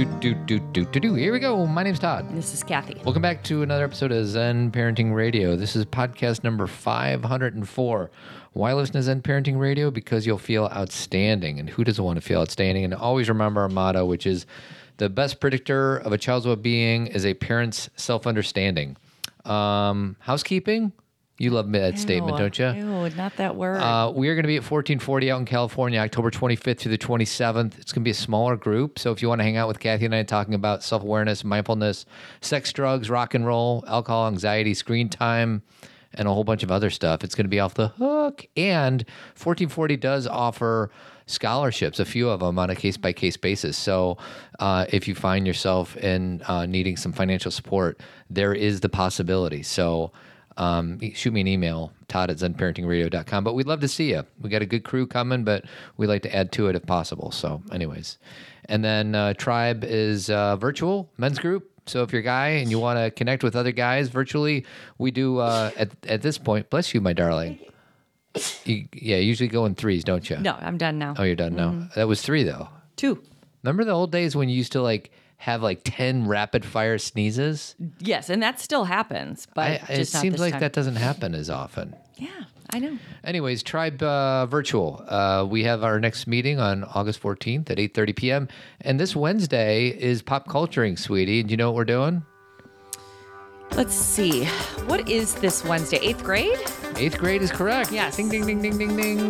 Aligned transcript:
Do, 0.00 0.06
do, 0.06 0.34
do, 0.34 0.58
do, 0.72 0.84
do, 0.86 0.98
do. 0.98 1.14
Here 1.14 1.30
we 1.30 1.38
go. 1.40 1.66
My 1.66 1.82
name's 1.82 1.98
Todd. 1.98 2.34
This 2.34 2.54
is 2.54 2.62
Kathy. 2.62 2.98
Welcome 3.04 3.20
back 3.20 3.44
to 3.44 3.60
another 3.60 3.84
episode 3.84 4.12
of 4.12 4.26
Zen 4.26 4.70
Parenting 4.70 5.14
Radio. 5.14 5.56
This 5.56 5.76
is 5.76 5.84
podcast 5.84 6.42
number 6.42 6.66
504. 6.66 8.10
Why 8.54 8.72
listen 8.72 8.94
to 8.94 9.02
Zen 9.02 9.20
Parenting 9.20 9.58
Radio? 9.58 9.90
Because 9.90 10.26
you'll 10.26 10.38
feel 10.38 10.70
outstanding. 10.72 11.60
And 11.60 11.68
who 11.68 11.84
doesn't 11.84 12.02
want 12.02 12.16
to 12.16 12.22
feel 12.22 12.40
outstanding? 12.40 12.82
And 12.82 12.94
always 12.94 13.28
remember 13.28 13.60
our 13.60 13.68
motto, 13.68 14.06
which 14.06 14.26
is 14.26 14.46
the 14.96 15.10
best 15.10 15.38
predictor 15.38 15.98
of 15.98 16.14
a 16.14 16.16
child's 16.16 16.46
well 16.46 16.56
being 16.56 17.06
is 17.08 17.26
a 17.26 17.34
parent's 17.34 17.90
self 17.94 18.26
understanding. 18.26 18.96
Um, 19.44 20.16
housekeeping? 20.20 20.92
You 21.40 21.48
love 21.48 21.72
that 21.72 21.98
statement, 21.98 22.36
don't 22.36 22.58
you? 22.58 22.66
Ew, 22.66 23.08
not 23.16 23.34
that 23.38 23.56
word. 23.56 23.78
Uh, 23.78 24.12
we 24.14 24.28
are 24.28 24.34
going 24.34 24.42
to 24.42 24.46
be 24.46 24.56
at 24.56 24.62
1440 24.62 25.30
out 25.30 25.38
in 25.38 25.46
California, 25.46 25.98
October 25.98 26.30
25th 26.30 26.80
through 26.80 26.92
the 26.92 26.98
27th. 26.98 27.78
It's 27.78 27.94
going 27.94 28.02
to 28.02 28.04
be 28.04 28.10
a 28.10 28.14
smaller 28.14 28.56
group. 28.56 28.98
So 28.98 29.10
if 29.10 29.22
you 29.22 29.28
want 29.28 29.38
to 29.38 29.44
hang 29.44 29.56
out 29.56 29.66
with 29.66 29.80
Kathy 29.80 30.04
and 30.04 30.14
I 30.14 30.22
talking 30.22 30.52
about 30.52 30.82
self 30.82 31.02
awareness, 31.02 31.42
mindfulness, 31.42 32.04
sex, 32.42 32.70
drugs, 32.74 33.08
rock 33.08 33.32
and 33.32 33.46
roll, 33.46 33.82
alcohol, 33.88 34.28
anxiety, 34.28 34.74
screen 34.74 35.08
time, 35.08 35.62
and 36.12 36.28
a 36.28 36.30
whole 36.30 36.44
bunch 36.44 36.62
of 36.62 36.70
other 36.70 36.90
stuff, 36.90 37.24
it's 37.24 37.34
going 37.34 37.46
to 37.46 37.50
be 37.50 37.58
off 37.58 37.72
the 37.72 37.88
hook. 37.88 38.44
And 38.54 39.00
1440 39.32 39.96
does 39.96 40.26
offer 40.26 40.90
scholarships, 41.24 41.98
a 41.98 42.04
few 42.04 42.28
of 42.28 42.40
them 42.40 42.58
on 42.58 42.68
a 42.68 42.76
case 42.76 42.98
by 42.98 43.14
case 43.14 43.38
basis. 43.38 43.78
So 43.78 44.18
uh, 44.58 44.84
if 44.90 45.08
you 45.08 45.14
find 45.14 45.46
yourself 45.46 45.96
in 45.96 46.42
uh, 46.42 46.66
needing 46.66 46.98
some 46.98 47.12
financial 47.12 47.50
support, 47.50 47.98
there 48.28 48.52
is 48.52 48.80
the 48.80 48.90
possibility. 48.90 49.62
So 49.62 50.12
um, 50.56 50.98
shoot 51.14 51.32
me 51.32 51.40
an 51.40 51.46
email, 51.46 51.92
todd 52.08 52.30
at 52.30 52.38
zenparentingradio.com. 52.38 53.44
But 53.44 53.54
we'd 53.54 53.66
love 53.66 53.80
to 53.80 53.88
see 53.88 54.10
you. 54.10 54.24
We 54.40 54.50
got 54.50 54.62
a 54.62 54.66
good 54.66 54.84
crew 54.84 55.06
coming, 55.06 55.44
but 55.44 55.64
we'd 55.96 56.08
like 56.08 56.22
to 56.22 56.34
add 56.34 56.52
to 56.52 56.68
it 56.68 56.76
if 56.76 56.84
possible. 56.86 57.30
So, 57.30 57.62
anyways. 57.72 58.18
And 58.66 58.84
then 58.84 59.14
uh, 59.14 59.34
Tribe 59.34 59.84
is 59.84 60.30
uh, 60.30 60.56
virtual 60.56 61.10
men's 61.16 61.38
group. 61.38 61.70
So 61.86 62.02
if 62.02 62.12
you're 62.12 62.20
a 62.20 62.24
guy 62.24 62.48
and 62.48 62.70
you 62.70 62.78
want 62.78 62.98
to 62.98 63.10
connect 63.10 63.42
with 63.42 63.56
other 63.56 63.72
guys 63.72 64.08
virtually, 64.08 64.64
we 64.98 65.10
do 65.10 65.38
uh, 65.38 65.70
at, 65.76 65.90
at 66.06 66.22
this 66.22 66.38
point. 66.38 66.70
Bless 66.70 66.94
you, 66.94 67.00
my 67.00 67.12
darling. 67.12 67.58
You, 68.64 68.86
yeah, 68.94 69.16
you 69.16 69.24
usually 69.24 69.48
go 69.48 69.66
in 69.66 69.74
threes, 69.74 70.04
don't 70.04 70.28
you? 70.30 70.36
no, 70.36 70.56
I'm 70.60 70.78
done 70.78 70.98
now. 70.98 71.14
Oh, 71.18 71.24
you're 71.24 71.34
done 71.34 71.56
now. 71.56 71.88
That 71.96 72.06
was 72.06 72.22
three, 72.22 72.44
though. 72.44 72.68
Two. 72.94 73.20
Remember 73.64 73.84
the 73.84 73.90
old 73.90 74.12
days 74.12 74.36
when 74.36 74.48
you 74.48 74.56
used 74.56 74.72
to 74.72 74.82
like 74.82 75.10
have 75.40 75.62
like 75.62 75.80
10 75.84 76.28
rapid 76.28 76.66
fire 76.66 76.98
sneezes? 76.98 77.74
Yes, 77.98 78.28
and 78.28 78.42
that 78.42 78.60
still 78.60 78.84
happens, 78.84 79.48
but 79.54 79.80
I, 79.88 79.94
it 79.94 80.04
seems 80.04 80.38
like 80.38 80.52
time. 80.52 80.60
that 80.60 80.74
doesn't 80.74 80.96
happen 80.96 81.34
as 81.34 81.48
often. 81.48 81.96
Yeah, 82.16 82.28
I 82.74 82.78
know. 82.78 82.98
Anyways, 83.24 83.62
Tribe 83.62 84.02
uh, 84.02 84.44
Virtual. 84.44 85.02
Uh, 85.08 85.46
we 85.48 85.64
have 85.64 85.82
our 85.82 85.98
next 85.98 86.26
meeting 86.26 86.60
on 86.60 86.84
August 86.84 87.22
14th 87.22 87.70
at 87.70 87.78
8.30 87.78 88.16
p.m. 88.16 88.48
And 88.82 89.00
this 89.00 89.16
Wednesday 89.16 89.88
is 89.88 90.20
Pop 90.20 90.46
Culturing, 90.46 90.98
sweetie. 90.98 91.42
Do 91.42 91.52
you 91.52 91.56
know 91.56 91.70
what 91.70 91.76
we're 91.76 91.84
doing? 91.86 92.22
Let's 93.72 93.94
see. 93.94 94.44
What 94.86 95.08
is 95.08 95.34
this 95.36 95.64
Wednesday? 95.64 96.00
Eighth 96.02 96.22
grade? 96.22 96.58
Eighth 96.96 97.16
grade 97.16 97.40
is 97.40 97.50
correct. 97.50 97.90
Yes. 97.92 98.14
Ding, 98.16 98.28
ding, 98.28 98.44
ding, 98.44 98.60
ding, 98.60 98.76
ding, 98.76 98.94
ding. 98.94 99.20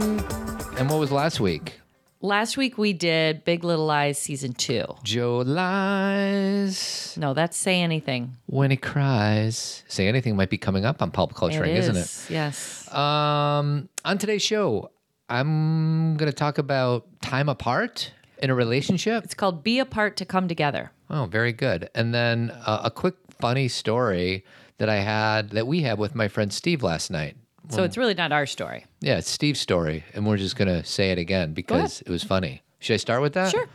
And 0.77 0.91
what 0.91 0.99
was 0.99 1.13
last 1.13 1.39
week? 1.39 1.81
Last 2.23 2.59
week 2.59 2.77
we 2.77 2.93
did 2.93 3.45
Big 3.47 3.65
Little 3.65 3.87
Lies 3.87 4.19
season 4.19 4.53
two. 4.53 4.85
Joe 5.03 5.39
lies 5.39 7.15
No, 7.19 7.33
that's 7.33 7.57
say 7.57 7.81
anything. 7.81 8.37
when 8.47 8.71
he 8.71 8.77
cries. 8.77 9.83
Say 9.89 10.07
anything 10.07 10.37
might 10.37 10.51
be 10.51 10.59
coming 10.59 10.85
up 10.85 11.01
on 11.01 11.11
Pop 11.11 11.35
Culturing, 11.35 11.75
is, 11.75 11.89
isn't 11.89 11.97
it? 11.97 12.31
Yes. 12.35 12.93
Um, 12.95 13.89
on 14.05 14.19
today's 14.19 14.43
show, 14.43 14.91
I'm 15.31 16.17
going 16.19 16.31
to 16.31 16.37
talk 16.37 16.59
about 16.59 17.07
time 17.23 17.49
apart 17.49 18.13
in 18.43 18.51
a 18.51 18.55
relationship. 18.55 19.25
It's 19.25 19.35
called 19.35 19.63
Be 19.65 19.79
Apart 19.79 20.19
to 20.19 20.27
Come 20.27 20.47
Together. 20.47 20.91
Oh, 21.09 21.25
very 21.25 21.53
good. 21.55 21.89
And 21.95 22.13
then 22.15 22.51
uh, 22.67 22.83
a 22.85 22.91
quick 22.91 23.15
funny 23.41 23.69
story 23.69 24.45
that 24.77 24.91
I 24.91 24.97
had 24.97 25.51
that 25.51 25.67
we 25.67 25.81
had 25.83 25.99
with 25.99 26.15
my 26.15 26.29
friend 26.29 26.53
Steve 26.53 26.83
last 26.83 27.11
night. 27.11 27.37
So 27.71 27.85
it's 27.85 27.97
really 27.97 28.15
not 28.15 28.33
our 28.33 28.47
story. 28.47 28.87
Yeah, 29.01 29.19
it's 29.19 29.31
Steve's 29.31 29.61
story, 29.61 30.05
and 30.15 30.27
we're 30.27 30.37
just 30.37 30.57
gonna 30.57 30.85
say 30.85 31.11
it 31.13 31.19
again 31.19 31.53
because 31.55 32.03
it 32.03 32.11
was 32.11 32.23
funny. 32.23 32.63
Should 32.81 32.95
I 32.95 32.97
start 32.99 33.23
with 33.23 33.35
that? 33.35 33.51
Sure. 33.51 33.67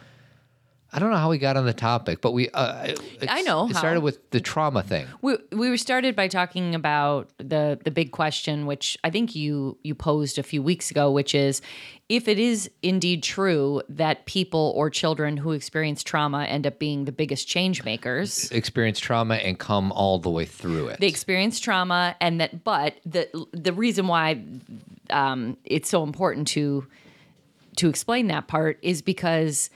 I 0.95 1.00
don't 1.00 1.11
know 1.11 1.17
how 1.17 1.29
we 1.29 1.38
got 1.38 1.57
on 1.57 1.66
the 1.66 1.73
topic, 1.73 2.22
but 2.22 2.31
we. 2.31 2.47
Uh, 2.51 2.95
I 3.28 3.41
know 3.41 3.66
It 3.66 3.73
how. 3.73 3.79
started 3.79 4.00
with 4.00 4.29
the 4.29 4.39
trauma 4.39 4.81
thing. 4.81 5.06
We 5.22 5.35
we 5.51 5.69
were 5.69 5.75
started 5.75 6.16
by 6.16 6.29
talking 6.29 6.73
about 6.73 7.29
the 7.38 7.78
the 7.83 7.91
big 7.91 8.11
question, 8.11 8.66
which 8.66 8.97
I 9.03 9.09
think 9.09 9.35
you 9.35 9.78
you 9.84 9.94
posed 9.94 10.38
a 10.38 10.44
few 10.44 10.63
weeks 10.63 10.91
ago, 10.91 11.11
which 11.11 11.35
is 11.35 11.61
if 12.07 12.29
it 12.29 12.39
is 12.39 12.72
indeed 12.81 13.23
true 13.23 13.81
that 13.89 14.25
people 14.25 14.72
or 14.73 14.89
children 14.89 15.35
who 15.35 15.51
experience 15.51 16.01
trauma 16.01 16.45
end 16.45 16.66
up 16.66 16.79
being 16.79 17.03
the 17.03 17.11
biggest 17.11 17.45
change 17.45 17.84
makers. 17.84 18.50
Experience 18.51 18.97
trauma 18.97 19.35
and 19.35 19.59
come 19.59 19.91
all 19.91 20.17
the 20.17 20.29
way 20.29 20.45
through 20.45 20.88
it. 20.88 21.01
They 21.01 21.07
experience 21.07 21.59
trauma, 21.59 22.16
and 22.22 22.39
that, 22.39 22.63
but 22.63 23.01
the 23.05 23.28
the 23.51 23.73
reason 23.73 24.07
why 24.07 24.41
um, 25.09 25.57
it's 25.66 25.89
so 25.89 26.03
important 26.03 26.47
to 26.50 26.88
to 27.75 27.89
explain 27.89 28.28
that 28.28 28.47
part 28.47 28.79
is 28.81 29.01
because 29.01 29.69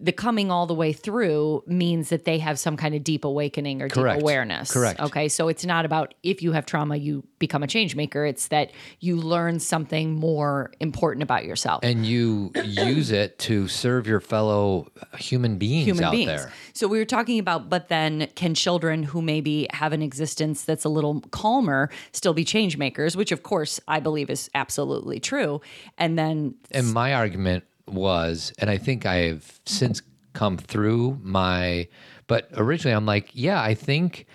the 0.00 0.12
coming 0.12 0.50
all 0.50 0.66
the 0.66 0.74
way 0.74 0.92
through 0.92 1.62
means 1.66 2.08
that 2.10 2.24
they 2.24 2.38
have 2.38 2.58
some 2.58 2.76
kind 2.76 2.94
of 2.94 3.02
deep 3.04 3.24
awakening 3.24 3.80
or 3.82 3.88
Correct. 3.88 4.16
deep 4.18 4.22
awareness. 4.22 4.70
Correct. 4.72 5.00
Okay. 5.00 5.28
So 5.28 5.48
it's 5.48 5.64
not 5.64 5.84
about 5.84 6.14
if 6.22 6.42
you 6.42 6.52
have 6.52 6.66
trauma, 6.66 6.96
you 6.96 7.24
become 7.38 7.62
a 7.62 7.66
change 7.66 7.94
maker. 7.96 8.24
It's 8.24 8.48
that 8.48 8.72
you 9.00 9.16
learn 9.16 9.60
something 9.60 10.14
more 10.14 10.72
important 10.80 11.22
about 11.22 11.44
yourself. 11.44 11.80
and 11.82 12.04
you 12.04 12.52
use 12.64 13.10
it 13.10 13.38
to 13.40 13.68
serve 13.68 14.06
your 14.06 14.20
fellow 14.20 14.88
human 15.18 15.58
beings 15.58 15.86
human 15.86 16.04
out 16.04 16.12
beings. 16.12 16.26
there. 16.28 16.52
So 16.72 16.86
we 16.88 16.98
were 16.98 17.04
talking 17.04 17.38
about, 17.38 17.68
but 17.68 17.88
then 17.88 18.28
can 18.34 18.54
children 18.54 19.02
who 19.02 19.22
maybe 19.22 19.66
have 19.72 19.92
an 19.92 20.02
existence 20.02 20.64
that's 20.64 20.84
a 20.84 20.88
little 20.88 21.20
calmer 21.30 21.90
still 22.12 22.34
be 22.34 22.44
change 22.44 22.76
makers? 22.76 23.16
Which, 23.16 23.32
of 23.32 23.42
course, 23.42 23.80
I 23.88 24.00
believe 24.00 24.28
is 24.30 24.50
absolutely 24.54 25.20
true. 25.20 25.60
And 25.96 26.18
then, 26.18 26.54
And 26.70 26.92
my 26.92 27.14
argument 27.14 27.64
was, 27.92 28.52
and 28.58 28.70
I 28.70 28.78
think 28.78 29.06
I've 29.06 29.60
since 29.66 30.02
come 30.32 30.56
through 30.56 31.18
my, 31.22 31.88
but 32.26 32.48
originally 32.54 32.94
I'm 32.94 33.06
like, 33.06 33.30
yeah, 33.32 33.62
I 33.62 33.74
think 33.74 34.26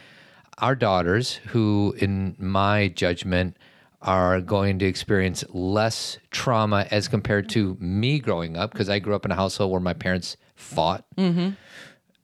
our 0.58 0.76
daughters, 0.76 1.36
who 1.48 1.96
in 1.98 2.36
my 2.38 2.90
judgment 2.90 3.58
are 4.02 4.42
going 4.42 4.80
to 4.80 4.86
experience 4.86 5.46
less 5.50 6.18
trauma 6.30 6.86
as 6.92 7.08
compared 7.08 7.48
to 7.50 7.78
me 7.80 8.20
growing 8.20 8.58
up, 8.58 8.72
because 8.72 8.90
I 8.90 9.00
grew 9.00 9.16
up 9.16 9.26
in 9.26 9.32
a 9.32 9.36
household 9.36 9.72
where 9.72 9.80
my 9.80 9.94
parents 9.94 10.36
fought 10.56 11.06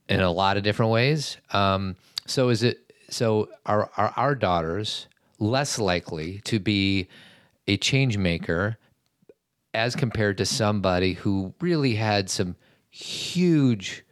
in 0.08 0.20
a 0.20 0.30
lot 0.30 0.56
of 0.56 0.62
different 0.62 0.92
ways. 0.92 1.38
Um, 1.52 1.96
so 2.26 2.50
is 2.50 2.62
it, 2.62 2.92
so 3.08 3.48
are, 3.64 3.90
are 3.96 4.12
our 4.16 4.34
daughters 4.34 5.06
less 5.38 5.78
likely 5.78 6.40
to 6.44 6.58
be 6.58 7.08
a 7.66 7.76
change 7.76 8.18
maker 8.18 8.76
as 9.74 9.94
compared 9.96 10.38
to 10.38 10.44
somebody 10.46 11.14
who 11.14 11.54
really 11.60 11.94
had 11.94 12.28
some 12.30 12.56
huge 12.90 14.04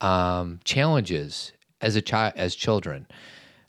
um, 0.00 0.60
challenges 0.64 1.52
as 1.80 1.96
a 1.96 2.02
child 2.02 2.32
as 2.36 2.54
children 2.54 3.06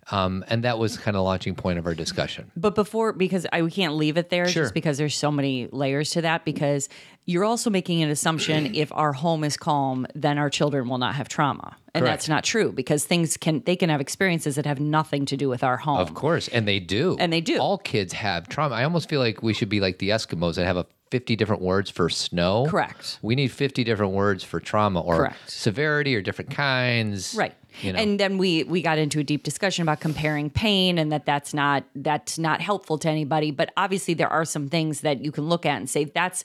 um, 0.10 0.46
and 0.48 0.64
that 0.64 0.80
was 0.80 0.98
kind 0.98 1.18
of 1.18 1.24
launching 1.24 1.54
point 1.54 1.78
of 1.78 1.86
our 1.86 1.94
discussion 1.94 2.50
but 2.56 2.76
before, 2.76 3.12
because 3.12 3.46
I 3.52 3.62
we 3.62 3.72
can't 3.72 3.96
leave 3.96 4.16
it 4.18 4.30
there 4.30 4.48
Sure. 4.48 4.64
just 4.64 4.74
because 4.74 4.98
there's 4.98 5.16
so 5.16 5.32
many 5.32 5.68
layers 5.72 6.12
to 6.12 6.22
that, 6.22 6.46
because 6.46 6.88
you're 7.26 7.44
also 7.44 7.70
making 7.70 8.02
an 8.04 8.09
assumption 8.09 8.74
if 8.76 8.90
our 8.94 9.12
home 9.12 9.44
is 9.44 9.58
calm, 9.58 10.08
then 10.16 10.38
our 10.38 10.50
children 10.50 10.88
will 10.88 10.98
not 10.98 11.16
have 11.16 11.28
trauma. 11.28 11.76
And 11.94 12.04
Correct. 12.04 12.14
that's 12.20 12.30
not 12.30 12.46
true 12.46 12.72
because 12.72 13.04
things 13.04 13.36
can, 13.36 13.64
they 13.66 13.76
can 13.76 13.90
have 13.90 14.00
experiences 14.00 14.56
that 14.56 14.66
have 14.66 14.80
nothing 14.80 15.26
to 15.26 15.36
do 15.36 15.50
with 15.50 15.62
our 15.64 15.76
home. 15.76 15.98
of 15.98 16.14
course 16.14 16.48
and 16.48 16.66
they 16.66 16.80
do 16.80 17.18
And 17.20 17.34
they 17.34 17.42
do. 17.42 17.58
all 17.59 17.78
kids 17.78 18.14
have 18.14 18.48
trauma 18.48 18.76
i 18.76 18.84
almost 18.86 19.09
feel 19.09 19.20
like 19.20 19.44
we 19.44 19.54
should 19.54 19.68
be 19.70 19.82
like 19.82 19.98
the 20.00 20.09
eskimos 20.09 20.56
that 20.56 20.66
have 20.66 20.78
a 20.78 20.86
50 21.09 21.35
different 21.35 21.62
words 21.62 21.90
for 21.90 22.09
snow 22.09 22.66
Correct. 22.69 23.19
we 23.22 23.35
need 23.35 23.49
50 23.49 23.84
different 23.84 24.14
words 24.14 24.43
for 24.43 24.59
trauma 24.59 25.02
or 25.02 25.17
Correct. 25.17 25.49
severity 25.49 26.16
or 26.16 26.22
different 26.22 26.52
kinds 26.52 27.34
right 27.35 27.53
you 27.82 27.93
know 27.93 27.99
and 27.99 28.20
then 28.20 28.37
we 28.37 28.64
we 28.64 28.82
got 28.82 28.97
into 28.97 29.20
a 29.20 29.23
deep 29.23 29.43
discussion 29.43 29.84
about 29.84 29.99
comparing 29.99 30.49
pain 30.49 30.97
and 30.97 31.11
that 31.11 31.26
that's 31.26 31.53
not 31.53 31.84
that's 31.96 32.37
not 32.37 32.61
helpful 32.61 32.97
to 32.97 33.09
anybody 33.09 33.52
but 33.52 33.72
obviously 33.78 34.14
there 34.14 34.29
are 34.29 34.46
some 34.46 34.67
things 34.67 35.02
that 35.02 35.23
you 35.23 35.32
can 35.32 35.47
look 35.47 35.66
at 35.66 35.78
and 35.78 35.90
say 35.90 36.05
that's 36.05 36.43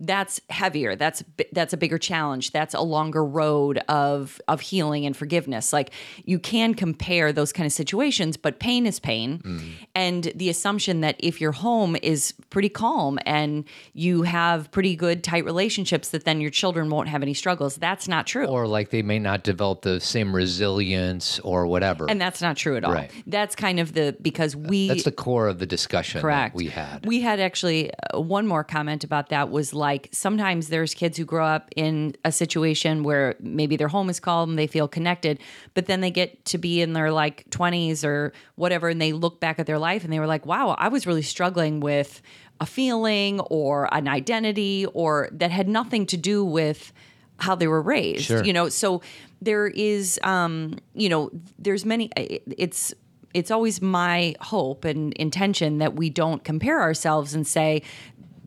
that's 0.00 0.40
heavier. 0.50 0.96
That's 0.96 1.22
that's 1.52 1.72
a 1.72 1.76
bigger 1.76 1.98
challenge. 1.98 2.50
That's 2.50 2.74
a 2.74 2.80
longer 2.80 3.24
road 3.24 3.78
of 3.88 4.40
of 4.48 4.60
healing 4.60 5.06
and 5.06 5.16
forgiveness. 5.16 5.72
Like 5.72 5.92
you 6.24 6.38
can 6.38 6.74
compare 6.74 7.32
those 7.32 7.52
kind 7.52 7.66
of 7.66 7.72
situations 7.72 8.36
but 8.36 8.58
pain 8.58 8.86
is 8.86 8.98
pain. 8.98 9.38
Mm-hmm. 9.44 9.70
and 9.94 10.32
the 10.34 10.48
assumption 10.48 11.00
that 11.00 11.16
if 11.18 11.40
your 11.40 11.52
home 11.52 11.96
is 12.02 12.34
pretty 12.50 12.68
calm 12.68 13.18
and 13.24 13.64
you 13.92 14.22
have 14.22 14.70
pretty 14.70 14.96
good 14.96 15.22
tight 15.22 15.44
relationships 15.44 16.08
that 16.10 16.24
then 16.24 16.40
your 16.40 16.50
children 16.50 16.90
won't 16.90 17.08
have 17.08 17.22
any 17.22 17.34
struggles. 17.34 17.76
That's 17.76 18.08
not 18.08 18.26
true. 18.26 18.46
Or 18.46 18.66
like 18.66 18.90
they 18.90 19.02
may 19.02 19.18
not 19.18 19.44
develop 19.44 19.82
the 19.82 20.00
same 20.00 20.34
resilience 20.34 21.38
or 21.40 21.66
whatever. 21.66 22.08
And 22.08 22.20
that's 22.20 22.42
not 22.42 22.56
true 22.56 22.76
at 22.76 22.84
all. 22.84 22.92
Right. 22.92 23.10
That's 23.26 23.54
kind 23.54 23.78
of 23.78 23.92
the 23.92 24.16
because 24.20 24.56
we 24.56 24.88
that's 24.88 25.04
the 25.04 25.12
core 25.12 25.48
of 25.48 25.58
the 25.58 25.66
discussion 25.66 26.18
that 26.18 26.22
correct. 26.22 26.56
we 26.56 26.66
had. 26.66 27.06
We 27.06 27.20
had 27.20 27.40
actually 27.40 27.92
uh, 28.12 28.20
one 28.20 28.46
more 28.46 28.64
comment 28.64 29.04
about 29.04 29.28
that 29.28 29.50
was 29.50 29.72
like 29.72 29.83
sometimes 30.12 30.68
there's 30.68 30.94
kids 30.94 31.16
who 31.18 31.24
grow 31.24 31.44
up 31.46 31.68
in 31.76 32.14
a 32.24 32.32
situation 32.32 33.02
where 33.02 33.34
maybe 33.40 33.76
their 33.76 33.88
home 33.88 34.08
is 34.10 34.20
calm, 34.20 34.50
and 34.50 34.58
they 34.58 34.66
feel 34.66 34.88
connected, 34.88 35.38
but 35.74 35.86
then 35.86 36.00
they 36.00 36.10
get 36.10 36.44
to 36.46 36.58
be 36.58 36.80
in 36.80 36.92
their 36.92 37.10
like 37.12 37.48
20s 37.50 38.04
or 38.04 38.32
whatever, 38.56 38.88
and 38.88 39.00
they 39.00 39.12
look 39.12 39.40
back 39.40 39.58
at 39.58 39.66
their 39.66 39.78
life 39.78 40.04
and 40.04 40.12
they 40.12 40.18
were 40.20 40.26
like, 40.26 40.46
wow, 40.46 40.74
I 40.78 40.88
was 40.88 41.06
really 41.06 41.22
struggling 41.22 41.80
with 41.80 42.22
a 42.60 42.66
feeling 42.66 43.40
or 43.40 43.92
an 43.94 44.06
identity 44.08 44.86
or 44.94 45.28
that 45.32 45.50
had 45.50 45.68
nothing 45.68 46.06
to 46.06 46.16
do 46.16 46.44
with 46.44 46.92
how 47.38 47.56
they 47.56 47.66
were 47.66 47.82
raised 47.82 48.26
Sure. 48.26 48.44
you 48.44 48.52
know 48.52 48.68
so 48.68 49.02
there 49.42 49.66
is 49.66 50.20
um 50.22 50.78
you 50.94 51.08
know 51.08 51.30
there's 51.58 51.84
many 51.84 52.08
it's 52.16 52.94
it's 53.34 53.50
always 53.50 53.82
my 53.82 54.36
hope 54.40 54.84
and 54.84 55.12
intention 55.14 55.78
that 55.78 55.96
we 55.96 56.08
don't 56.10 56.44
compare 56.44 56.80
ourselves 56.80 57.34
and 57.34 57.44
say 57.44 57.82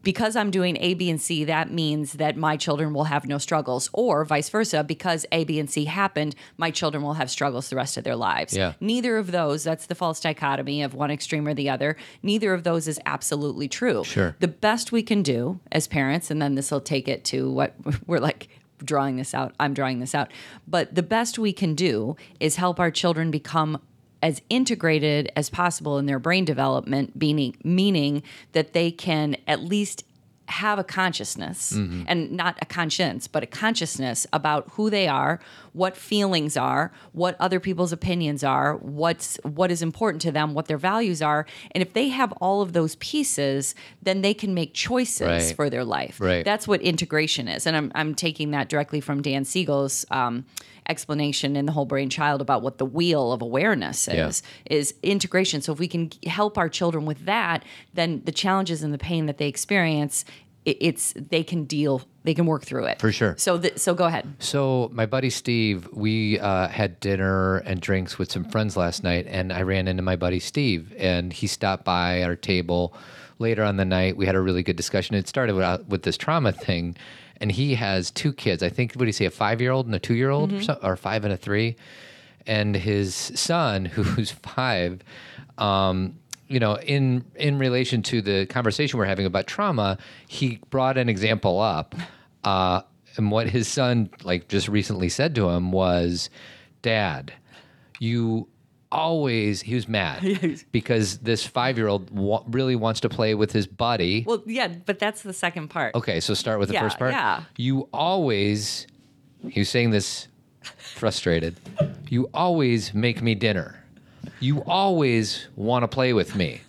because 0.07 0.37
I'm 0.37 0.51
doing 0.51 0.77
A, 0.79 0.93
B, 0.93 1.09
and 1.09 1.19
C, 1.19 1.43
that 1.43 1.69
means 1.69 2.13
that 2.13 2.37
my 2.37 2.55
children 2.55 2.93
will 2.93 3.03
have 3.03 3.27
no 3.27 3.37
struggles, 3.37 3.89
or 3.91 4.23
vice 4.23 4.47
versa, 4.47 4.81
because 4.81 5.25
A, 5.33 5.43
B, 5.43 5.59
and 5.59 5.69
C 5.69 5.83
happened, 5.83 6.33
my 6.55 6.71
children 6.71 7.03
will 7.03 7.15
have 7.15 7.29
struggles 7.29 7.69
the 7.69 7.75
rest 7.75 7.97
of 7.97 8.05
their 8.05 8.15
lives. 8.15 8.55
Yeah. 8.55 8.71
Neither 8.79 9.17
of 9.17 9.33
those, 9.33 9.65
that's 9.65 9.87
the 9.87 9.95
false 9.95 10.21
dichotomy 10.21 10.81
of 10.81 10.93
one 10.93 11.11
extreme 11.11 11.45
or 11.45 11.53
the 11.53 11.69
other. 11.69 11.97
Neither 12.23 12.53
of 12.53 12.63
those 12.63 12.87
is 12.87 13.01
absolutely 13.05 13.67
true. 13.67 14.05
Sure. 14.05 14.33
The 14.39 14.47
best 14.47 14.93
we 14.93 15.03
can 15.03 15.23
do 15.23 15.59
as 15.73 15.89
parents, 15.89 16.31
and 16.31 16.41
then 16.41 16.55
this 16.55 16.71
will 16.71 16.79
take 16.79 17.09
it 17.09 17.25
to 17.25 17.51
what 17.51 17.75
we're 18.07 18.19
like 18.19 18.47
drawing 18.81 19.17
this 19.17 19.33
out, 19.33 19.55
I'm 19.59 19.73
drawing 19.73 19.99
this 19.99 20.15
out, 20.15 20.31
but 20.65 20.95
the 20.95 21.03
best 21.03 21.37
we 21.37 21.51
can 21.51 21.75
do 21.75 22.15
is 22.39 22.55
help 22.55 22.79
our 22.79 22.91
children 22.91 23.29
become 23.29 23.81
as 24.21 24.41
integrated 24.49 25.31
as 25.35 25.49
possible 25.49 25.97
in 25.97 26.05
their 26.05 26.19
brain 26.19 26.45
development, 26.45 27.15
meaning, 27.15 27.55
meaning 27.63 28.23
that 28.53 28.73
they 28.73 28.91
can 28.91 29.35
at 29.47 29.61
least 29.63 30.03
have 30.49 30.79
a 30.79 30.83
consciousness 30.83 31.73
and 31.73 32.31
not 32.31 32.57
a 32.61 32.65
conscience, 32.65 33.27
but 33.27 33.43
a 33.43 33.45
consciousness 33.45 34.25
about 34.31 34.65
who 34.71 34.89
they 34.89 35.05
are, 35.05 35.41
what 35.73 35.97
feelings 35.97 36.55
are, 36.55 36.93
what 37.11 37.35
other 37.37 37.59
people's 37.59 37.91
opinions 37.91 38.45
are, 38.45 38.75
what's 38.75 39.37
what 39.43 39.71
is 39.71 39.81
important 39.81 40.21
to 40.21 40.31
them, 40.31 40.53
what 40.53 40.67
their 40.67 40.77
values 40.77 41.21
are. 41.21 41.45
And 41.71 41.81
if 41.81 41.91
they 41.91 42.07
have 42.07 42.31
all 42.39 42.61
of 42.61 42.71
those 42.71 42.95
pieces, 42.95 43.75
then 44.01 44.21
they 44.21 44.33
can 44.33 44.53
make 44.53 44.73
choices 44.73 45.27
Right. 45.27 45.53
for 45.55 45.69
their 45.69 45.83
life. 45.83 46.21
Right. 46.21 46.45
That's 46.45 46.65
what 46.65 46.81
integration 46.81 47.49
is. 47.49 47.67
And 47.67 47.75
I'm 47.75 47.91
I'm 47.93 48.15
taking 48.15 48.51
that 48.51 48.69
directly 48.69 49.01
from 49.01 49.21
Dan 49.21 49.43
Siegel's 49.43 50.05
um, 50.11 50.45
explanation 50.89 51.55
in 51.55 51.65
the 51.65 51.71
whole 51.71 51.85
brain 51.85 52.09
child 52.09 52.41
about 52.41 52.61
what 52.61 52.77
the 52.77 52.85
wheel 52.85 53.31
of 53.31 53.41
awareness 53.41 54.07
Yeah. 54.11 54.27
is 54.27 54.43
is 54.69 54.93
integration 55.03 55.61
so 55.61 55.73
if 55.73 55.79
we 55.79 55.87
can 55.87 56.09
help 56.25 56.57
our 56.57 56.69
children 56.69 57.05
with 57.05 57.25
that 57.25 57.63
then 57.93 58.21
the 58.25 58.31
challenges 58.31 58.83
and 58.83 58.93
the 58.93 58.97
pain 58.97 59.25
that 59.25 59.37
they 59.37 59.47
experience 59.47 60.25
it's 60.65 61.13
they 61.29 61.43
can 61.43 61.63
deal 61.63 62.01
they 62.25 62.33
can 62.33 62.45
work 62.45 62.63
through 62.65 62.83
it 62.85 62.99
For 62.99 63.11
sure. 63.11 63.35
so 63.37 63.57
th- 63.57 63.77
so 63.77 63.93
go 63.93 64.03
ahead 64.05 64.25
So 64.39 64.89
my 64.93 65.05
buddy 65.05 65.29
Steve, 65.29 65.87
we 65.93 66.39
uh, 66.39 66.67
had 66.67 66.99
dinner 66.99 67.57
and 67.59 67.79
drinks 67.79 68.17
with 68.19 68.29
some 68.29 68.43
friends 68.43 68.75
last 68.75 69.01
night, 69.01 69.25
and 69.29 69.53
I 69.53 69.61
ran 69.61 69.87
into 69.87 70.03
my 70.03 70.17
buddy 70.17 70.39
Steve, 70.41 70.93
and 70.97 71.31
he 71.31 71.47
stopped 71.47 71.85
by 71.85 72.21
our 72.23 72.35
table 72.35 72.93
later 73.39 73.63
on 73.63 73.77
the 73.77 73.85
night. 73.85 74.17
We 74.17 74.25
had 74.25 74.35
a 74.35 74.41
really 74.41 74.61
good 74.63 74.75
discussion. 74.75 75.15
It 75.15 75.27
started 75.29 75.55
with, 75.55 75.63
uh, 75.63 75.77
with 75.87 76.03
this 76.03 76.17
trauma 76.17 76.51
thing, 76.51 76.97
and 77.39 77.51
he 77.51 77.75
has 77.75 78.11
two 78.11 78.33
kids. 78.33 78.63
I 78.63 78.69
think 78.69 78.93
what 78.93 79.01
do 79.01 79.05
you 79.07 79.13
say, 79.13 79.25
a 79.25 79.31
five 79.31 79.61
year 79.61 79.71
old 79.71 79.85
and 79.85 79.95
a 79.95 79.99
two 79.99 80.15
year 80.15 80.29
old, 80.29 80.53
or, 80.53 80.77
or 80.83 80.95
five 80.95 81.23
and 81.23 81.33
a 81.33 81.37
three, 81.37 81.75
and 82.45 82.75
his 82.75 83.13
son, 83.15 83.85
who's 83.85 84.31
five. 84.31 85.01
Um, 85.57 86.15
you 86.47 86.59
know, 86.59 86.77
in 86.79 87.25
in 87.35 87.59
relation 87.59 88.01
to 88.03 88.21
the 88.21 88.45
conversation 88.45 88.97
we're 88.97 89.05
having 89.05 89.25
about 89.25 89.47
trauma, 89.47 89.97
he 90.27 90.59
brought 90.69 90.97
an 90.97 91.09
example 91.09 91.59
up. 91.59 91.95
Uh, 92.43 92.81
and 93.17 93.31
what 93.31 93.49
his 93.49 93.67
son 93.67 94.09
like 94.23 94.47
just 94.47 94.67
recently 94.67 95.09
said 95.09 95.35
to 95.35 95.49
him 95.49 95.71
was, 95.71 96.29
"Dad, 96.81 97.33
you 97.99 98.47
always." 98.91 99.61
He 99.61 99.75
was 99.75 99.87
mad 99.87 100.63
because 100.71 101.17
this 101.19 101.45
five 101.45 101.77
year 101.77 101.87
old 101.87 102.09
wa- 102.11 102.43
really 102.47 102.75
wants 102.75 102.99
to 103.01 103.09
play 103.09 103.35
with 103.35 103.51
his 103.51 103.67
buddy. 103.67 104.23
well 104.27 104.41
yeah 104.45 104.67
but 104.67 104.99
that's 104.99 105.21
the 105.23 105.33
second 105.33 105.69
part 105.69 105.95
okay, 105.95 106.19
so 106.19 106.33
start 106.33 106.59
with 106.59 106.69
the 106.69 106.73
Yeah, 106.75 106.81
first 106.83 106.97
part. 106.99 107.11
yeah. 107.11 107.43
You 107.57 107.87
always. 107.93 108.87
He 109.49 109.59
was 109.61 109.69
saying 109.69 109.91
this 109.91 110.27
frustrated. 110.77 111.55
You 112.09 112.29
always 112.33 112.93
make 112.93 113.21
me 113.21 113.35
dinner. 113.35 113.83
You 114.39 114.63
always 114.65 115.47
want 115.55 115.83
to 115.83 115.87
play 115.87 116.13
with 116.13 116.35
me, 116.35 116.61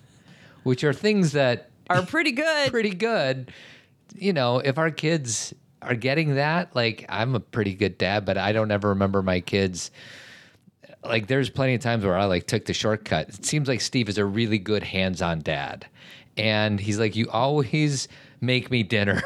which 0.63 0.85
are 0.85 0.93
things 0.93 1.33
that 1.33 1.71
are 1.91 2.03
pretty 2.03 2.33
good 2.33 2.71
pretty 2.71 2.91
good. 2.95 3.51
You 4.15 4.33
know, 4.33 4.59
if 4.59 4.79
our 4.79 4.91
kids 4.91 5.55
are 5.83 5.95
getting 5.95 6.35
that, 6.37 6.75
like 6.75 7.05
I'm 7.09 7.35
a 7.35 7.41
pretty 7.41 7.75
good 7.75 7.99
dad, 7.99 8.25
but 8.25 8.37
I 8.39 8.53
don't 8.53 8.71
ever 8.71 8.91
remember 8.91 9.23
my 9.23 9.41
kids. 9.41 9.91
Like 11.05 11.27
there's 11.29 11.49
plenty 11.51 11.75
of 11.75 11.81
times 11.81 12.05
where 12.05 12.17
I 12.17 12.25
like 12.25 12.47
took 12.47 12.65
the 12.65 12.75
shortcut. 12.75 13.29
It 13.31 13.45
seems 13.45 13.69
like 13.69 13.81
Steve 13.81 14.09
is 14.09 14.19
a 14.19 14.25
really 14.25 14.59
good 14.59 14.83
hands-on 14.83 15.41
dad. 15.41 15.87
And 16.37 16.79
he's 16.81 16.99
like, 16.99 17.17
You 17.17 17.29
always 17.31 18.09
make 18.41 18.71
me 18.71 18.83
dinner. 18.83 19.23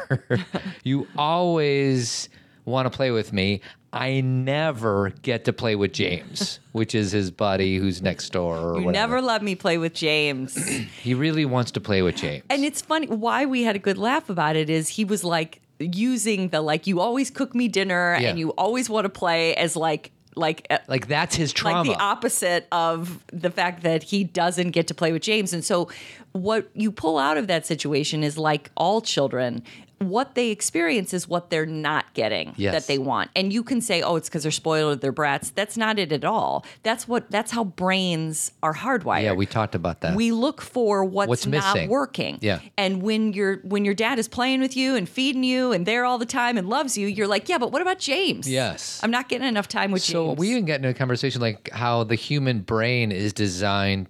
you 0.83 1.07
always 1.17 2.29
want 2.65 2.91
to 2.91 2.95
play 2.95 3.11
with 3.11 3.33
me. 3.33 3.61
I 3.91 4.21
never 4.21 5.11
get 5.21 5.45
to 5.45 5.53
play 5.53 5.75
with 5.75 5.93
James, 5.93 6.59
which 6.71 6.95
is 6.95 7.11
his 7.11 7.29
buddy 7.29 7.77
who's 7.77 8.01
next 8.01 8.29
door. 8.31 8.57
Or 8.57 8.79
you 8.79 8.85
whatever. 8.85 8.91
never 9.15 9.21
let 9.21 9.43
me 9.43 9.53
play 9.55 9.77
with 9.77 9.93
james 9.93 10.55
He 11.01 11.13
really 11.13 11.45
wants 11.45 11.69
to 11.71 11.79
play 11.81 12.01
with 12.01 12.15
James. 12.15 12.43
And 12.49 12.63
it's 12.63 12.81
funny 12.81 13.07
why 13.07 13.45
we 13.45 13.61
had 13.63 13.75
a 13.75 13.79
good 13.79 13.97
laugh 13.99 14.29
about 14.29 14.55
it 14.55 14.69
is 14.69 14.89
he 14.89 15.05
was 15.05 15.23
like 15.23 15.61
using 15.79 16.49
the 16.49 16.61
like 16.61 16.87
you 16.87 16.99
always 17.01 17.29
cook 17.29 17.53
me 17.53 17.67
dinner 17.67 18.17
Yeah. 18.19 18.29
and 18.29 18.39
you 18.39 18.49
always 18.51 18.89
want 18.89 19.05
to 19.05 19.09
play 19.09 19.53
as 19.55 19.75
like 19.75 20.11
like 20.35 20.67
uh, 20.69 20.79
like 20.87 21.07
that's 21.07 21.35
his 21.35 21.53
trauma. 21.53 21.89
like 21.89 21.97
the 21.97 22.03
opposite 22.03 22.67
of 22.71 23.23
the 23.31 23.49
fact 23.49 23.83
that 23.83 24.03
he 24.03 24.23
doesn't 24.23 24.71
get 24.71 24.87
to 24.87 24.93
play 24.93 25.11
with 25.11 25.21
James. 25.21 25.53
And 25.53 25.63
so 25.63 25.89
what 26.31 26.69
you 26.73 26.91
pull 26.91 27.17
out 27.17 27.37
of 27.37 27.47
that 27.47 27.65
situation 27.65 28.23
is 28.23 28.37
like 28.37 28.71
all 28.75 29.01
children 29.01 29.63
what 30.09 30.35
they 30.35 30.49
experience 30.49 31.13
is 31.13 31.27
what 31.27 31.49
they're 31.49 31.65
not 31.65 32.13
getting 32.13 32.53
Yes. 32.57 32.73
that 32.73 32.87
they 32.87 32.97
want. 32.97 33.29
And 33.35 33.51
you 33.53 33.63
can 33.63 33.81
say, 33.81 34.01
"Oh, 34.01 34.15
it's 34.15 34.29
because 34.29 34.43
they're 34.43 34.51
spoiled 34.51 34.93
or 34.93 34.95
they're 34.99 35.11
brats." 35.11 35.49
That's 35.51 35.77
not 35.77 35.99
it 35.99 36.11
at 36.11 36.23
all. 36.25 36.65
That's 36.83 37.07
what 37.07 37.29
that's 37.31 37.51
how 37.51 37.63
brains 37.65 38.51
are 38.61 38.73
hardwired. 38.73 39.23
yeah, 39.23 39.33
we 39.33 39.45
talked 39.45 39.75
about 39.75 40.01
that. 40.01 40.15
we 40.15 40.31
look 40.31 40.61
for 40.61 41.03
what's, 41.03 41.27
What's 41.29 41.45
not 41.47 41.73
missing. 41.75 41.89
working. 41.89 42.37
Yeah. 42.41 42.59
And 42.77 43.01
when 43.03 43.33
your 43.33 43.57
when 43.63 43.85
your 43.85 43.93
dad 43.93 44.19
is 44.19 44.27
playing 44.27 44.61
with 44.61 44.75
you 44.77 44.95
and 44.95 45.07
feeding 45.07 45.43
you 45.43 45.71
and 45.71 45.85
there 45.85 46.05
all 46.05 46.17
the 46.17 46.25
time 46.25 46.57
and 46.57 46.67
loves 46.69 46.97
you, 46.97 47.07
you're 47.07 47.27
like, 47.27 47.49
yeah, 47.49 47.57
but 47.57 47.71
what 47.71 47.81
about 47.81 47.99
James? 47.99 48.49
Yes. 48.49 48.99
I'm 49.03 49.11
not 49.11 49.29
getting 49.29 49.47
enough 49.47 49.67
time 49.67 49.91
with 49.91 50.01
So 50.01 50.25
James. 50.27 50.37
So 50.37 50.39
we 50.39 50.49
even 50.51 50.65
get 50.65 50.77
into 50.77 50.89
a 50.89 50.93
conversation 50.93 51.41
like 51.41 51.69
how 51.71 52.03
the 52.03 52.15
human 52.15 52.61
brain 52.61 53.11
is 53.11 53.33
designed, 53.33 54.07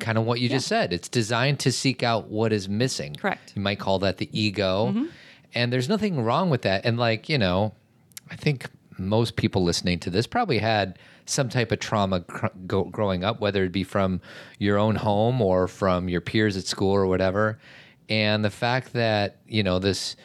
kind 0.00 0.18
of 0.18 0.24
what 0.24 0.40
you 0.40 0.48
just 0.48 0.66
said. 0.66 0.92
It's 0.92 1.08
designed 1.08 1.58
to 1.60 1.72
seek 1.72 2.02
out 2.02 2.28
what 2.28 2.52
is 2.52 2.68
missing. 2.68 3.14
Correct. 3.14 3.50
Mm-hmm. 3.50 3.58
You 3.60 3.62
might 3.64 3.78
call 3.78 3.98
that 4.00 4.18
the 4.18 4.28
ego, 4.32 4.94
and 5.54 5.72
there's 5.72 5.88
nothing 5.88 6.22
wrong 6.22 6.50
with 6.50 6.62
that. 6.62 6.84
And 6.84 6.98
like 6.98 7.28
you 7.28 7.38
know, 7.38 7.74
I 8.30 8.36
think 8.36 8.66
most 8.98 9.36
people 9.36 9.62
listening 9.62 9.98
to 10.00 10.10
this 10.10 10.26
probably 10.26 10.58
had 10.58 10.98
some 11.24 11.48
type 11.48 11.72
of 11.72 11.80
trauma 11.80 12.20
cr- 12.20 12.46
go, 12.66 12.84
growing 12.84 13.24
up, 13.24 13.40
whether 13.40 13.64
it 13.64 13.72
be 13.72 13.84
from 13.84 14.20
your 14.58 14.78
own 14.78 14.96
home 14.96 15.40
or 15.40 15.68
from 15.68 16.08
your 16.08 16.20
peers 16.20 16.56
at 16.56 16.66
school 16.66 16.90
or 16.92 17.06
whatever. 17.06 17.58
And 18.08 18.44
the 18.44 18.50
fact 18.50 18.92
that 18.92 19.38
you 19.46 19.62
know 19.62 19.78
this. 19.78 20.16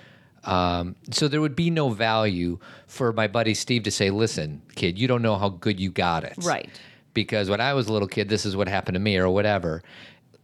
Um, 0.44 0.96
so 1.12 1.28
there 1.28 1.42
would 1.42 1.58
be 1.58 1.70
no 1.70 1.90
value 1.90 2.60
for 2.86 3.12
my 3.12 3.28
buddy 3.28 3.54
Steve 3.54 3.84
to 3.84 3.92
say, 3.92 4.10
"Listen, 4.10 4.62
kid, 4.76 4.98
you 4.98 5.08
don't 5.08 5.22
know 5.22 5.36
how 5.36 5.50
good 5.50 5.80
you 5.80 5.92
got 5.92 6.24
it." 6.24 6.36
Right. 6.42 6.70
Because 7.14 7.50
when 7.50 7.60
I 7.60 7.74
was 7.74 7.88
a 7.88 7.94
little 7.94 8.08
kid, 8.08 8.30
this 8.30 8.46
is 8.46 8.56
what 8.56 8.70
happened 8.70 8.96
to 8.96 9.00
me, 9.00 9.18
or 9.18 9.30
whatever. 9.30 9.84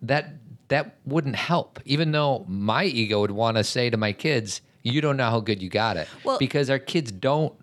That 0.02 0.34
that 0.68 0.98
wouldn't 1.06 1.36
help. 1.36 1.80
Even 1.86 2.12
though 2.12 2.46
my 2.48 2.84
ego 2.84 3.22
would 3.22 3.32
want 3.32 3.58
to 3.58 3.64
say 3.64 3.90
to 3.90 3.98
my 3.98 4.12
kids, 4.12 4.62
"You 4.84 5.02
don't 5.02 5.18
know 5.18 5.30
how 5.30 5.40
good 5.40 5.62
you 5.62 5.70
got 5.70 5.98
it," 5.98 6.08
Well- 6.24 6.38
because 6.38 6.70
our 6.70 6.80
kids 6.80 7.12
don't 7.12 7.54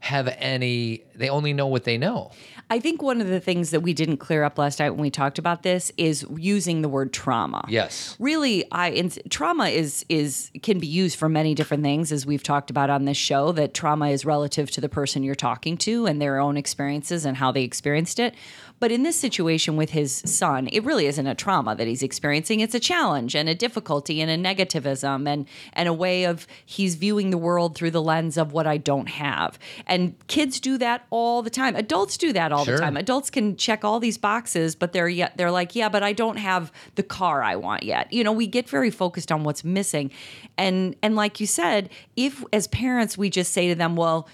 have 0.00 0.34
any. 0.38 1.02
They 1.14 1.28
only 1.28 1.52
know 1.52 1.66
what 1.66 1.84
they 1.84 1.98
know. 1.98 2.30
I 2.70 2.78
think 2.78 3.02
one 3.02 3.20
of 3.20 3.26
the 3.26 3.40
things 3.40 3.70
that 3.70 3.80
we 3.80 3.92
didn't 3.92 4.18
clear 4.18 4.44
up 4.44 4.56
last 4.56 4.78
night 4.78 4.90
when 4.90 5.00
we 5.00 5.10
talked 5.10 5.38
about 5.38 5.62
this 5.62 5.92
is 5.98 6.24
using 6.36 6.82
the 6.82 6.88
word 6.88 7.12
trauma. 7.12 7.64
Yes. 7.68 8.16
Really, 8.18 8.64
I 8.70 8.90
in, 8.90 9.10
trauma 9.28 9.68
is 9.68 10.06
is 10.08 10.50
can 10.62 10.78
be 10.78 10.86
used 10.86 11.18
for 11.18 11.28
many 11.28 11.54
different 11.54 11.82
things, 11.82 12.12
as 12.12 12.24
we've 12.24 12.42
talked 12.42 12.70
about 12.70 12.88
on 12.88 13.04
this 13.04 13.16
show. 13.18 13.52
That 13.52 13.74
trauma 13.74 14.08
is 14.08 14.24
relative 14.24 14.70
to 14.70 14.80
the 14.80 14.88
person 14.88 15.22
you're 15.22 15.34
talking 15.34 15.76
to 15.78 16.06
and 16.06 16.22
their 16.22 16.38
own 16.38 16.56
experiences 16.56 17.26
and 17.26 17.36
how 17.36 17.52
they 17.52 17.64
experienced 17.64 18.18
it. 18.18 18.34
But 18.80 18.90
in 18.90 19.02
this 19.02 19.16
situation 19.16 19.76
with 19.76 19.90
his 19.90 20.22
son, 20.24 20.68
it 20.72 20.82
really 20.84 21.06
isn't 21.06 21.26
a 21.26 21.34
trauma 21.34 21.76
that 21.76 21.86
he's 21.86 22.02
experiencing. 22.02 22.60
It's 22.60 22.74
a 22.74 22.80
challenge 22.80 23.34
and 23.36 23.48
a 23.48 23.54
difficulty 23.54 24.20
and 24.22 24.30
a 24.30 24.36
negativism 24.54 25.28
and 25.28 25.46
and 25.74 25.88
a 25.88 25.92
way 25.92 26.24
of 26.24 26.46
he's 26.64 26.94
viewing 26.94 27.28
the 27.30 27.38
world 27.38 27.74
through 27.76 27.90
the 27.90 28.02
lens 28.02 28.38
of 28.38 28.52
what 28.52 28.66
I 28.66 28.78
don't 28.78 29.08
have. 29.10 29.58
And 29.86 30.14
kids 30.26 30.58
do 30.60 30.78
that 30.78 31.06
all 31.10 31.42
the 31.42 31.50
time. 31.50 31.76
Adults 31.76 32.16
do 32.16 32.32
that 32.32 32.52
all 32.52 32.64
Sure. 32.64 32.76
the 32.76 32.80
time. 32.80 32.96
Adults 32.96 33.30
can 33.30 33.56
check 33.56 33.84
all 33.84 34.00
these 34.00 34.16
boxes, 34.18 34.74
but 34.74 34.92
they're 34.92 35.08
yet 35.08 35.36
they're 35.36 35.50
like, 35.50 35.76
yeah, 35.76 35.88
but 35.90 36.02
I 36.02 36.12
don't 36.14 36.38
have 36.38 36.72
the 36.94 37.02
car 37.02 37.42
I 37.42 37.56
want 37.56 37.82
yet. 37.82 38.10
You 38.12 38.24
know, 38.24 38.32
we 38.32 38.46
get 38.46 38.68
very 38.68 38.90
focused 38.90 39.30
on 39.30 39.44
what's 39.44 39.62
missing, 39.62 40.10
and 40.56 40.96
and 41.02 41.14
like 41.16 41.38
you 41.38 41.46
said, 41.46 41.90
if 42.16 42.42
as 42.52 42.66
parents 42.68 43.18
we 43.18 43.28
just 43.30 43.52
say 43.52 43.68
to 43.68 43.74
them, 43.74 43.94
well. 43.94 44.26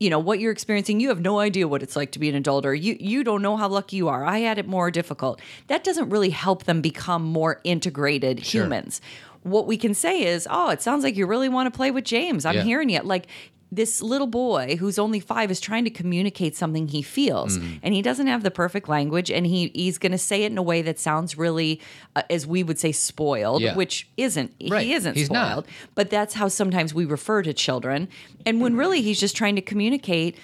You 0.00 0.08
know 0.08 0.18
what 0.18 0.40
you're 0.40 0.50
experiencing. 0.50 0.98
You 0.98 1.10
have 1.10 1.20
no 1.20 1.38
idea 1.40 1.68
what 1.68 1.82
it's 1.82 1.94
like 1.94 2.10
to 2.12 2.18
be 2.18 2.28
an 2.30 2.34
adult, 2.34 2.64
or 2.64 2.74
you 2.74 2.96
you 2.98 3.22
don't 3.22 3.42
know 3.42 3.56
how 3.58 3.68
lucky 3.68 3.96
you 3.96 4.08
are. 4.08 4.24
I 4.24 4.38
had 4.38 4.56
it 4.58 4.66
more 4.66 4.90
difficult. 4.90 5.40
That 5.66 5.84
doesn't 5.84 6.08
really 6.08 6.30
help 6.30 6.64
them 6.64 6.80
become 6.80 7.22
more 7.22 7.60
integrated 7.64 8.40
humans. 8.40 9.02
What 9.42 9.66
we 9.66 9.76
can 9.76 9.92
say 9.94 10.22
is, 10.24 10.48
oh, 10.50 10.70
it 10.70 10.80
sounds 10.82 11.04
like 11.04 11.16
you 11.16 11.26
really 11.26 11.48
want 11.50 11.72
to 11.72 11.76
play 11.76 11.90
with 11.90 12.04
James. 12.04 12.46
I'm 12.46 12.56
Yeah. 12.56 12.62
hearing 12.62 12.88
you. 12.88 13.00
Like 13.00 13.26
this 13.72 14.02
little 14.02 14.26
boy 14.26 14.76
who's 14.80 14.98
only 14.98 15.20
five 15.20 15.50
is 15.50 15.60
trying 15.60 15.84
to 15.84 15.90
communicate 15.90 16.56
something 16.56 16.88
he 16.88 17.02
feels 17.02 17.56
Mm. 17.58 17.78
and 17.82 17.94
he 17.94 18.02
doesn't 18.02 18.26
have 18.26 18.42
the 18.42 18.50
perfect 18.50 18.88
language 18.88 19.30
and 19.30 19.46
he 19.46 19.70
he's 19.74 19.96
going 19.98 20.12
to 20.12 20.18
say 20.18 20.42
it 20.42 20.50
in 20.52 20.58
a 20.58 20.62
way 20.62 20.82
that 20.82 20.98
sounds 20.98 21.38
really 21.38 21.80
uh, 22.16 22.22
as 22.28 22.46
we 22.46 22.62
would 22.64 22.78
say 22.78 22.90
spoiled 22.92 23.62
Yeah. 23.62 23.76
which 23.76 24.08
isn't 24.16 24.52
Right. 24.68 24.84
he 24.86 24.94
isn't 24.94 25.16
He's 25.16 25.30
not. 25.30 25.46
spoiled 25.50 25.66
but 25.94 26.10
that's 26.10 26.34
how 26.34 26.48
sometimes 26.48 26.92
we 26.94 27.04
refer 27.04 27.42
to 27.42 27.52
children 27.52 28.08
and 28.44 28.60
when 28.60 28.76
really 28.76 29.02
he's 29.02 29.20
just 29.20 29.36
trying 29.36 29.54
to 29.56 29.62
communicate 29.62 30.36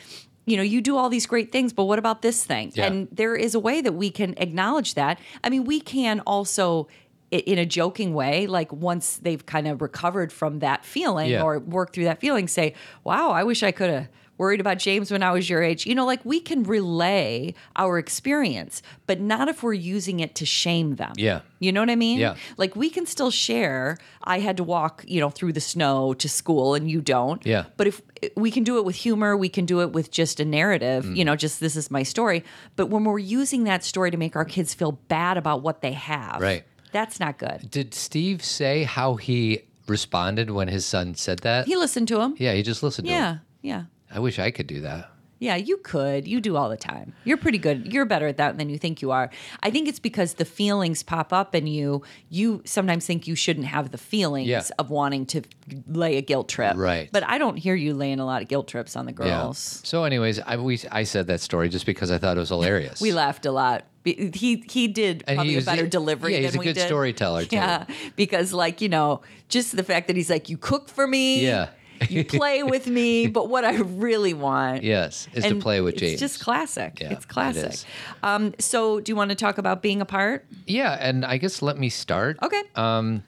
you 0.47 0.57
know 0.57 0.63
you 0.63 0.81
do 0.81 0.97
all 0.97 1.09
these 1.09 1.27
great 1.27 1.51
things 1.51 1.73
but 1.73 1.85
what 1.85 1.99
about 1.99 2.23
this 2.23 2.45
thing 2.45 2.71
Yeah. 2.77 2.87
and 2.87 3.09
there 3.11 3.35
is 3.35 3.55
a 3.57 3.61
way 3.61 3.81
that 3.81 3.93
we 3.95 4.11
can 4.11 4.35
acknowledge 4.37 4.95
that 4.95 5.19
i 5.43 5.51
mean 5.51 5.65
we 5.65 5.81
can 5.81 6.21
also 6.21 6.87
in 7.31 7.59
a 7.59 7.67
joking 7.67 8.15
way 8.15 8.47
like 8.47 8.73
once 8.73 9.17
they've 9.17 9.45
kind 9.47 9.67
of 9.67 9.83
recovered 9.83 10.33
from 10.33 10.61
that 10.61 10.85
feeling 10.85 11.31
Yeah. 11.31 11.43
or 11.43 11.59
work 11.59 11.93
through 11.93 12.05
that 12.05 12.21
feeling 12.21 12.47
say 12.49 12.75
wow 13.05 13.31
i 13.31 13.43
wish 13.43 13.63
i 13.65 13.73
could 13.73 13.91
have 13.91 14.09
worried 14.39 14.61
about 14.61 14.79
james 14.79 15.11
when 15.11 15.23
i 15.25 15.33
was 15.33 15.51
your 15.51 15.61
age 15.63 15.87
you 15.87 15.95
know 15.95 16.07
like 16.07 16.25
we 16.25 16.39
can 16.41 16.63
relay 16.63 17.53
our 17.75 17.99
experience 17.99 18.81
but 19.07 19.19
not 19.21 19.49
if 19.49 19.63
we're 19.63 19.73
using 19.73 20.21
it 20.21 20.35
to 20.37 20.47
shame 20.47 20.97
them 20.97 21.13
Yeah. 21.17 21.41
you 21.59 21.73
know 21.73 21.81
what 21.81 21.91
i 21.91 21.97
mean 21.97 22.19
Yeah. 22.21 22.37
like 22.59 22.77
we 22.77 22.91
can 22.91 23.07
still 23.07 23.31
share 23.33 23.97
i 24.23 24.39
had 24.39 24.57
to 24.59 24.63
walk 24.65 25.05
you 25.09 25.21
know 25.21 25.31
through 25.31 25.53
the 25.55 25.61
snow 25.61 26.15
to 26.15 26.29
school 26.29 26.75
and 26.75 26.89
you 26.91 27.01
don't 27.01 27.45
Yeah. 27.45 27.65
but 27.77 27.87
if 27.89 28.03
we 28.37 28.51
can 28.53 28.63
do 28.63 28.79
it 28.79 28.85
with 28.85 28.95
humor 28.97 29.37
we 29.37 29.49
can 29.49 29.67
do 29.67 29.81
it 29.81 29.93
with 29.93 30.11
just 30.13 30.39
a 30.39 30.45
narrative 30.45 31.05
Mm. 31.05 31.17
you 31.17 31.25
know 31.25 31.35
just 31.35 31.59
this 31.61 31.75
is 31.75 31.91
my 31.91 32.03
story 32.05 32.45
but 32.77 32.87
when 32.87 33.03
we're 33.05 33.19
using 33.19 33.65
that 33.65 33.83
story 33.85 34.11
to 34.13 34.17
make 34.17 34.37
our 34.37 34.45
kids 34.45 34.75
feel 34.75 34.93
bad 35.09 35.37
about 35.39 35.63
what 35.63 35.81
they 35.83 35.93
have 35.93 36.41
Right. 36.41 36.65
That's 36.99 37.19
not 37.21 37.35
good 37.39 37.59
Did 37.71 37.95
Steve 37.95 38.43
say 38.43 38.75
how 38.85 39.17
he 39.27 39.63
responded 39.87 40.51
when 40.51 40.69
his 40.69 40.85
son 40.85 41.15
said 41.15 41.39
that? 41.41 41.67
he 41.67 41.77
listened 41.77 42.09
to 42.09 42.21
him 42.23 42.35
yeah, 42.39 42.55
he 42.55 42.63
just 42.63 42.83
listened 42.83 43.07
to 43.09 43.13
him. 43.15 43.19
yeah 43.21 43.39
yeah 43.71 43.83
I 44.17 44.19
wish 44.21 44.39
I 44.39 44.51
could 44.53 44.69
do 44.69 44.81
that. 44.83 45.11
Yeah, 45.39 45.57
you 45.57 45.77
could. 45.79 46.27
You 46.27 46.41
do 46.41 46.57
all 46.57 46.71
the 46.71 46.77
time. 46.79 47.13
You're 47.25 47.37
pretty 47.37 47.59
good. 47.59 47.93
You're 47.93 48.07
better 48.07 48.27
at 48.27 48.39
that 48.39 48.57
than 48.57 48.71
you 48.71 48.79
think 48.79 49.03
you 49.03 49.11
are. 49.11 49.31
I 49.63 49.71
think 49.71 49.87
it's 49.87 49.99
because 49.99 50.35
the 50.35 50.47
feelings 50.47 51.03
pop 51.03 51.33
up 51.33 51.55
in 51.55 51.67
you. 51.67 52.03
You 52.31 52.63
sometimes 52.65 53.05
think 53.07 53.27
you 53.27 53.35
shouldn't 53.35 53.67
have 53.67 53.91
the 53.91 53.99
feelings 53.99 54.49
Yeah. 54.49 54.63
of 54.79 54.89
wanting 54.89 55.27
to 55.27 55.43
lay 55.87 56.17
a 56.17 56.23
guilt 56.23 56.49
trip. 56.49 56.75
Right. 56.77 57.11
But 57.13 57.23
I 57.25 57.37
don't 57.37 57.57
hear 57.57 57.75
you 57.75 57.93
laying 57.93 58.19
a 58.19 58.25
lot 58.25 58.41
of 58.41 58.49
guilt 58.49 58.67
trips 58.67 58.97
on 58.97 59.05
the 59.05 59.13
girls. 59.13 59.81
So, 59.85 60.05
anyways, 60.05 60.41
I 60.41 60.57
we 60.57 60.81
I 60.91 61.03
said 61.05 61.27
that 61.27 61.41
story 61.41 61.69
just 61.69 61.85
because 61.85 62.11
I 62.11 62.17
thought 62.19 62.37
it 62.39 62.41
was 62.41 62.49
hilarious. 62.49 63.01
We 63.03 63.13
laughed 63.13 63.45
a 63.45 63.53
lot. 63.53 63.85
He 64.05 64.63
he 64.71 64.87
did 64.87 65.25
And 65.27 65.37
probably 65.37 65.55
he 65.55 65.59
a 65.59 65.63
better 65.63 65.87
delivery 65.89 66.33
yeah, 66.35 66.49
than 66.49 66.53
he's 66.53 66.55
a 66.61 66.65
good 66.65 66.75
did. 66.77 66.87
storyteller, 66.87 67.45
too. 67.45 67.57
Yeah, 67.57 67.87
because 68.15 68.53
like 68.53 68.81
you 68.81 68.89
know, 68.89 69.21
just 69.49 69.75
the 69.77 69.83
fact 69.83 70.07
that 70.07 70.15
he's 70.17 70.31
like, 70.31 70.49
you 70.49 70.57
cook 70.57 70.89
for 70.89 71.07
me. 71.09 71.45
Yeah. 71.45 71.71
You 72.09 72.25
play 72.41 72.63
with 72.63 72.87
me, 72.87 73.27
but 73.27 73.49
what 73.49 73.65
I 73.65 73.77
really 73.77 74.35
want. 74.35 74.83
yes, 74.83 75.29
is 75.35 75.45
to 75.45 75.57
play 75.57 75.81
with 75.81 75.97
Jake. 75.97 76.13
it's 76.13 76.21
just 76.21 76.41
classic. 76.41 77.01
Yeah, 77.01 77.13
it's 77.13 77.25
classic. 77.25 77.73
is. 77.73 77.87
Um, 78.23 78.55
so, 78.59 79.01
do 79.01 79.11
you 79.13 79.17
want 79.17 79.31
to 79.31 79.35
talk 79.37 79.59
about 79.59 79.83
being 79.83 80.01
apart? 80.01 80.47
yeah, 80.67 80.97
and 81.01 81.25
I 81.25 81.39
guess 81.39 81.63
let 81.63 81.79
me 81.79 81.89
start. 81.89 82.39
Okay. 82.43 82.63
Um, 82.75 83.23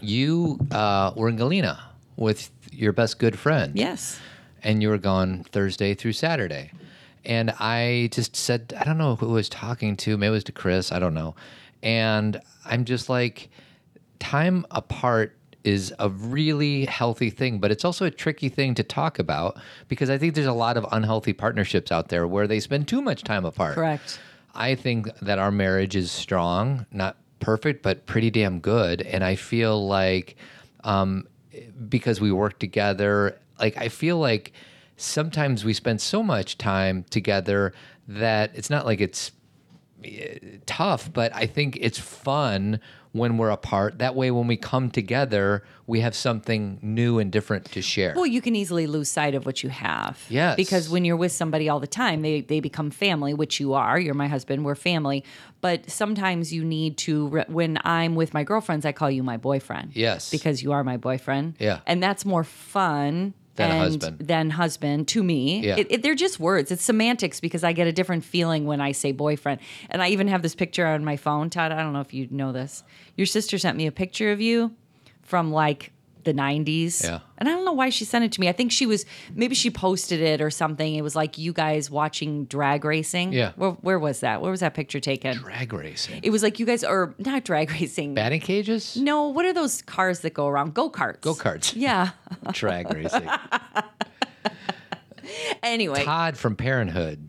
you 0.00 0.58
uh, 0.70 1.12
were 1.16 1.28
in 1.28 1.36
Galena 1.36 1.82
with 2.16 2.50
your 2.72 2.92
best 2.92 3.18
good 3.18 3.38
friend. 3.38 3.76
yes. 3.76 4.18
and 4.62 4.82
you 4.82 4.88
were 4.88 4.98
gone 4.98 5.44
Thursday 5.52 5.94
through 5.94 6.12
Saturday. 6.12 6.70
And 7.24 7.50
I 7.58 8.08
just 8.12 8.34
said, 8.36 8.72
I 8.78 8.84
don't 8.84 8.96
know 8.98 9.16
who 9.16 9.30
I 9.30 9.32
was 9.32 9.48
talking 9.48 9.96
to. 9.98 10.16
Maybe 10.16 10.28
it 10.28 10.30
was 10.30 10.44
to 10.44 10.52
Chris. 10.52 10.90
I 10.92 10.98
don't 10.98 11.12
know. 11.14 11.34
And 11.82 12.40
I'm 12.64 12.84
just 12.84 13.08
like, 13.08 13.50
time 14.18 14.64
apart 14.70 15.36
is 15.64 15.92
a 15.98 16.08
really 16.08 16.86
healthy 16.86 17.30
thing, 17.30 17.58
but 17.58 17.70
it's 17.70 17.84
also 17.84 18.04
a 18.04 18.10
tricky 18.10 18.48
thing 18.48 18.74
to 18.74 18.82
talk 18.82 19.18
about 19.18 19.58
because 19.88 20.10
I 20.10 20.18
think 20.18 20.34
there's 20.34 20.46
a 20.46 20.52
lot 20.52 20.76
of 20.76 20.86
unhealthy 20.90 21.32
partnerships 21.32 21.92
out 21.92 22.08
there 22.08 22.26
where 22.26 22.46
they 22.46 22.60
spend 22.60 22.88
too 22.88 23.02
much 23.02 23.24
time 23.24 23.44
apart. 23.44 23.74
Correct. 23.74 24.18
I 24.54 24.74
think 24.74 25.08
that 25.20 25.38
our 25.38 25.50
marriage 25.50 25.96
is 25.96 26.10
strong, 26.10 26.86
not 26.90 27.16
perfect, 27.40 27.82
but 27.82 28.06
pretty 28.06 28.30
damn 28.30 28.60
good. 28.60 29.02
And 29.02 29.22
I 29.22 29.36
feel 29.36 29.86
like 29.86 30.36
um, 30.84 31.26
because 31.88 32.20
we 32.20 32.32
work 32.32 32.58
together, 32.58 33.38
like 33.58 33.76
I 33.76 33.88
feel 33.88 34.18
like 34.18 34.52
sometimes 34.96 35.64
we 35.64 35.72
spend 35.72 36.00
so 36.00 36.22
much 36.22 36.58
time 36.58 37.04
together 37.10 37.72
that 38.08 38.50
it's 38.54 38.70
not 38.70 38.86
like 38.86 39.00
it's 39.00 39.32
eh, 40.04 40.38
tough, 40.66 41.12
but 41.12 41.34
I 41.34 41.46
think 41.46 41.78
it's 41.80 41.98
fun 41.98 42.80
when 43.12 43.38
we're 43.38 43.50
apart. 43.50 43.98
That 43.98 44.14
way, 44.14 44.30
when 44.30 44.46
we 44.46 44.56
come 44.56 44.90
together, 44.90 45.64
we 45.86 46.00
have 46.00 46.14
something 46.14 46.78
new 46.80 47.18
and 47.18 47.32
different 47.32 47.64
to 47.72 47.82
share. 47.82 48.12
Well, 48.14 48.26
you 48.26 48.40
can 48.40 48.54
easily 48.54 48.86
lose 48.86 49.08
sight 49.08 49.34
of 49.34 49.46
what 49.46 49.62
you 49.62 49.68
have. 49.68 50.24
Yes. 50.28 50.56
Because 50.56 50.88
when 50.88 51.04
you're 51.04 51.16
with 51.16 51.32
somebody 51.32 51.68
all 51.68 51.80
the 51.80 51.88
time, 51.88 52.22
they, 52.22 52.42
they 52.42 52.60
become 52.60 52.90
family, 52.90 53.34
which 53.34 53.58
you 53.58 53.74
are. 53.74 53.98
You're 53.98 54.14
my 54.14 54.28
husband, 54.28 54.64
we're 54.64 54.76
family. 54.76 55.24
But 55.60 55.90
sometimes 55.90 56.52
you 56.52 56.64
need 56.64 56.96
to, 56.98 57.28
re- 57.28 57.44
when 57.48 57.78
I'm 57.84 58.14
with 58.14 58.32
my 58.32 58.44
girlfriends, 58.44 58.86
I 58.86 58.92
call 58.92 59.10
you 59.10 59.22
my 59.22 59.36
boyfriend. 59.36 59.96
Yes. 59.96 60.30
Because 60.30 60.62
you 60.62 60.72
are 60.72 60.84
my 60.84 60.96
boyfriend. 60.96 61.56
Yeah. 61.58 61.80
And 61.86 62.02
that's 62.02 62.24
more 62.24 62.44
fun. 62.44 63.34
Than 63.60 63.78
husband. 63.78 64.18
Than 64.18 64.50
husband 64.50 65.08
to 65.08 65.22
me. 65.22 65.60
Yeah. 65.60 65.76
It, 65.78 65.86
it, 65.90 66.02
they're 66.02 66.14
just 66.14 66.40
words. 66.40 66.70
It's 66.70 66.82
semantics 66.82 67.40
because 67.40 67.64
I 67.64 67.72
get 67.72 67.86
a 67.86 67.92
different 67.92 68.24
feeling 68.24 68.66
when 68.66 68.80
I 68.80 68.92
say 68.92 69.12
boyfriend. 69.12 69.60
And 69.88 70.02
I 70.02 70.08
even 70.08 70.28
have 70.28 70.42
this 70.42 70.54
picture 70.54 70.86
on 70.86 71.04
my 71.04 71.16
phone, 71.16 71.50
Todd. 71.50 71.72
I 71.72 71.82
don't 71.82 71.92
know 71.92 72.00
if 72.00 72.12
you 72.14 72.28
know 72.30 72.52
this. 72.52 72.82
Your 73.16 73.26
sister 73.26 73.58
sent 73.58 73.76
me 73.76 73.86
a 73.86 73.92
picture 73.92 74.32
of 74.32 74.40
you 74.40 74.74
from 75.22 75.52
like 75.52 75.92
the 76.24 76.32
90s. 76.34 77.02
Yeah. 77.04 77.20
And 77.38 77.48
I 77.48 77.52
don't 77.52 77.64
know 77.64 77.72
why 77.72 77.90
she 77.90 78.04
sent 78.04 78.24
it 78.24 78.32
to 78.32 78.40
me. 78.40 78.48
I 78.48 78.52
think 78.52 78.72
she 78.72 78.86
was 78.86 79.04
maybe 79.34 79.54
she 79.54 79.70
posted 79.70 80.20
it 80.20 80.40
or 80.40 80.50
something. 80.50 80.94
It 80.94 81.02
was 81.02 81.16
like 81.16 81.38
you 81.38 81.52
guys 81.52 81.90
watching 81.90 82.44
drag 82.44 82.84
racing. 82.84 83.32
Yeah. 83.32 83.52
Where, 83.56 83.70
where 83.72 83.98
was 83.98 84.20
that? 84.20 84.40
Where 84.42 84.50
was 84.50 84.60
that 84.60 84.74
picture 84.74 85.00
taken? 85.00 85.36
Drag 85.36 85.72
racing, 85.72 86.20
It 86.22 86.30
was 86.30 86.42
like 86.42 86.58
you 86.58 86.66
guys 86.66 86.84
are 86.84 87.14
not 87.18 87.44
drag 87.44 87.70
racing. 87.70 88.14
batting 88.14 88.40
cages, 88.40 88.96
No, 88.96 89.28
what 89.28 89.44
are 89.46 89.52
those 89.52 89.82
cars 89.82 90.20
that 90.20 90.34
go 90.34 90.46
around? 90.48 90.74
Go 90.74 90.90
karts. 90.90 91.20
go 91.22 91.34
karts, 91.34 91.72
Yeah. 91.76 92.10
drag 92.52 92.92
racing. 92.92 93.28
Anyway, 95.62 96.02
Todd 96.04 96.36
from 96.36 96.56
Parenthood, 96.56 97.28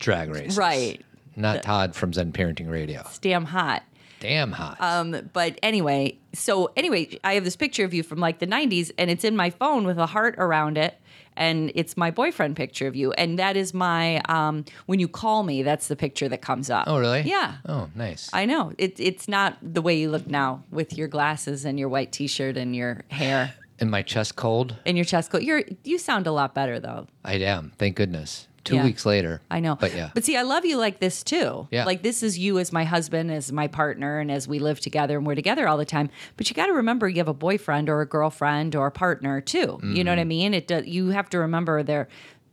drag 0.00 0.30
races. 0.30 0.56
Right. 0.56 1.00
Not 1.36 1.62
Todd 1.62 1.94
from 1.94 2.12
Zen 2.12 2.32
Parenting 2.32 2.68
Radio. 2.70 3.00
it's 3.02 3.18
damn 3.18 3.44
hot. 3.44 3.82
Damn 4.20 4.52
hot. 4.52 4.76
Um, 4.80 5.30
but 5.32 5.58
anyway, 5.62 6.18
so 6.34 6.70
anyway, 6.76 7.18
I 7.24 7.34
have 7.34 7.44
this 7.44 7.56
picture 7.56 7.84
of 7.84 7.92
you 7.92 8.02
from 8.02 8.18
like 8.18 8.38
the 8.38 8.46
90s 8.46 8.92
and 8.98 9.10
it's 9.10 9.24
in 9.24 9.34
my 9.34 9.50
phone 9.50 9.84
with 9.86 9.98
a 9.98 10.06
heart 10.06 10.36
around 10.38 10.78
it. 10.78 10.94
And 11.36 11.72
it's 11.74 11.96
my 11.96 12.10
boyfriend 12.10 12.54
picture 12.56 12.86
of 12.86 12.94
you. 12.94 13.12
And 13.12 13.38
that 13.38 13.56
is 13.56 13.72
my, 13.72 14.20
um, 14.28 14.64
when 14.86 15.00
you 15.00 15.08
call 15.08 15.42
me, 15.42 15.62
that's 15.62 15.88
the 15.88 15.96
picture 15.96 16.28
that 16.28 16.42
comes 16.42 16.68
up. 16.68 16.84
oh, 16.86 16.98
really? 16.98 17.22
Yeah. 17.22 17.54
Oh, 17.66 17.88
nice. 17.94 18.28
I 18.32 18.44
know. 18.44 18.72
It, 18.76 19.00
it's 19.00 19.26
not 19.26 19.56
the 19.62 19.80
way 19.80 19.98
you 19.98 20.10
look 20.10 20.26
now 20.26 20.64
with 20.70 20.98
your 20.98 21.08
glasses 21.08 21.64
and 21.64 21.78
your 21.78 21.88
white 21.88 22.12
t 22.12 22.26
shirt 22.26 22.58
and 22.58 22.76
your 22.76 23.04
hair 23.08 23.54
and 23.78 23.90
my 23.90 24.02
chest 24.02 24.36
cold. 24.36 24.76
and 24.84 24.98
your 24.98 25.04
chest 25.04 25.30
cold. 25.30 25.42
You're, 25.44 25.62
you 25.82 25.96
sound 25.98 26.26
a 26.26 26.32
lot 26.32 26.52
better 26.52 26.78
though. 26.78 27.06
I 27.24 27.34
am. 27.34 27.72
Thank 27.78 27.96
goodness. 27.96 28.46
Two 28.62 28.74
Yeah. 28.74 28.84
weeks 28.84 29.06
later. 29.06 29.40
I 29.50 29.60
know. 29.60 29.74
But 29.76 29.94
yeah. 29.94 30.10
But 30.12 30.24
see, 30.24 30.36
I 30.36 30.42
love 30.42 30.66
you 30.66 30.76
like 30.76 31.00
this 31.00 31.22
too. 31.22 31.66
Yeah. 31.70 31.84
Like 31.86 32.02
this 32.02 32.22
is 32.22 32.38
you 32.38 32.58
as 32.58 32.72
my 32.72 32.84
husband, 32.84 33.30
as 33.30 33.50
my 33.50 33.68
partner, 33.68 34.18
and 34.18 34.30
as 34.30 34.46
we 34.46 34.58
live 34.58 34.80
together 34.80 35.16
and 35.16 35.26
we're 35.26 35.34
together 35.34 35.66
all 35.66 35.78
the 35.78 35.86
time. 35.86 36.10
But 36.36 36.50
you 36.50 36.54
got 36.54 36.66
to 36.66 36.72
remember 36.74 37.08
you 37.08 37.16
have 37.18 37.28
a 37.28 37.32
boyfriend 37.34 37.88
or 37.88 38.02
a 38.02 38.06
girlfriend 38.06 38.76
or 38.76 38.86
a 38.86 38.90
partner 38.92 39.40
too. 39.40 39.80
You 39.82 40.04
know 40.04 40.12
what 40.12 40.18
I 40.18 40.22
Mm-hmm. 40.22 40.28
mean? 40.28 40.54
It 40.54 40.68
do, 40.68 40.82
you 40.84 41.08
have 41.08 41.30
to 41.30 41.38
remember 41.38 41.82
they're 41.82 42.08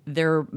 they're 0.07 0.47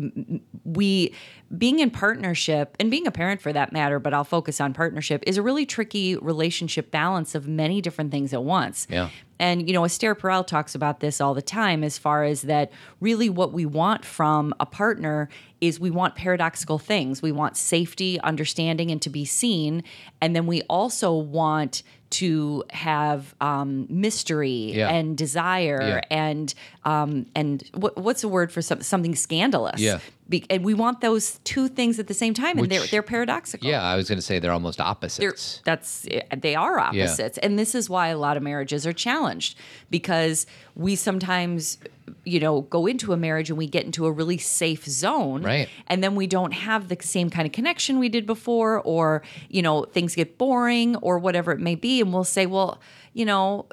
we 0.64 1.14
being 1.59 1.80
in 1.80 1.90
partnership 1.90 2.76
and 2.78 2.90
being 2.90 3.07
a 3.07 3.11
parent 3.11 3.42
for 3.42 3.52
that 3.52 3.73
matter, 3.73 3.99
but 3.99 4.14
I'll 4.14 4.25
focus 4.25 4.61
on 4.61 4.73
partnership 4.73 5.25
is 5.26 5.37
a 5.37 5.42
really 5.42 5.66
tricky 5.66 6.16
relationship 6.16 6.90
balance 6.90 7.35
of 7.35 7.49
many 7.49 7.80
different 7.80 8.12
things 8.12 8.33
at 8.33 8.45
once. 8.45 8.87
Yeah. 8.88 9.11
And, 9.40 9.66
you 9.66 9.73
know, 9.73 9.85
Esther 9.85 10.14
Perel 10.14 10.47
talks 10.47 10.75
about 10.75 11.00
this 11.00 11.21
all 11.21 11.35
the 11.35 11.42
time 11.42 11.83
as 11.83 11.99
far 11.99 12.25
as 12.25 12.42
that 12.42 12.71
really 13.00 13.30
what 13.30 13.52
we 13.52 13.66
want 13.66 14.04
from 14.04 14.54
a 14.61 14.66
partner 14.66 15.28
is 15.61 15.80
we 15.80 15.90
want 15.90 16.14
paradoxical 16.14 16.78
things. 16.78 17.23
We 17.23 17.33
want 17.33 17.57
safety, 17.57 18.21
understanding, 18.21 18.90
and 18.90 19.00
to 19.02 19.11
be 19.11 19.25
seen. 19.25 19.83
And 20.21 20.37
then 20.37 20.47
we 20.47 20.62
also 20.62 21.14
want 21.14 21.83
to 22.11 22.64
have 22.71 23.35
um, 23.40 23.87
mystery 23.88 24.73
Yeah. 24.75 24.88
and 24.90 25.17
desire 25.17 25.81
Yeah. 26.11 26.17
and 26.17 26.52
um, 26.85 27.26
and 27.35 27.62
what, 27.75 27.97
what's 27.97 28.23
the 28.23 28.29
word 28.29 28.50
for 28.50 28.62
some, 28.62 28.81
something 28.83 29.14
scandalous? 29.14 29.81
Yeah. 29.81 30.00
Be, 30.29 30.45
and 30.49 30.64
we 30.64 30.75
want 30.75 31.00
those 31.00 31.38
two 31.45 31.67
things 31.69 31.99
at 31.99 32.07
the 32.07 32.14
same 32.14 32.35
time, 32.35 32.57
and 32.59 32.69
they're 32.71 32.87
they're 32.87 33.02
paradoxical. 33.02 33.69
Yeah, 33.69 33.83
I 33.83 33.97
was 33.97 34.09
going 34.09 34.19
to 34.19 34.23
say 34.23 34.38
they're 34.38 34.52
almost 34.52 34.79
They're, 34.79 34.87
opposites. 34.87 35.61
that's 35.64 36.07
they 36.37 36.55
are 36.55 36.79
opposites, 36.79 37.37
and 37.38 37.59
this 37.59 37.75
is 37.75 37.90
why 37.90 38.09
a 38.09 38.17
lot 38.19 38.37
of 38.37 38.43
marriages 38.43 38.87
are 38.87 38.93
challenged 38.93 39.59
because 39.90 40.47
we 40.76 40.95
sometimes, 40.95 41.79
you 42.25 42.40
know, 42.40 42.62
go 42.62 42.87
into 42.87 43.12
a 43.12 43.17
marriage 43.17 43.50
and 43.50 43.59
we 43.59 43.67
get 43.67 43.85
into 43.85 44.07
a 44.07 44.12
really 44.12 44.38
safe 44.38 44.85
zone, 44.87 45.43
Right. 45.43 45.69
And 45.87 46.02
then 46.02 46.14
we 46.14 46.26
don't 46.26 46.52
have 46.52 46.88
the 46.88 46.97
same 47.00 47.31
kind 47.31 47.47
of 47.47 47.52
connection 47.52 47.99
we 47.99 48.09
did 48.09 48.26
before, 48.26 48.81
or 48.81 49.23
you 49.49 49.62
know, 49.62 49.85
things 49.85 50.14
get 50.14 50.38
boring, 50.38 50.97
or 50.97 51.19
whatever 51.19 51.52
it 51.52 51.61
may 51.61 51.75
be, 51.75 52.00
and 52.00 52.12
we'll 52.12 52.25
say, 52.25 52.47
well, 52.47 52.81
you 53.12 53.25
know. 53.25 53.67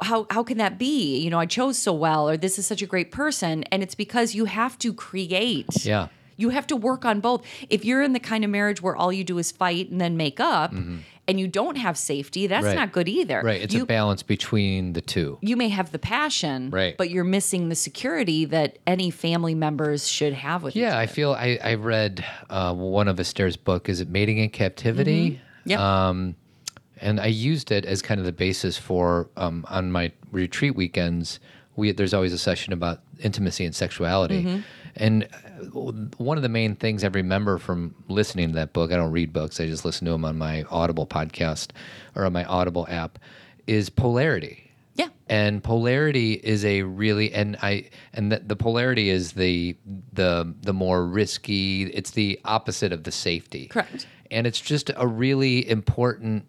How, 0.00 0.26
how 0.30 0.42
can 0.42 0.56
that 0.56 0.78
be? 0.78 1.18
You 1.18 1.28
know, 1.28 1.38
I 1.38 1.44
chose 1.44 1.76
so 1.76 1.92
well, 1.92 2.26
or 2.26 2.38
this 2.38 2.58
is 2.58 2.66
such 2.66 2.80
a 2.80 2.86
great 2.86 3.12
person. 3.12 3.64
And 3.64 3.82
it's 3.82 3.94
because 3.94 4.34
you 4.34 4.46
have 4.46 4.78
to 4.78 4.94
create. 4.94 5.84
Yeah. 5.84 6.08
You 6.36 6.50
have 6.50 6.66
to 6.68 6.76
work 6.76 7.04
on 7.04 7.20
both. 7.20 7.44
If 7.70 7.84
you're 7.84 8.02
in 8.02 8.12
the 8.12 8.20
kind 8.20 8.44
of 8.44 8.50
marriage 8.50 8.82
where 8.82 8.96
all 8.96 9.12
you 9.12 9.24
do 9.24 9.38
is 9.38 9.52
fight 9.52 9.90
and 9.90 10.00
then 10.00 10.16
make 10.16 10.40
up 10.40 10.72
and 11.26 11.40
you 11.40 11.48
don't 11.48 11.76
have 11.76 11.96
safety, 11.96 12.46
that's 12.46 12.66
Right. 12.66 12.74
not 12.76 12.92
good 12.92 13.08
either. 13.08 13.40
Right. 13.42 13.62
It's 13.62 13.72
you, 13.74 13.84
a 13.84 13.86
balance 13.86 14.22
between 14.22 14.92
the 14.92 15.00
two. 15.00 15.38
you 15.40 15.56
may 15.56 15.68
have 15.68 15.90
the 15.92 15.98
passion, 15.98 16.70
Right. 16.70 16.96
but 16.98 17.08
you're 17.10 17.24
missing 17.24 17.68
the 17.70 17.74
security 17.74 18.44
that 18.46 18.78
any 18.86 19.10
family 19.10 19.54
members 19.54 20.06
should 20.08 20.32
have 20.34 20.62
with 20.62 20.76
Yeah, 20.76 20.98
I 20.98 21.06
feel 21.06 21.32
I, 21.32 21.58
I 21.62 21.74
read 21.74 22.24
uh, 22.50 22.74
one 22.74 23.08
of 23.08 23.18
Esther's 23.18 23.56
book. 23.56 23.88
Is 23.88 24.00
it 24.00 24.08
Mating 24.10 24.38
in 24.38 24.50
Captivity? 24.50 25.40
Yep. 25.66 25.80
Um, 25.80 26.34
and 27.00 27.18
I 27.20 27.26
used 27.26 27.70
it 27.72 27.84
as 27.86 28.02
kind 28.02 28.20
of 28.20 28.26
the 28.26 28.32
basis 28.32 28.76
for 28.76 29.28
um, 29.36 29.64
on 29.68 29.90
my 29.92 30.12
retreat 30.30 30.74
weekends. 30.76 31.40
We 31.76 31.90
there's 31.92 32.14
always 32.14 32.32
a 32.32 32.38
session 32.38 32.72
about 32.72 33.00
intimacy 33.20 33.64
and 33.64 33.74
sexuality, 33.74 34.62
and 34.96 35.24
uh, 35.24 35.64
one 36.18 36.36
of 36.36 36.42
the 36.42 36.48
main 36.48 36.76
things 36.76 37.04
I 37.04 37.08
remember 37.08 37.58
from 37.58 37.94
listening 38.08 38.48
to 38.48 38.54
that 38.56 38.72
book. 38.72 38.92
I 38.92 38.96
don't 38.96 39.12
read 39.12 39.32
books; 39.32 39.60
I 39.60 39.66
just 39.66 39.84
listen 39.84 40.04
to 40.06 40.12
them 40.12 40.24
on 40.24 40.38
my 40.38 40.64
Audible 40.70 41.06
podcast 41.06 41.70
or 42.14 42.24
on 42.24 42.32
my 42.32 42.44
Audible 42.44 42.86
app. 42.88 43.18
Is 43.66 43.88
polarity 43.88 44.64
yeah. 44.94 45.08
and 45.28 45.62
polarity 45.62 46.34
is 46.34 46.64
a 46.64 46.82
really 46.82 47.32
and 47.32 47.56
i 47.62 47.88
and 48.12 48.32
the, 48.32 48.38
the 48.40 48.56
polarity 48.56 49.10
is 49.10 49.32
the 49.32 49.76
the 50.12 50.54
the 50.62 50.72
more 50.72 51.04
risky 51.06 51.84
it's 51.84 52.12
the 52.12 52.40
opposite 52.44 52.92
of 52.92 53.04
the 53.04 53.12
safety 53.12 53.66
Correct. 53.66 54.06
and 54.30 54.46
it's 54.46 54.60
just 54.60 54.90
a 54.96 55.06
really 55.06 55.68
important 55.68 56.46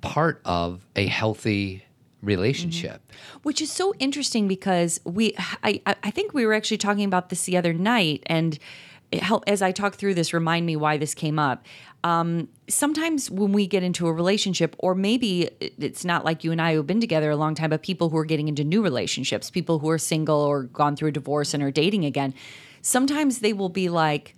part 0.00 0.40
of 0.44 0.86
a 0.96 1.06
healthy 1.06 1.84
relationship. 2.22 3.02
Which 3.42 3.60
is 3.60 3.70
so 3.70 3.94
interesting 3.98 4.48
because 4.48 5.00
we 5.04 5.34
I, 5.62 5.80
I 5.84 6.10
think 6.10 6.32
we 6.32 6.46
were 6.46 6.54
actually 6.54 6.78
talking 6.78 7.04
about 7.04 7.28
this 7.28 7.44
the 7.44 7.56
other 7.56 7.72
night 7.72 8.22
and 8.26 8.58
as 9.46 9.60
I 9.60 9.72
talk 9.72 9.96
through 9.96 10.14
this 10.14 10.32
remind 10.32 10.64
me 10.64 10.76
why 10.76 10.96
this 10.96 11.14
came 11.14 11.38
up. 11.38 11.66
Um, 12.04 12.48
sometimes 12.68 13.30
when 13.30 13.52
we 13.52 13.66
get 13.66 13.82
into 13.82 14.06
a 14.08 14.12
relationship 14.12 14.74
or 14.78 14.94
maybe 14.94 15.50
it's 15.60 16.04
not 16.04 16.24
like 16.24 16.42
you 16.42 16.50
and 16.50 16.60
I 16.60 16.74
who've 16.74 16.86
been 16.86 17.00
together 17.00 17.30
a 17.30 17.36
long 17.36 17.54
time 17.54 17.70
but 17.70 17.82
people 17.82 18.08
who 18.08 18.16
are 18.16 18.24
getting 18.24 18.48
into 18.48 18.64
new 18.64 18.82
relationships 18.82 19.50
people 19.50 19.78
who 19.78 19.88
are 19.88 19.98
single 19.98 20.40
or 20.40 20.64
gone 20.64 20.96
through 20.96 21.10
a 21.10 21.12
divorce 21.12 21.54
and 21.54 21.62
are 21.62 21.70
dating 21.70 22.04
again 22.04 22.34
sometimes 22.80 23.38
they 23.38 23.52
will 23.52 23.68
be 23.68 23.88
like 23.88 24.34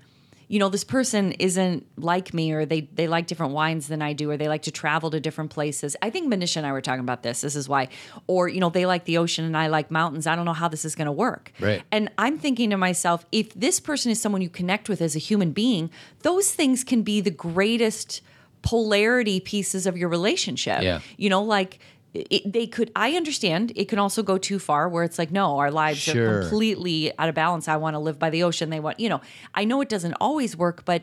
you 0.49 0.59
know, 0.59 0.69
this 0.69 0.85
person 0.85 1.33
isn't 1.33 1.87
like 1.97 2.35
me, 2.35 2.53
or 2.53 2.67
they 2.67 2.83
they 2.83 3.09
like 3.09 3.27
different 3.27 3.53
wines 3.53 3.89
than 3.89 4.03
I 4.03 4.13
do, 4.13 4.31
or 4.31 4.37
they 4.37 4.49
like 4.49 4.63
to 4.63 4.71
travel 4.71 5.11
to 5.11 5.21
different 5.21 5.51
places. 5.51 5.97
I 6.03 6.11
think 6.11 6.33
Manisha 6.33 6.59
and 6.59 6.67
I 6.67 6.73
were 6.73 6.81
talking 6.81 7.01
about 7.01 7.23
this. 7.23 7.41
This 7.41 7.57
is 7.57 7.69
why, 7.69 7.89
or 8.27 8.49
you 8.49 8.61
know, 8.61 8.71
they 8.71 8.87
like 8.87 9.05
the 9.05 9.19
ocean 9.19 9.45
and 9.45 9.57
I 9.57 9.69
like 9.69 9.91
mountains. 9.91 10.27
I 10.27 10.37
don't 10.37 10.45
know 10.45 10.53
how 10.53 10.69
this 10.69 10.85
is 10.85 10.95
going 10.95 11.07
to 11.07 11.13
work. 11.13 11.53
Right. 11.61 11.83
And 11.91 12.11
I'm 12.19 12.39
thinking 12.39 12.71
to 12.71 12.77
myself, 12.77 13.25
if 13.33 13.55
this 13.55 13.81
person 13.81 14.11
is 14.11 14.21
someone 14.21 14.43
you 14.43 14.51
connect 14.51 14.89
with 14.89 15.01
as 15.01 15.17
a 15.17 15.19
human 15.21 15.53
being, 15.53 15.91
those 16.23 16.53
things 16.53 16.85
can 16.85 17.03
be 17.03 17.21
the 17.21 17.31
greatest 17.31 18.21
polarity 18.63 19.41
pieces 19.41 19.87
of 19.87 19.97
your 19.97 20.09
relationship. 20.09 20.83
Yeah. 20.83 21.01
You 21.17 21.31
know, 21.31 21.43
like. 21.43 21.79
It, 22.15 22.53
they 22.53 22.67
could. 22.67 22.91
I 22.95 23.13
understand. 23.13 23.73
It 23.75 23.89
can 23.89 23.99
also 23.99 24.23
go 24.23 24.39
too 24.39 24.59
far, 24.59 24.89
where 24.89 25.03
it's 25.05 25.19
like, 25.19 25.31
no, 25.33 25.59
our 25.59 25.71
lives 25.71 25.99
Sure. 25.99 26.39
are 26.39 26.41
completely 26.43 26.75
completely 26.75 27.19
out 27.19 27.29
of 27.29 27.35
balance. 27.35 27.69
I 27.69 27.77
want 27.77 27.95
to 27.95 27.99
live 27.99 28.19
by 28.19 28.31
the 28.31 28.43
ocean. 28.43 28.71
They 28.71 28.81
want, 28.81 29.01
you 29.01 29.09
know, 29.09 29.21
I 29.55 29.65
know 29.65 29.81
it 29.81 29.89
doesn't 29.89 30.15
always 30.15 30.57
work, 30.57 30.85
but 30.85 31.03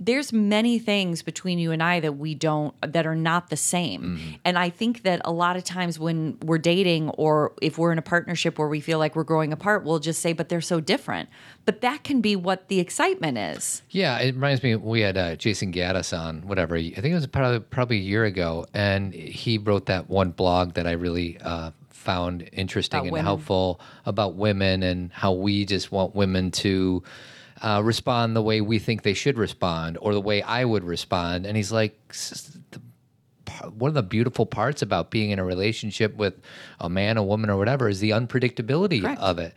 there's 0.00 0.32
many 0.32 0.78
things 0.78 1.22
between 1.22 1.58
you 1.58 1.72
and 1.72 1.82
I 1.82 2.00
that 2.00 2.12
we 2.12 2.34
don't 2.34 2.74
that 2.82 3.06
are 3.06 3.16
not 3.16 3.50
the 3.50 3.56
same. 3.56 4.02
Mm-hmm. 4.02 4.30
And 4.44 4.58
I 4.58 4.70
think 4.70 5.02
that 5.02 5.20
a 5.24 5.32
lot 5.32 5.56
of 5.56 5.64
times 5.64 5.98
when 5.98 6.38
we're 6.42 6.58
dating 6.58 7.10
or 7.10 7.52
if 7.60 7.78
we're 7.78 7.90
in 7.90 7.98
a 7.98 8.02
partnership 8.02 8.58
where 8.58 8.68
we 8.68 8.80
feel 8.80 8.98
like 8.98 9.16
we're 9.16 9.24
growing 9.24 9.52
apart, 9.52 9.84
we'll 9.84 9.98
just 9.98 10.20
say 10.20 10.32
but 10.32 10.48
they're 10.48 10.60
so 10.60 10.80
different. 10.80 11.28
But 11.64 11.80
that 11.80 12.04
can 12.04 12.20
be 12.20 12.36
what 12.36 12.68
the 12.68 12.78
excitement 12.80 13.38
is. 13.38 13.82
Yeah, 13.90 14.18
it 14.18 14.34
reminds 14.34 14.62
me. 14.62 14.76
We 14.76 15.00
had 15.00 15.18
uh, 15.18 15.36
Jayson 15.36 15.74
Gaddis 15.74 16.16
on, 16.16 16.46
whatever. 16.46 16.76
I 16.76 16.90
think 16.90 17.06
it 17.06 17.14
was 17.14 17.26
probably 17.26 17.60
probably 17.60 17.96
a 17.98 18.00
year 18.00 18.24
ago, 18.24 18.66
and 18.72 19.12
he 19.12 19.58
wrote 19.58 19.86
that 19.86 20.08
one 20.08 20.30
blog 20.30 20.74
that 20.74 20.86
I 20.86 20.92
really 20.92 21.38
uh, 21.40 21.72
found 21.90 22.48
interesting 22.52 22.98
About 22.98 23.06
and 23.06 23.12
women. 23.12 23.26
helpful 23.26 23.80
about 24.06 24.36
women 24.36 24.82
and 24.82 25.12
how 25.12 25.32
we 25.32 25.66
just 25.66 25.92
want 25.92 26.14
women 26.14 26.50
to 26.52 27.02
uh, 27.62 27.80
respond 27.84 28.34
the 28.36 28.42
way 28.42 28.60
we 28.60 28.78
think 28.78 29.02
they 29.02 29.14
should 29.14 29.36
respond, 29.38 29.98
or 30.00 30.14
the 30.14 30.20
way 30.20 30.42
I 30.42 30.64
would 30.64 30.84
respond. 30.84 31.46
And 31.46 31.56
he's 31.56 31.72
like, 31.72 31.98
"S- 32.10 32.58
the 32.70 32.80
par- 33.44 33.70
one 33.70 33.88
of 33.88 33.94
the 33.94 34.02
beautiful 34.02 34.46
parts 34.46 34.82
about 34.82 35.10
being 35.10 35.30
in 35.30 35.38
a 35.38 35.44
relationship 35.44 36.16
with 36.16 36.34
a 36.80 36.88
man, 36.88 37.16
a 37.16 37.22
woman, 37.22 37.50
or 37.50 37.56
whatever 37.56 37.88
is 37.88 38.00
the 38.00 38.10
unpredictability 38.10 39.00
Correct. 39.02 39.20
of 39.20 39.38
it. 39.38 39.54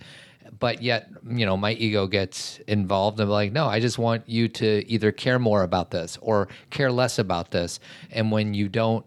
But 0.60 0.82
yet, 0.84 1.10
you 1.28 1.46
know, 1.46 1.56
my 1.58 1.74
ego 1.74 2.08
gets 2.08 2.60
involved. 2.68 3.20
I'm 3.20 3.30
like, 3.30 3.52
no, 3.52 3.68
I 3.68 3.80
just 3.80 3.98
want 3.98 4.28
you 4.28 4.48
to 4.50 4.84
either 4.88 5.12
care 5.12 5.40
more 5.40 5.64
about 5.64 5.92
this 5.92 6.18
or 6.22 6.50
care 6.70 6.92
less 6.92 7.18
about 7.20 7.52
this. 7.52 7.80
And 8.12 8.32
when 8.32 8.54
you 8.54 8.68
don't 8.70 9.06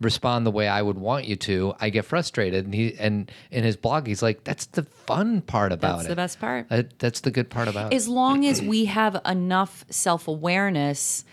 respond 0.00 0.46
the 0.46 0.50
way 0.50 0.68
I 0.68 0.82
would 0.82 0.98
want 0.98 1.26
you 1.26 1.36
to, 1.36 1.74
I 1.80 1.90
get 1.90 2.04
frustrated. 2.04 2.64
And 2.66 2.74
he 2.74 2.94
and 2.98 3.30
in 3.50 3.64
his 3.64 3.76
blog, 3.76 4.06
he's 4.06 4.22
like, 4.22 4.44
that's 4.44 4.66
the 4.66 4.82
fun 4.82 5.40
part 5.40 5.72
about 5.72 5.98
That's 5.98 6.08
it. 6.10 6.14
That's 6.16 6.34
the 6.34 6.38
best 6.38 6.40
part. 6.40 6.68
That- 6.68 6.98
that's 6.98 7.20
the 7.20 7.30
good 7.30 7.50
part 7.50 7.68
about 7.68 7.92
it. 7.92 7.96
as 7.96 8.08
long 8.08 8.44
as 8.44 8.60
we 8.62 8.86
have 8.86 9.20
enough 9.26 9.84
self 9.90 10.28
awareness 10.28 11.24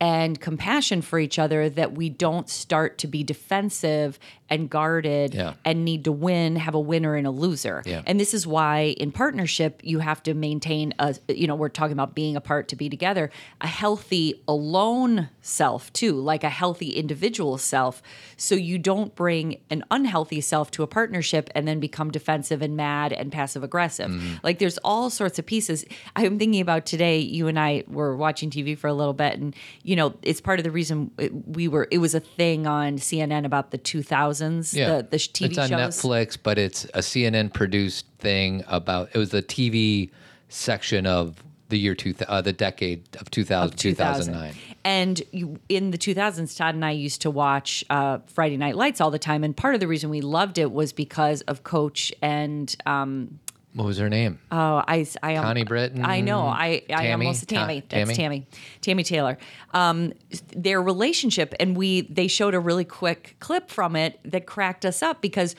and 0.00 0.40
compassion 0.40 1.02
for 1.02 1.18
each 1.18 1.38
other 1.38 1.68
that 1.70 1.92
we 1.92 2.08
don't 2.08 2.48
start 2.48 2.98
to 2.98 3.06
be 3.08 3.24
defensive 3.24 4.18
and 4.50 4.70
guarded 4.70 5.34
Yeah. 5.34 5.54
and 5.64 5.84
need 5.84 6.04
to 6.04 6.12
win, 6.12 6.56
have 6.56 6.74
a 6.74 6.80
winner 6.80 7.16
and 7.16 7.26
a 7.26 7.30
loser. 7.30 7.82
Yeah. 7.84 8.02
And 8.06 8.18
this 8.18 8.32
is 8.32 8.46
why 8.46 8.94
in 8.98 9.12
partnership 9.12 9.80
you 9.82 9.98
have 9.98 10.22
to 10.22 10.34
maintain 10.34 10.94
a 10.98 11.16
you 11.28 11.46
know, 11.46 11.54
we're 11.56 11.68
talking 11.68 11.92
about 11.92 12.14
being 12.14 12.36
apart 12.36 12.68
to 12.68 12.76
be 12.76 12.88
together, 12.88 13.30
a 13.60 13.66
healthy 13.66 14.40
alone 14.46 15.28
self 15.42 15.92
too, 15.92 16.12
like 16.12 16.44
a 16.44 16.48
healthy 16.50 16.90
individual 16.90 17.58
self. 17.58 18.02
So 18.38 18.54
you 18.54 18.78
don't 18.78 19.14
bring 19.14 19.60
an 19.68 19.84
unhealthy 19.90 20.40
self 20.40 20.70
to 20.72 20.82
a 20.82 20.86
partnership 20.86 21.50
and 21.54 21.66
then 21.66 21.80
become 21.80 22.10
defensive 22.10 22.62
and 22.62 22.76
mad 22.76 23.12
and 23.12 23.30
passive 23.30 23.62
aggressive. 23.62 24.10
Mm-hmm. 24.10 24.36
Like 24.42 24.58
there's 24.58 24.78
all 24.78 25.10
sorts 25.10 25.38
of 25.38 25.46
pieces. 25.46 25.84
I'm 26.16 26.38
thinking 26.38 26.60
about 26.60 26.86
today, 26.86 27.18
you 27.18 27.48
and 27.48 27.58
I 27.58 27.84
were 27.88 28.16
watching 28.16 28.48
TV 28.50 28.78
for 28.78 28.86
a 28.86 28.94
little 28.94 29.12
bit 29.12 29.38
and 29.38 29.54
you 29.82 29.96
know, 29.96 30.14
it's 30.22 30.40
part 30.40 30.60
of 30.60 30.64
the 30.64 30.70
reason 30.70 31.10
we 31.46 31.68
were 31.68 31.88
it 31.90 31.98
was 31.98 32.14
a 32.14 32.20
thing 32.20 32.66
on 32.66 32.96
CNN 32.96 33.44
about 33.44 33.72
the 33.72 33.78
2000s, 33.78 34.72
yeah, 34.74 35.02
the 35.02 35.08
the 35.10 35.16
TV 35.16 35.46
it's 35.46 35.58
on 35.58 35.68
shows. 35.68 35.78
Netflix, 35.78 36.38
but 36.40 36.58
it's 36.58 36.84
a 36.86 36.98
CNN 36.98 37.52
produced 37.52 38.06
thing 38.18 38.64
about. 38.68 39.10
It 39.14 39.18
was 39.18 39.30
the 39.30 39.42
TV 39.42 40.10
section 40.48 41.06
of 41.06 41.42
the 41.68 41.78
year 41.78 41.94
two, 41.94 42.14
uh, 42.26 42.40
the 42.40 42.52
decade 42.52 43.04
of 43.20 43.30
2000, 43.30 43.76
2009. 43.76 44.54
And 44.84 45.22
you, 45.32 45.58
in 45.68 45.90
the 45.90 45.98
2000s, 45.98 46.56
Todd 46.56 46.74
and 46.74 46.84
I 46.84 46.92
used 46.92 47.22
to 47.22 47.30
watch 47.30 47.84
uh, 47.90 48.18
Friday 48.26 48.56
Night 48.56 48.76
Lights 48.76 49.00
all 49.00 49.10
the 49.10 49.18
time. 49.18 49.44
And 49.44 49.56
part 49.56 49.74
of 49.74 49.80
the 49.80 49.86
reason 49.88 50.08
we 50.10 50.20
loved 50.20 50.58
it 50.58 50.72
was 50.72 50.92
because 50.92 51.42
of 51.42 51.62
Coach 51.64 52.12
and 52.22 52.74
um, 52.86 53.38
What 53.74 53.84
was 53.84 53.98
her 53.98 54.08
name? 54.08 54.38
oh, 54.50 54.82
I, 54.88 55.06
I 55.22 55.36
um, 55.36 55.44
Connie 55.44 55.64
Britton, 55.64 56.04
I 56.04 56.20
know. 56.22 56.40
I, 56.46 56.82
I 56.88 57.02
Tammy? 57.02 57.26
almost 57.26 57.48
Tammy. 57.48 57.82
Ta- 57.82 57.86
That's 57.90 58.10
Tammy? 58.10 58.14
Tammy. 58.14 58.46
Tammy 58.80 59.02
Taylor. 59.04 59.38
Um, 59.74 60.14
their 60.56 60.80
relationship, 60.80 61.54
and 61.60 61.76
we 61.76 62.00
they 62.02 62.28
showed 62.28 62.54
a 62.54 62.60
really 62.60 62.84
quick 62.86 63.36
clip 63.40 63.70
from 63.70 63.94
it 63.94 64.18
that 64.24 64.46
cracked 64.46 64.86
us 64.86 65.02
up 65.02 65.20
because 65.20 65.54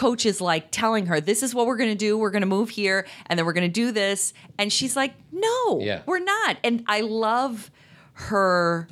coach 0.00 0.24
is 0.24 0.40
like 0.40 0.64
telling 0.70 1.04
her 1.06 1.20
this 1.20 1.42
is 1.42 1.54
what 1.54 1.66
we're 1.66 1.76
going 1.76 1.90
to 1.90 2.02
do 2.08 2.16
we're 2.16 2.30
going 2.36 2.40
to 2.48 2.54
move 2.58 2.70
here 2.70 3.06
and 3.26 3.38
then 3.38 3.44
we're 3.46 3.52
going 3.60 3.70
to 3.72 3.80
do 3.84 3.92
this 3.92 4.32
and 4.58 4.72
she's 4.72 4.96
like 4.96 5.12
no 5.30 5.80
Yeah. 5.80 6.00
we're 6.06 6.24
not 6.36 6.56
and 6.64 6.82
i 6.86 7.00
love 7.02 7.70
her 8.28 8.88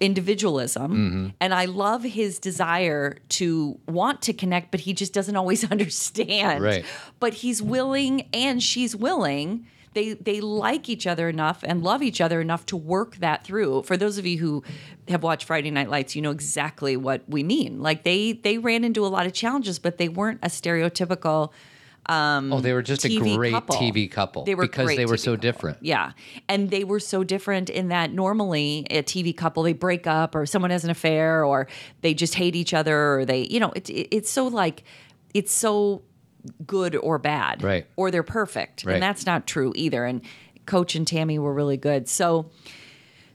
individualism 0.00 0.90
Mm-hmm. 0.92 1.28
and 1.40 1.54
i 1.54 1.64
love 1.66 2.02
his 2.02 2.40
desire 2.40 3.18
to 3.40 3.78
want 3.86 4.20
to 4.22 4.32
connect 4.32 4.70
but 4.72 4.80
he 4.80 4.92
just 4.94 5.12
doesn't 5.14 5.36
always 5.36 5.70
understand 5.70 6.62
Right. 6.62 6.84
but 7.20 7.34
he's 7.34 7.62
willing 7.62 8.28
and 8.34 8.60
she's 8.62 8.96
willing 8.96 9.66
they 9.94 10.14
they 10.14 10.40
like 10.40 10.88
each 10.88 11.06
other 11.06 11.28
enough 11.28 11.62
and 11.66 11.82
love 11.82 12.02
each 12.02 12.20
other 12.20 12.40
enough 12.40 12.66
to 12.66 12.76
work 12.76 13.16
that 13.16 13.44
through 13.44 13.82
for 13.82 13.96
those 13.96 14.18
of 14.18 14.26
you 14.26 14.38
who 14.38 14.62
have 15.08 15.22
watched 15.22 15.46
friday 15.46 15.70
night 15.70 15.88
lights 15.88 16.16
you 16.16 16.22
know 16.22 16.30
exactly 16.30 16.96
what 16.96 17.22
we 17.28 17.42
mean 17.42 17.80
like 17.80 18.02
they 18.04 18.32
they 18.32 18.58
ran 18.58 18.84
into 18.84 19.04
a 19.04 19.08
lot 19.08 19.26
of 19.26 19.32
challenges 19.32 19.78
but 19.78 19.98
they 19.98 20.08
weren't 20.08 20.38
a 20.42 20.48
stereotypical 20.48 21.52
um, 22.06 22.52
oh, 22.52 22.60
they 22.60 22.72
were 22.72 22.82
just 22.82 23.04
a 23.04 23.16
great 23.16 23.52
couple. 23.52 23.76
TV 23.76 24.10
couple. 24.10 24.44
They 24.44 24.56
were 24.56 24.64
because 24.64 24.96
they 24.96 25.06
were 25.06 25.14
TV 25.14 25.20
so 25.20 25.32
couple. 25.32 25.42
different. 25.42 25.78
Yeah. 25.82 26.12
And 26.48 26.70
they 26.70 26.82
were 26.82 26.98
so 26.98 27.22
different 27.22 27.70
in 27.70 27.88
that 27.88 28.12
normally 28.12 28.86
a 28.90 29.04
TV 29.04 29.36
couple, 29.36 29.62
they 29.62 29.72
break 29.72 30.08
up 30.08 30.34
or 30.34 30.44
someone 30.44 30.72
has 30.72 30.84
an 30.84 30.90
affair 30.90 31.44
or 31.44 31.68
they 32.00 32.12
just 32.12 32.34
hate 32.34 32.56
each 32.56 32.74
other 32.74 33.18
or 33.18 33.24
they, 33.24 33.46
you 33.48 33.60
know, 33.60 33.70
it, 33.76 33.88
it, 33.88 34.08
it's 34.10 34.30
so 34.30 34.48
like, 34.48 34.82
it's 35.32 35.52
so 35.52 36.02
good 36.66 36.96
or 36.96 37.18
bad. 37.18 37.62
Right. 37.62 37.86
Or 37.96 38.10
they're 38.10 38.22
perfect. 38.22 38.84
Right. 38.84 38.94
And 38.94 39.02
that's 39.02 39.26
not 39.26 39.46
true 39.46 39.72
either. 39.76 40.04
And 40.04 40.22
Coach 40.66 40.94
and 40.94 41.06
Tammy 41.06 41.38
were 41.38 41.52
really 41.52 41.76
good. 41.76 42.08
So, 42.08 42.50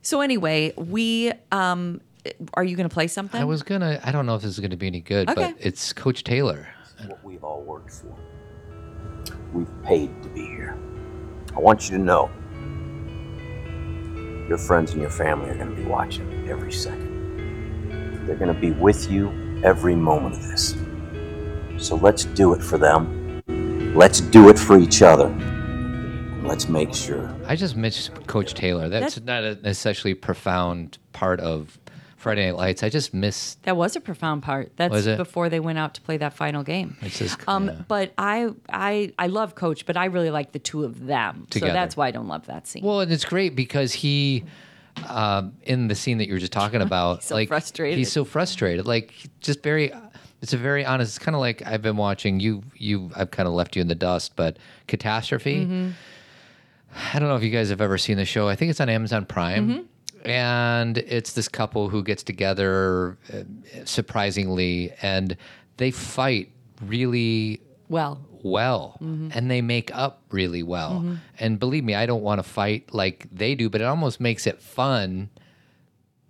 so 0.02 0.22
anyway, 0.22 0.74
we, 0.78 1.32
um, 1.52 2.02
are 2.54 2.64
you 2.64 2.76
going 2.76 2.88
to 2.90 2.94
play 2.94 3.08
something? 3.08 3.40
I 3.40 3.46
was 3.46 3.64
gonna. 3.64 4.00
I 4.04 4.12
don't 4.12 4.26
know 4.26 4.36
if 4.36 4.42
this 4.42 4.52
is 4.52 4.60
gonna 4.60 4.76
be 4.76 4.88
any 4.88 5.00
good, 5.00 5.30
Okay. 5.30 5.54
but 5.54 5.56
it's 5.66 5.94
Coach 5.94 6.24
Taylor. 6.26 6.68
what 7.06 7.24
we've 7.24 7.44
all 7.44 7.62
worked 7.62 7.92
for. 7.92 8.16
We've 9.54 9.84
paid 9.84 10.24
to 10.24 10.30
be 10.30 10.42
here. 10.42 10.78
I 11.56 11.60
want 11.60 11.90
you 11.90 11.98
to 11.98 12.04
know 12.04 12.30
your 14.48 14.58
friends 14.58 14.92
and 14.92 15.02
your 15.02 15.10
family 15.10 15.50
are 15.50 15.56
going 15.56 15.70
to 15.70 15.76
be 15.76 15.86
watching 15.86 16.48
every 16.50 16.72
second. 16.72 18.26
They're 18.26 18.36
going 18.36 18.54
to 18.54 18.60
be 18.60 18.72
with 18.72 19.10
you 19.12 19.30
every 19.64 19.96
moment 19.96 20.36
of 20.36 20.44
this. 20.48 20.76
So 21.78 21.96
let's 21.96 22.26
do 22.26 22.54
it 22.54 22.62
for 22.64 22.78
them. 22.78 23.42
Let's 23.96 24.22
do 24.22 24.50
it 24.50 24.58
for 24.60 24.78
each 24.80 25.02
other. 25.02 25.30
Let's 26.44 26.70
make 26.70 26.94
sure 26.94 27.36
I 27.46 27.56
just 27.56 27.76
miss 27.76 28.10
Coach 28.28 28.54
Taylor. 28.54 28.88
That's, 28.90 29.16
That's- 29.16 29.26
not 29.26 29.44
an 29.44 29.62
necessarily 29.64 30.14
profound 30.14 30.98
part 31.14 31.40
of 31.40 31.78
Friday 32.16 32.46
Night 32.48 32.56
Lights. 32.58 32.84
I 32.84 32.90
just 32.90 33.14
miss. 33.14 33.56
That 33.64 33.76
was 33.78 33.96
a 33.96 34.02
profound 34.02 34.44
part. 34.44 34.72
That's 34.78 34.92
Was 34.92 35.08
it? 35.08 35.18
before 35.18 35.50
they 35.50 35.60
went 35.60 35.78
out 35.78 35.94
to 35.96 36.02
play 36.02 36.18
that 36.18 36.34
final 36.34 36.64
game. 36.64 36.96
It's 37.02 37.20
just 37.20 37.38
Um, 37.48 37.68
yeah. 37.68 37.76
but 37.88 38.14
I, 38.18 38.50
I, 38.70 39.14
I 39.20 39.28
love 39.28 39.56
Coach, 39.56 39.86
but 39.86 39.98
I 39.98 40.06
really 40.06 40.32
like 40.32 40.52
the 40.54 40.60
two 40.60 40.84
of 40.84 41.06
them. 41.06 41.48
Together. 41.50 41.70
So 41.72 41.74
that's 41.74 41.96
why 41.98 42.08
I 42.08 42.12
don't 42.12 42.28
love 42.28 42.46
that 42.48 42.66
scene. 42.68 42.84
Well, 42.84 43.02
and 43.02 43.12
it's 43.12 43.26
great 43.26 43.56
because 43.56 43.94
he, 43.94 44.46
um, 45.08 45.54
in 45.64 45.88
the 45.90 45.96
scene 45.96 46.18
that 46.20 46.28
you 46.28 46.34
were 46.34 46.40
just 46.40 46.54
talking 46.54 46.82
about, 46.82 47.24
so 47.24 47.36
like 47.36 47.50
frustrated. 47.50 47.98
He's 48.00 48.12
so 48.12 48.24
frustrated. 48.26 48.86
Like 48.88 49.14
just 49.42 49.62
very. 49.64 49.92
It's 50.42 50.54
a 50.54 50.58
very 50.58 50.86
honest. 50.86 51.16
It's 51.18 51.24
kind 51.24 51.36
of 51.36 51.42
like 51.42 51.66
I've 51.66 51.82
been 51.82 51.98
watching 51.98 52.40
you. 52.40 52.64
You, 52.76 53.12
I've 53.16 53.32
kind 53.32 53.48
of 53.48 53.54
left 53.54 53.76
you 53.76 53.82
in 53.82 53.88
the 53.88 53.96
dust, 53.96 54.36
but 54.36 54.58
Catastrophe. 54.88 55.66
Mm-hmm. 55.66 55.90
I 57.14 57.20
don't 57.20 57.28
know 57.30 57.36
if 57.36 57.44
you 57.44 57.50
guys 57.52 57.70
have 57.70 57.82
ever 57.82 57.98
seen 57.98 58.18
the 58.18 58.26
show. 58.26 58.48
I 58.48 58.56
think 58.56 58.70
it's 58.72 58.80
on 58.82 58.90
Amazon 58.90 59.26
Prime. 59.26 59.70
Mm-hmm. 59.70 60.30
And 60.30 60.98
it's 60.98 61.34
this 61.34 61.48
couple 61.48 61.90
who 61.90 62.04
gets 62.04 62.24
together 62.24 63.18
uh, 63.34 63.44
surprisingly, 63.86 64.94
and 65.02 65.38
they 65.78 65.92
fight 65.92 66.52
really 66.82 67.62
well, 67.90 68.20
well 68.44 68.98
Mm-hmm. 69.02 69.30
and 69.34 69.50
they 69.50 69.62
make 69.62 69.96
up 69.96 70.22
really 70.32 70.64
well. 70.64 71.18
And 71.40 71.60
believe 71.60 71.84
me, 71.84 71.96
I 71.96 72.06
don't 72.06 72.24
want 72.24 72.40
to 72.40 72.44
fight 72.44 72.94
like 72.94 73.28
they 73.32 73.56
do, 73.56 73.70
but 73.70 73.82
it 73.82 73.86
almost 73.86 74.20
makes 74.20 74.46
it 74.48 74.62
fun. 74.62 75.30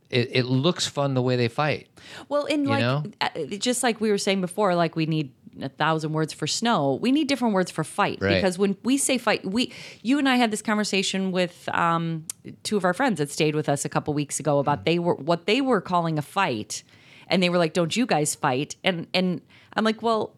It, 0.10 0.30
it 0.32 0.43
looks 0.46 0.88
fun 0.88 1.13
the 1.15 1.22
way 1.22 1.36
they 1.36 1.48
fight. 1.50 1.88
well, 2.30 2.46
in 2.46 2.63
like 2.65 2.80
know? 2.80 3.04
uh, 3.20 3.30
just 3.58 3.84
like 3.84 4.00
we 4.00 4.10
were 4.10 4.17
saying 4.17 4.41
before, 4.41 4.74
like 4.76 4.96
we 4.96 5.06
need 5.06 5.32
a 5.62 5.70
thousand 5.70 6.13
words 6.13 6.32
for 6.32 6.46
snow. 6.48 6.93
We 7.02 7.12
need 7.12 7.28
different 7.28 7.54
words 7.56 7.72
for 7.72 7.84
fight 7.84 8.20
Right. 8.22 8.36
because 8.36 8.58
when 8.60 8.78
we 8.84 8.98
say 8.98 9.17
fight, 9.17 9.43
we 9.43 9.74
you 10.04 10.20
and 10.20 10.30
I 10.30 10.36
had 10.38 10.52
this 10.52 10.62
conversation 10.62 11.32
with 11.32 11.67
um, 11.74 12.26
two 12.63 12.78
of 12.78 12.86
our 12.86 12.93
friends 12.93 13.17
that 13.17 13.30
stayed 13.32 13.56
with 13.56 13.67
us 13.67 13.84
a 13.84 13.89
couple 13.89 14.13
weeks 14.13 14.39
ago 14.39 14.60
about 14.60 14.86
they 14.86 15.00
were 15.00 15.15
what 15.15 15.46
they 15.46 15.60
were 15.62 15.82
calling 15.82 16.17
a 16.17 16.22
fight, 16.22 16.84
and 17.28 17.41
they 17.43 17.50
were 17.50 17.58
like, 17.58 17.74
"Don't 17.74 17.96
you 17.98 18.06
guys 18.06 18.34
fight?" 18.36 18.76
And 18.84 19.08
and 19.13 19.41
I'm 19.74 19.84
like, 19.84 20.02
"Well, 20.02 20.34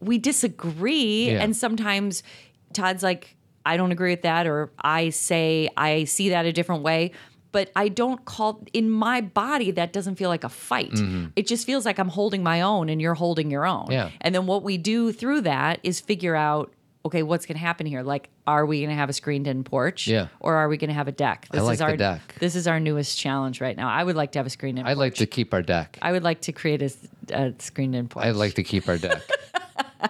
we 0.00 0.18
disagree," 0.18 1.30
Yeah. 1.30 1.42
and 1.42 1.56
sometimes 1.56 2.22
Todd's 2.72 3.02
like, 3.02 3.36
"I 3.66 3.76
don't 3.76 3.92
agree 3.92 4.10
with 4.10 4.22
that," 4.22 4.46
or 4.46 4.70
I 4.82 5.10
say 5.10 5.68
I 5.76 6.04
see 6.04 6.30
that 6.30 6.46
a 6.46 6.52
different 6.52 6.82
way. 6.82 7.12
But 7.52 7.70
I 7.76 7.88
don't 7.88 8.24
call 8.24 8.64
in 8.72 8.90
my 8.90 9.20
body 9.20 9.70
that 9.72 9.92
doesn't 9.92 10.16
feel 10.16 10.30
like 10.30 10.42
a 10.44 10.48
fight. 10.48 10.92
Mm-hmm. 10.92 11.26
It 11.36 11.46
just 11.46 11.66
feels 11.66 11.84
like 11.84 11.98
I'm 11.98 12.08
holding 12.08 12.42
my 12.42 12.62
own 12.62 12.88
and 12.88 13.00
you're 13.00 13.14
holding 13.14 13.50
your 13.50 13.66
own. 13.66 13.90
Yeah. 13.90 14.10
And 14.22 14.34
then 14.34 14.46
what 14.46 14.62
we 14.62 14.78
do 14.78 15.12
through 15.12 15.42
that 15.42 15.78
is 15.82 16.00
figure 16.00 16.34
out, 16.34 16.72
okay, 17.04 17.22
what's 17.22 17.46
going 17.46 17.56
to 17.56 17.60
happen 17.60 17.84
here? 17.86 18.02
Like, 18.02 18.30
are 18.46 18.64
we 18.64 18.80
going 18.80 18.90
to 18.90 18.96
have 18.96 19.10
a 19.10 19.12
screened-in 19.12 19.64
porch? 19.64 20.06
Yeah. 20.06 20.28
Or 20.40 20.54
are 20.54 20.68
we 20.68 20.76
going 20.76 20.88
to 20.88 20.94
have 20.94 21.08
a 21.08 21.12
deck? 21.12 21.46
This 21.50 21.62
like 21.62 21.74
is 21.74 21.78
the 21.80 21.84
our 21.84 21.96
deck. 21.96 22.34
This 22.38 22.56
is 22.56 22.66
our 22.66 22.80
newest 22.80 23.18
challenge 23.18 23.60
right 23.60 23.76
now. 23.76 23.88
I 23.88 24.02
would 24.02 24.16
like 24.16 24.32
to 24.32 24.38
have 24.38 24.46
a 24.46 24.50
screened-in. 24.50 24.86
I'd 24.86 24.94
porch. 24.94 24.98
like 24.98 25.14
to 25.16 25.26
keep 25.26 25.52
our 25.52 25.62
deck. 25.62 25.98
I 26.00 26.12
would 26.12 26.22
like 26.22 26.40
to 26.42 26.52
create 26.52 26.80
a, 26.82 26.90
a 27.32 27.54
screened-in 27.58 28.08
porch. 28.08 28.24
I'd 28.24 28.36
like 28.36 28.54
to 28.54 28.62
keep 28.62 28.88
our 28.88 28.98
deck. 28.98 29.20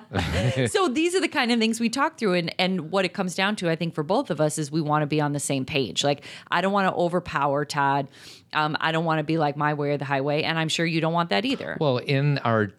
so 0.67 0.89
these 0.89 1.15
are 1.15 1.21
the 1.21 1.29
kind 1.29 1.53
of 1.53 1.59
things 1.59 1.81
we 1.81 1.89
talk 1.89 2.19
through 2.19 2.35
and 2.35 2.55
and 2.59 2.91
what 2.91 3.05
it 3.05 3.13
comes 3.13 3.35
down 3.35 3.57
to 3.57 3.71
i 3.71 3.77
think 3.77 3.95
for 3.95 4.03
both 4.03 4.31
of 4.31 4.41
us 4.41 4.59
is 4.59 4.71
we 4.71 4.81
want 4.81 5.03
to 5.03 5.07
be 5.07 5.21
on 5.21 5.33
the 5.33 5.41
same 5.41 5.65
page 5.65 6.03
like 6.05 6.25
i 6.51 6.61
don't 6.61 6.73
want 6.73 6.89
to 6.89 6.95
overpower 6.95 7.65
todd 7.65 8.09
um, 8.53 8.77
i 8.81 8.93
don't 8.93 9.05
want 9.05 9.19
to 9.19 9.25
be 9.25 9.39
like 9.39 9.57
my 9.57 9.75
way 9.75 9.91
or 9.91 9.99
the 9.99 10.05
highway 10.05 10.43
and 10.43 10.59
i'm 10.59 10.69
sure 10.69 10.87
you 10.87 11.01
don't 11.01 11.13
want 11.13 11.31
that 11.31 11.45
either 11.45 11.77
well, 11.81 11.99
in 11.99 12.39
our, 12.39 12.71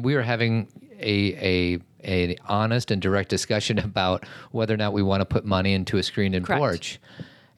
we 0.00 0.14
are 0.14 0.22
having 0.22 0.68
a, 1.00 1.34
a, 1.34 1.78
a 2.04 2.36
honest 2.46 2.90
and 2.90 3.00
direct 3.00 3.28
discussion 3.28 3.78
about 3.90 4.24
whether 4.50 4.74
or 4.74 4.76
not 4.76 4.92
we 4.92 5.02
want 5.02 5.20
to 5.20 5.24
put 5.24 5.44
money 5.44 5.72
into 5.72 5.96
a 5.98 6.02
screened 6.02 6.34
in 6.34 6.44
Correct. 6.44 6.60
porch. 6.60 7.00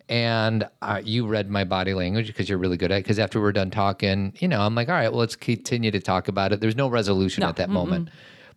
And 0.09 0.69
uh, 0.83 1.03
you 1.05 1.27
read 1.27 1.51
my 1.51 1.65
body 1.65 1.93
language 1.93 2.29
because 2.29 2.49
you're 2.49 2.59
really 2.59 2.77
good 2.77 2.93
at 2.93 2.99
it. 2.99 3.03
Because 3.03 3.19
after 3.19 3.41
we're 3.41 3.51
done 3.51 3.73
talking, 3.73 4.35
you 4.39 4.47
know, 4.47 4.61
I'm 4.61 4.77
like, 4.77 4.89
all 4.89 4.95
right, 4.95 5.11
well, 5.11 5.19
let's 5.19 5.35
continue 5.35 5.91
to 5.91 5.99
talk 5.99 6.29
about 6.29 6.53
it. 6.53 6.61
There's 6.61 6.77
no 6.77 6.87
resolution 6.87 7.41
No, 7.41 7.49
at 7.49 7.57
that 7.57 7.71
moment, 7.71 8.11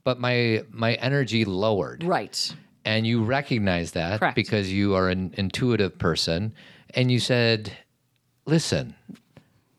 but 0.09 0.19
my 0.19 0.63
my 0.71 0.93
energy 0.95 1.45
lowered, 1.45 2.03
right 2.03 2.55
and 2.85 3.05
you 3.05 3.23
recognize 3.23 3.91
that 3.91 4.19
Correct. 4.19 4.35
because 4.35 4.71
you 4.73 4.95
are 4.95 5.07
an 5.09 5.33
intuitive 5.37 5.99
person, 5.99 6.53
and 6.95 7.11
you 7.11 7.19
said, 7.19 7.71
listen, 8.47 8.95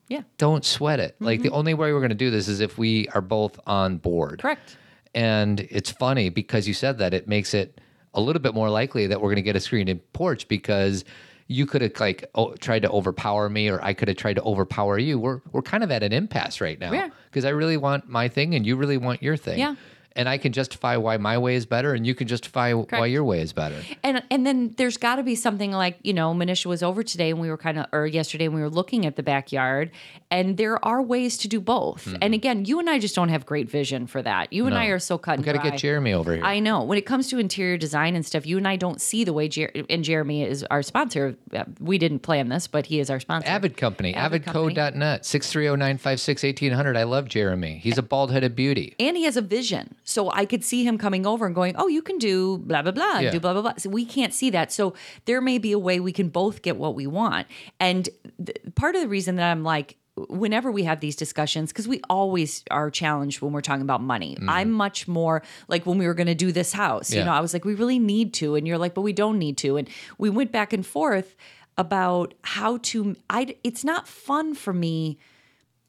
yeah 0.08 0.22
don't 0.38 0.64
sweat 0.64 1.00
it. 1.00 1.16
Like 1.18 1.40
Mm-hmm. 1.40 1.48
the 1.48 1.54
only 1.54 1.74
way 1.74 1.92
we're 1.92 1.98
going 2.00 2.10
to 2.20 2.24
do 2.26 2.30
this 2.30 2.46
is 2.48 2.60
if 2.60 2.78
we 2.78 3.08
are 3.08 3.20
both 3.20 3.58
on 3.66 3.96
board. 3.98 4.40
correct 4.42 4.76
And 5.14 5.60
it's 5.78 5.90
funny 5.90 6.28
because 6.30 6.68
you 6.68 6.74
said 6.74 6.98
that 6.98 7.12
it 7.14 7.26
makes 7.26 7.54
it 7.54 7.80
a 8.14 8.20
little 8.20 8.42
bit 8.42 8.54
more 8.54 8.70
likely 8.70 9.06
that 9.08 9.20
we're 9.20 9.28
going 9.32 9.36
to 9.44 9.50
get 9.50 9.56
a 9.56 9.60
screened 9.60 9.88
in 9.88 9.98
porch 10.12 10.46
because 10.48 11.04
you 11.48 11.66
could 11.66 11.82
have 11.82 11.98
like 11.98 12.24
o- 12.36 12.54
tried 12.66 12.82
to 12.82 12.90
overpower 12.90 13.48
me 13.48 13.68
or 13.68 13.82
I 13.82 13.92
could 13.94 14.06
have 14.08 14.16
tried 14.16 14.34
to 14.36 14.42
overpower 14.42 14.98
you. 14.98 15.18
We're 15.18 15.40
we're 15.52 15.62
kind 15.72 15.82
of 15.82 15.90
at 15.90 16.02
an 16.04 16.12
impasse 16.12 16.60
right 16.60 16.78
now 16.78 16.92
Yeah. 16.92 17.08
because 17.28 17.44
I 17.44 17.50
really 17.50 17.76
want 17.76 18.08
my 18.08 18.28
thing 18.28 18.54
and 18.54 18.64
you 18.66 18.76
really 18.76 18.98
want 18.98 19.20
your 19.22 19.36
thing. 19.36 19.58
Yeah. 19.58 19.74
And 20.16 20.28
I 20.28 20.38
can 20.38 20.52
justify 20.52 20.96
why 20.96 21.16
my 21.18 21.38
way 21.38 21.54
is 21.54 21.66
better 21.66 21.94
and 21.94 22.04
you 22.06 22.14
can 22.14 22.26
justify 22.26 22.72
why 22.72 23.06
your 23.06 23.22
way 23.24 23.40
is 23.40 23.52
better. 23.52 23.80
And 24.02 24.22
and 24.30 24.44
then 24.46 24.74
there's 24.76 24.96
got 24.96 25.16
to 25.16 25.22
be 25.22 25.34
something 25.36 25.70
like 25.72 25.98
you 26.02 26.12
know, 26.12 26.34
Manisha 26.34 26.66
was 26.66 26.82
over 26.82 27.02
today, 27.02 27.30
and 27.30 27.40
we 27.40 27.48
were 27.48 27.56
kind 27.56 27.78
of 27.78 27.86
or 27.92 28.06
yesterday, 28.06 28.46
and 28.46 28.54
we 28.54 28.60
were 28.60 28.68
looking 28.70 29.06
at 29.06 29.14
the 29.16 29.22
backyard, 29.22 29.90
and 30.30 30.56
there 30.56 30.84
are 30.84 31.00
ways 31.00 31.38
to 31.38 31.48
do 31.48 31.60
both. 31.60 32.12
And 32.20 32.34
again, 32.34 32.64
you 32.64 32.78
and 32.80 32.90
I 32.90 32.98
just 32.98 33.14
don't 33.14 33.28
have 33.28 33.46
great 33.46 33.70
vision 33.70 34.06
for 34.06 34.20
that. 34.22 34.52
You 34.52 34.66
and 34.66 34.74
I 34.76 34.86
Mm-hmm. 34.86 34.92
Are 34.94 34.98
so 34.98 35.18
cut 35.18 35.36
and 35.36 35.44
Got 35.44 35.52
to 35.62 35.70
get 35.70 35.78
Jeremy 35.78 36.12
over 36.12 36.34
here. 36.34 36.44
I 36.44 36.58
know. 36.58 36.82
When 36.82 36.98
it 36.98 37.06
comes 37.06 37.28
to 37.28 37.38
interior 37.38 37.76
design 37.76 38.16
and 38.16 38.26
stuff, 38.26 38.44
you 38.46 38.56
and 38.56 38.66
I 38.66 38.76
don't 38.76 39.00
see 39.00 39.22
the 39.24 39.32
way 39.32 39.46
Jer- 39.48 39.70
and 39.88 40.02
Jeremy 40.02 40.42
is 40.42 40.64
our 40.70 40.82
sponsor. 40.82 41.36
Uh, 41.54 41.64
We 41.80 41.98
didn't 41.98 42.20
plan 42.20 42.48
this, 42.48 42.66
but 42.66 42.86
he 42.86 42.98
is 42.98 43.10
our 43.10 43.20
sponsor. 43.20 43.48
Avid 43.48 43.76
Company, 43.76 44.14
Avid 44.14 44.44
Company. 44.44 44.74
avidco.net, 44.74 45.24
630-956-1800. 45.24 46.96
I 46.96 47.02
love 47.04 47.28
Jeremy. 47.28 47.78
He's 47.78 47.98
a 47.98 48.02
bald-headed 48.02 48.56
beauty. 48.56 48.94
and 48.98 49.16
he 49.16 49.24
has 49.24 49.36
a 49.36 49.42
vision. 49.42 49.94
So 50.10 50.30
I 50.32 50.44
could 50.44 50.64
see 50.64 50.84
him 50.84 50.98
coming 50.98 51.26
over 51.26 51.46
and 51.46 51.54
going, 51.54 51.74
"Oh, 51.76 51.88
you 51.88 52.02
can 52.02 52.18
do 52.18 52.58
blah 52.58 52.82
blah 52.82 52.92
blah, 52.92 53.18
Yeah. 53.20 53.30
do 53.30 53.40
blah 53.40 53.52
blah 53.52 53.62
blah." 53.62 53.74
So 53.78 53.88
we 53.90 54.04
can't 54.04 54.34
see 54.34 54.50
that. 54.50 54.72
So 54.72 54.94
there 55.24 55.40
may 55.40 55.58
be 55.58 55.72
a 55.72 55.78
way 55.78 56.00
we 56.00 56.12
can 56.12 56.28
both 56.28 56.62
get 56.62 56.76
what 56.76 56.94
we 56.94 57.06
want. 57.06 57.46
And 57.78 58.08
th- 58.44 58.58
part 58.74 58.94
of 58.96 59.02
the 59.02 59.08
reason 59.08 59.36
that 59.36 59.50
I'm 59.50 59.62
like 59.62 59.96
whenever 60.28 60.70
we 60.70 60.82
have 60.82 61.00
these 61.00 61.16
discussions 61.16 61.72
because 61.72 61.88
we 61.88 62.00
always 62.10 62.62
are 62.70 62.90
challenged 62.90 63.40
when 63.40 63.52
we're 63.52 63.60
talking 63.62 63.82
about 63.82 64.02
money. 64.02 64.34
Mm-hmm. 64.34 64.50
I'm 64.50 64.70
much 64.70 65.08
more 65.08 65.42
like 65.68 65.86
when 65.86 65.96
we 65.96 66.06
were 66.06 66.14
going 66.14 66.26
to 66.26 66.34
do 66.34 66.52
this 66.52 66.72
house, 66.72 67.12
you 67.14 67.24
know, 67.24 67.32
I 67.32 67.40
was 67.40 67.54
like 67.54 67.64
we 67.64 67.74
really 67.74 67.98
need 67.98 68.34
to 68.34 68.54
and 68.54 68.66
you're 68.66 68.76
like 68.76 68.92
but 68.92 69.00
we 69.02 69.12
don't 69.14 69.38
need 69.38 69.56
to 69.58 69.76
and 69.78 69.88
we 70.18 70.28
went 70.28 70.52
back 70.52 70.72
and 70.72 70.84
forth 70.84 71.36
about 71.78 72.34
how 72.42 72.78
to 72.82 73.16
I 73.30 73.56
it's 73.64 73.84
not 73.84 74.06
fun 74.06 74.54
for 74.54 74.74
me 74.74 75.18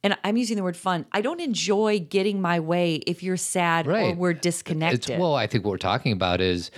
and 0.03 0.17
I'm 0.23 0.37
using 0.37 0.57
the 0.57 0.63
word 0.63 0.77
fun. 0.77 1.05
I 1.11 1.21
don't 1.21 1.39
enjoy 1.41 1.99
getting 1.99 2.41
my 2.41 2.59
way 2.59 2.95
if 2.95 3.21
you're 3.23 3.37
sad 3.37 3.87
or 3.87 4.13
we're 4.15 4.31
It's, 4.31 4.41
disconnected. 4.41 5.19
well, 5.19 5.35
I 5.35 5.47
think 5.47 5.63
what 5.63 5.71
we're 5.71 5.77
talking 5.77 6.11
about 6.11 6.41
is 6.41 6.71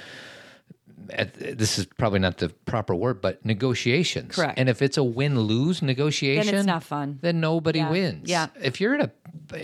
at, 1.09 1.33
this 1.33 1.77
is 1.77 1.85
probably 1.85 2.19
not 2.19 2.37
the 2.37 2.49
proper 2.65 2.95
word, 2.95 3.21
but 3.21 3.45
negotiations. 3.45 4.35
Correct. 4.35 4.57
And 4.57 4.69
if 4.69 4.81
it's 4.81 4.97
a 4.97 5.03
win 5.03 5.37
lose 5.39 5.81
negotiation, 5.81 6.45
then 6.45 6.55
it's 6.55 6.65
not 6.65 6.83
fun. 6.83 7.19
Then 7.21 7.39
nobody 7.41 7.79
Yeah. 7.79 7.91
wins. 7.91 8.29
Yeah. 8.29 8.47
If 8.61 8.79
you're 8.79 8.95
in 8.95 9.01
a, 9.01 9.11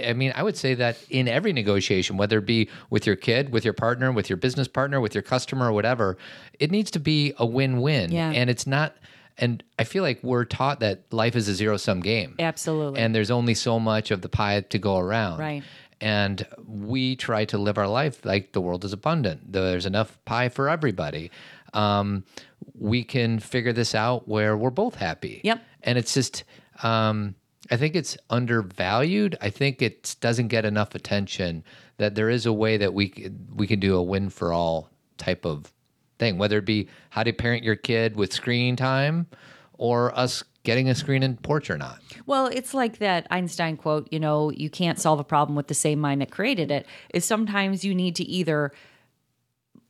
I 0.09 0.13
mean, 0.13 0.33
I 0.35 0.43
would 0.43 0.57
say 0.57 0.73
that 0.75 0.97
in 1.09 1.27
every 1.29 1.53
negotiation, 1.53 2.17
whether 2.17 2.39
it 2.39 2.45
be 2.45 2.69
with 2.89 3.05
your 3.07 3.15
kid, 3.15 3.51
with 3.51 3.63
your 3.63 3.73
partner, 3.73 4.11
with 4.11 4.29
your 4.29 4.37
business 4.37 4.67
partner, 4.67 4.99
with 4.99 5.15
your 5.15 5.21
customer, 5.21 5.67
or 5.69 5.71
whatever, 5.71 6.17
it 6.59 6.71
needs 6.71 6.91
to 6.91 6.99
be 6.99 7.33
a 7.37 7.45
win 7.45 7.79
win. 7.81 8.11
Yeah. 8.11 8.31
And 8.31 8.49
it's 8.49 8.67
not. 8.67 8.95
And 9.39 9.63
I 9.79 9.85
feel 9.85 10.03
like 10.03 10.21
we're 10.21 10.45
taught 10.45 10.81
that 10.81 11.11
life 11.11 11.35
is 11.35 11.47
a 11.47 11.55
zero 11.55 11.77
sum 11.77 12.01
game. 12.01 12.35
Absolutely. 12.39 12.99
And 12.99 13.15
there's 13.15 13.31
only 13.31 13.53
so 13.53 13.79
much 13.79 14.11
of 14.11 14.21
the 14.21 14.29
pie 14.29 14.61
to 14.61 14.77
go 14.77 14.97
around. 14.97 15.39
Right. 15.39 15.63
And 16.01 16.45
we 16.65 17.15
try 17.15 17.45
to 17.45 17.57
live 17.57 17.77
our 17.77 17.87
life 17.87 18.23
like 18.25 18.51
the 18.51 18.61
world 18.61 18.85
is 18.85 18.93
abundant. 18.93 19.51
There's 19.51 19.85
enough 19.85 20.17
pie 20.25 20.49
for 20.49 20.69
everybody. 20.69 21.31
Um, 21.73 22.23
we 22.77 23.03
can 23.03 23.39
figure 23.39 23.73
this 23.73 23.95
out 23.95 24.27
where 24.27 24.55
we're 24.55 24.69
both 24.69 24.95
happy. 24.95 25.41
Yep. 25.43 25.61
And 25.83 25.97
it's 25.97 26.13
just, 26.13 26.43
um, 26.83 27.35
I 27.71 27.77
think 27.77 27.95
it's 27.95 28.17
undervalued. 28.29 29.37
I 29.41 29.49
think 29.49 29.81
it 29.81 30.15
doesn't 30.21 30.47
get 30.47 30.65
enough 30.65 30.95
attention 30.95 31.63
that 31.97 32.15
there 32.15 32.29
is 32.29 32.45
a 32.45 32.53
way 32.53 32.77
that 32.77 32.93
we 32.93 33.31
we 33.53 33.67
can 33.67 33.79
do 33.79 33.95
a 33.95 34.01
win 34.01 34.29
for 34.29 34.51
all 34.51 34.89
type 35.17 35.45
of 35.45 35.71
thing, 36.19 36.37
whether 36.37 36.59
it 36.59 36.65
be 36.65 36.87
how 37.09 37.23
to 37.23 37.33
parent 37.33 37.63
your 37.63 37.75
kid 37.75 38.15
with 38.15 38.31
screen 38.31 38.75
time 38.75 39.25
or 39.77 40.17
us 40.17 40.43
getting 40.63 40.89
a 40.89 40.95
screen 40.95 41.23
in 41.23 41.37
porch 41.37 41.69
or 41.69 41.77
not. 41.77 41.99
Well, 42.25 42.47
it's 42.47 42.73
like 42.73 42.99
that 42.99 43.25
Einstein 43.31 43.77
quote, 43.77 44.07
you 44.11 44.19
know, 44.19 44.51
you 44.51 44.69
can't 44.69 44.99
solve 44.99 45.19
a 45.19 45.23
problem 45.23 45.55
with 45.55 45.67
the 45.67 45.73
same 45.73 45.99
mind 45.99 46.21
that 46.21 46.31
created 46.31 46.69
it. 46.69 46.85
Is 47.13 47.25
sometimes 47.25 47.83
you 47.83 47.95
need 47.95 48.15
to 48.17 48.23
either 48.25 48.71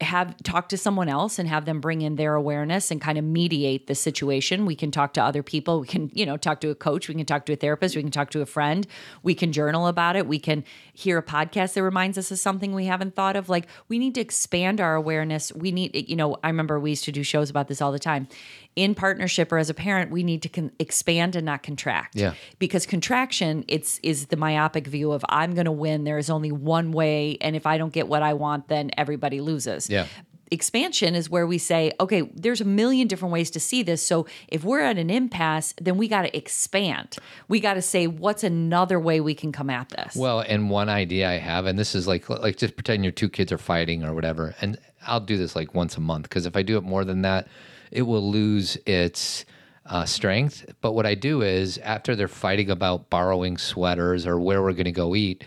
have 0.02 0.36
talk 0.44 0.70
to 0.70 0.78
someone 0.78 1.10
else 1.10 1.40
and 1.40 1.50
have 1.50 1.66
them 1.66 1.82
bring 1.82 2.02
in 2.02 2.16
their 2.16 2.36
awareness 2.36 2.90
and 2.90 3.02
kind 3.02 3.18
of 3.18 3.24
mediate 3.26 3.88
the 3.88 3.96
situation. 3.96 4.66
We 4.66 4.76
can 4.76 4.92
talk 4.92 5.14
to 5.16 5.24
other 5.24 5.44
people. 5.44 5.82
We 5.82 5.88
can, 5.88 6.10
you 6.14 6.26
know, 6.26 6.38
talk 6.38 6.62
to 6.62 6.70
a 6.70 6.76
coach. 6.76 7.10
We 7.10 7.16
can 7.16 7.26
talk 7.26 7.46
to 7.48 7.54
a 7.54 7.56
therapist. 7.58 7.98
We 7.98 8.02
can 8.02 8.12
talk 8.12 8.30
to 8.32 8.42
a 8.42 8.46
friend. 8.46 8.88
We 9.24 9.36
can 9.36 9.52
journal 9.52 9.88
about 9.88 10.16
it. 10.16 10.26
We 10.26 10.40
can 10.40 10.64
hear 10.94 11.18
a 11.18 11.24
podcast 11.24 11.74
that 11.74 11.84
reminds 11.84 12.18
us 12.18 12.32
of 12.32 12.40
something 12.40 12.74
we 12.74 12.86
haven't 12.86 13.16
thought 13.16 13.36
of. 13.36 13.50
Like 13.50 13.68
we 13.90 14.00
need 14.00 14.16
to 14.16 14.22
expand 14.22 14.80
our 14.80 14.96
awareness. 14.96 15.52
We 15.54 15.72
need, 15.72 16.10
you 16.10 16.16
know, 16.16 16.38
I 16.44 16.48
remember 16.48 16.80
we 16.80 16.92
used 16.92 17.06
to 17.06 17.12
do 17.12 17.24
shows 17.24 17.50
about 17.50 17.68
this 17.68 17.82
all 17.82 17.92
the 17.92 18.00
time. 18.00 18.30
In 18.76 18.96
partnership 18.96 19.52
or 19.52 19.58
as 19.58 19.70
a 19.70 19.74
parent, 19.74 20.10
we 20.12 20.24
need 20.24 20.42
to 20.44 20.50
con- 20.50 20.72
expand 20.80 21.36
and 21.36 21.46
not 21.46 21.64
contract. 21.64 22.16
Yeah. 22.16 22.34
Because 22.60 22.86
contraction, 22.86 23.66
it's 23.68 24.00
is 24.04 24.28
the 24.28 24.38
myopic 24.38 24.88
view 24.88 25.12
of 25.12 25.26
I'm 25.28 25.54
going 25.54 25.66
to 25.66 25.72
win. 25.72 26.06
There 26.06 26.18
is 26.18 26.30
only 26.30 26.52
one 26.52 26.92
way, 26.94 27.38
and 27.42 27.56
if 27.56 27.66
I 27.66 27.78
don't 27.78 27.92
get 27.92 28.08
what 28.08 28.24
I 28.24 28.34
want, 28.34 28.68
then 28.70 28.92
everybody 28.98 29.42
loses 29.42 29.90
Yeah. 29.90 30.06
expansion 30.52 31.14
is 31.14 31.30
where 31.30 31.46
we 31.46 31.58
say, 31.58 31.92
okay, 32.00 32.22
there's 32.34 32.62
a 32.62 32.66
million 32.66 33.08
different 33.08 33.32
ways 33.34 33.52
to 33.52 33.60
see 33.60 33.84
this. 33.84 34.06
So 34.06 34.26
if 34.48 34.64
we're 34.64 34.80
at 34.82 34.98
an 34.98 35.10
impasse, 35.10 35.74
then 35.82 35.98
we 35.98 36.08
got 36.08 36.24
to 36.24 36.36
expand. 36.38 37.18
We 37.48 37.60
got 37.60 37.76
to 37.76 37.82
say, 37.82 38.08
what's 38.08 38.44
another 38.44 39.00
way 39.00 39.20
we 39.20 39.36
can 39.36 39.52
come 39.52 39.70
at 39.70 39.90
this? 39.90 40.16
Well, 40.16 40.40
and 40.40 40.70
one 40.70 40.90
idea 40.90 41.30
I 41.30 41.34
have, 41.38 41.66
and 41.66 41.78
this 41.78 41.94
is 41.96 42.08
like 42.08 42.30
like 42.30 42.56
just 42.58 42.76
pretend 42.76 43.04
your 43.04 43.12
two 43.12 43.30
kids 43.30 43.52
are 43.52 43.58
fighting 43.58 44.04
or 44.04 44.14
whatever, 44.14 44.56
and 44.62 44.78
I'll 45.06 45.20
do 45.20 45.38
this 45.38 45.56
like 45.56 45.74
once 45.76 45.98
a 45.98 46.02
month 46.02 46.24
because 46.24 46.46
if 46.46 46.56
I 46.56 46.62
do 46.62 46.78
it 46.78 46.84
more 46.84 47.04
than 47.06 47.22
that, 47.24 47.48
it 47.92 48.04
will 48.04 48.30
lose 48.30 48.78
its 48.86 49.46
uh, 49.86 50.06
strength. 50.06 50.66
But 50.82 50.94
what 50.94 51.06
I 51.06 51.16
do 51.16 51.42
is 51.42 51.78
after 51.80 52.16
they're 52.16 52.28
fighting 52.28 52.70
about 52.70 53.10
borrowing 53.10 53.58
sweaters 53.58 54.26
or 54.28 54.40
where 54.40 54.62
we're 54.62 54.74
going 54.74 54.86
to 54.86 54.92
go 54.92 55.16
eat, 55.16 55.44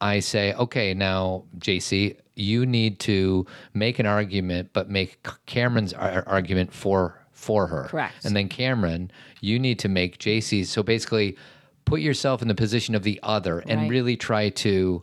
I 0.00 0.20
say, 0.20 0.52
okay, 0.54 0.92
now 0.94 1.44
JC, 1.58 2.16
you 2.34 2.66
need 2.66 2.98
to 3.00 3.46
make 3.72 3.98
an 3.98 4.06
argument, 4.06 4.70
but 4.72 4.90
make 4.90 5.26
Cameron's 5.46 5.92
ar- 5.94 6.24
argument 6.26 6.72
for 6.72 7.22
for 7.32 7.66
her. 7.66 7.84
Correct. 7.84 8.24
And 8.24 8.34
then 8.34 8.48
Cameron, 8.48 9.10
you 9.40 9.58
need 9.58 9.78
to 9.80 9.88
make 9.88 10.18
JC. 10.18 10.64
So 10.66 10.82
basically, 10.82 11.36
put 11.84 12.00
yourself 12.00 12.40
in 12.42 12.48
the 12.48 12.54
position 12.54 12.94
of 12.94 13.02
the 13.04 13.20
other 13.22 13.60
and 13.60 13.82
Right. 13.82 13.90
really 13.90 14.16
try 14.16 14.48
to 14.50 15.02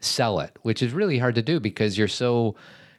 sell 0.00 0.40
it, 0.40 0.56
which 0.62 0.82
is 0.82 0.92
really 0.92 1.18
hard 1.18 1.34
to 1.36 1.42
do 1.42 1.60
because 1.60 1.96
you're 1.96 2.08
so 2.08 2.56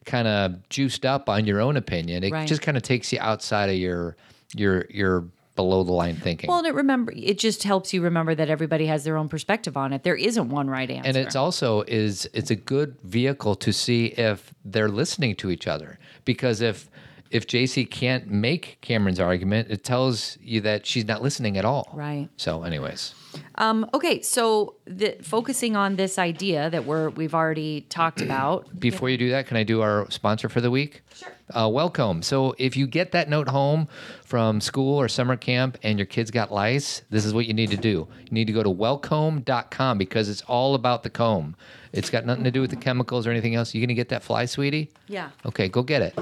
kind 0.08 0.28
of 0.28 0.68
juiced 0.70 1.06
up 1.06 1.30
on 1.30 1.46
your 1.46 1.62
own 1.62 1.78
opinion. 1.78 2.24
It 2.24 2.32
Right. 2.32 2.48
just 2.48 2.64
kind 2.64 2.76
of 2.78 2.82
takes 2.82 3.14
you 3.14 3.20
outside 3.22 3.70
of 3.70 3.76
your 3.76 4.16
your 4.56 4.86
your 4.90 5.26
below 5.56 5.84
the 5.84 5.92
line 5.92 6.16
thinking. 6.16 6.48
well, 6.48 6.60
and 6.60 6.68
it 6.68 6.74
remember 6.74 7.12
it 7.16 7.38
just 7.40 7.64
helps 7.64 7.92
you 7.94 8.02
remember 8.02 8.34
that 8.36 8.50
everybody 8.50 8.86
has 8.88 9.04
their 9.04 9.18
own 9.18 9.28
perspective 9.30 9.76
on 9.78 9.92
it. 9.94 10.04
There 10.04 10.16
isn't 10.16 10.50
one 10.50 10.70
right 10.70 10.90
answer. 10.90 11.08
and 11.08 11.18
it's 11.18 11.36
also 11.36 11.82
is 11.88 12.28
it's 12.34 12.50
a 12.52 12.56
good 12.56 12.96
vehicle 13.04 13.56
to 13.56 13.72
see 13.74 14.08
if 14.18 14.54
they're 14.66 14.90
listening 14.90 15.36
to 15.38 15.50
each 15.52 15.68
other 15.68 16.00
because 16.26 16.62
if 16.62 16.90
if 17.30 17.46
JC 17.46 17.90
can't 17.90 18.28
make 18.32 18.78
Cameron's 18.80 19.20
argument, 19.20 19.70
it 19.70 19.84
tells 19.84 20.38
you 20.42 20.62
that 20.62 20.86
she's 20.86 21.04
not 21.06 21.22
listening 21.22 21.58
at 21.58 21.66
all. 21.66 21.90
Right. 21.94 22.30
So, 22.38 22.64
anyways, 22.64 23.14
um, 23.56 23.90
okay, 23.94 24.22
so 24.22 24.76
the, 24.86 25.18
focusing 25.22 25.76
on 25.76 25.96
this 25.96 26.18
idea 26.20 26.70
that 26.70 26.86
we're 26.86 27.10
we've 27.10 27.34
already 27.34 27.82
talked 27.82 28.22
about. 28.28 28.80
before 28.80 29.10
you 29.10 29.18
do 29.18 29.30
that, 29.30 29.48
can 29.48 29.58
I 29.58 29.64
do 29.64 29.82
our 29.82 30.10
sponsor 30.10 30.50
for 30.50 30.62
the 30.62 30.72
week? 30.72 31.02
Sure. 31.14 31.32
Uh, 31.54 31.68
Wellcomb. 31.68 32.24
So, 32.24 32.56
if 32.58 32.76
you 32.76 32.88
get 32.88 33.12
that 33.14 33.30
note 33.30 33.48
home 33.48 33.88
from 34.26 34.60
school 34.60 34.98
or 34.98 35.08
summer 35.08 35.38
camp 35.38 35.78
and 35.82 35.98
your 35.98 36.06
kids 36.06 36.30
got 36.30 36.52
lice, 36.52 37.04
this 37.10 37.26
is 37.26 37.34
what 37.34 37.46
you 37.46 37.54
need 37.54 37.72
to 37.72 37.78
do. 37.78 38.08
You 38.20 38.32
need 38.32 38.48
to 38.48 38.54
go 38.54 38.64
to 38.64 38.70
wellcomb.com 38.70 39.98
because 39.98 40.28
it's 40.30 40.42
all 40.42 40.76
about 40.76 41.04
the 41.04 41.10
comb. 41.10 41.56
It's 41.94 42.10
got 42.10 42.26
nothing 42.26 42.44
to 42.44 42.52
do 42.52 42.62
with 42.62 42.70
the 42.70 42.76
chemicals 42.76 43.26
or 43.26 43.32
anything 43.32 43.56
else. 43.56 43.74
You 43.74 43.82
going 43.82 43.88
to 43.88 43.94
get 43.94 44.10
that 44.10 44.24
fly, 44.24 44.46
sweetie? 44.46 44.92
Yeah. 45.08 45.30
Okay, 45.46 45.70
go 45.70 45.84
get 45.84 46.02
it. 46.02 46.14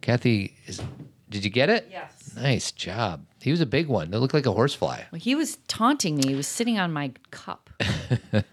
Kathy, 0.00 0.54
is, 0.66 0.82
did 1.30 1.44
you 1.44 1.50
get 1.50 1.70
it? 1.70 1.88
Yes. 1.90 2.34
Nice 2.36 2.72
job. 2.72 3.24
He 3.44 3.50
was 3.50 3.60
a 3.60 3.66
big 3.66 3.88
one. 3.88 4.14
It 4.14 4.16
looked 4.20 4.32
like 4.32 4.46
a 4.46 4.52
horsefly. 4.52 5.02
Well, 5.12 5.20
he 5.20 5.34
was 5.34 5.58
taunting 5.68 6.16
me. 6.16 6.28
He 6.28 6.34
was 6.34 6.46
sitting 6.46 6.78
on 6.78 6.92
my 6.92 7.12
cup. 7.30 7.68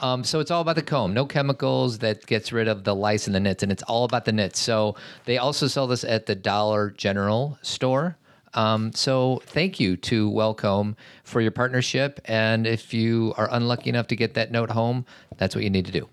Um, 0.00 0.22
so 0.22 0.38
it's 0.38 0.50
all 0.50 0.60
about 0.60 0.76
the 0.76 0.82
comb. 0.82 1.12
No 1.12 1.26
chemicals 1.26 1.98
that 1.98 2.24
gets 2.26 2.52
rid 2.52 2.68
of 2.68 2.84
the 2.84 2.94
lice 2.94 3.26
and 3.26 3.34
the 3.34 3.40
nits, 3.40 3.62
and 3.62 3.72
it's 3.72 3.82
all 3.84 4.04
about 4.04 4.24
the 4.24 4.32
nits. 4.32 4.60
So 4.60 4.94
they 5.24 5.38
also 5.38 5.66
sell 5.66 5.86
this 5.86 6.04
at 6.04 6.26
the 6.26 6.34
Dollar 6.36 6.90
General 6.90 7.58
store. 7.62 8.16
Um, 8.54 8.92
so 8.92 9.42
thank 9.46 9.80
you 9.80 9.96
to 9.96 10.30
Wellcomb 10.30 10.94
for 11.24 11.40
your 11.40 11.50
partnership. 11.50 12.20
And 12.26 12.66
if 12.66 12.94
you 12.94 13.34
are 13.36 13.48
unlucky 13.50 13.90
enough 13.90 14.06
to 14.08 14.16
get 14.16 14.34
that 14.34 14.52
note 14.52 14.70
home, 14.70 15.04
that's 15.36 15.54
what 15.54 15.64
you 15.64 15.70
need 15.70 15.86
to 15.86 15.92
do. 15.92 16.08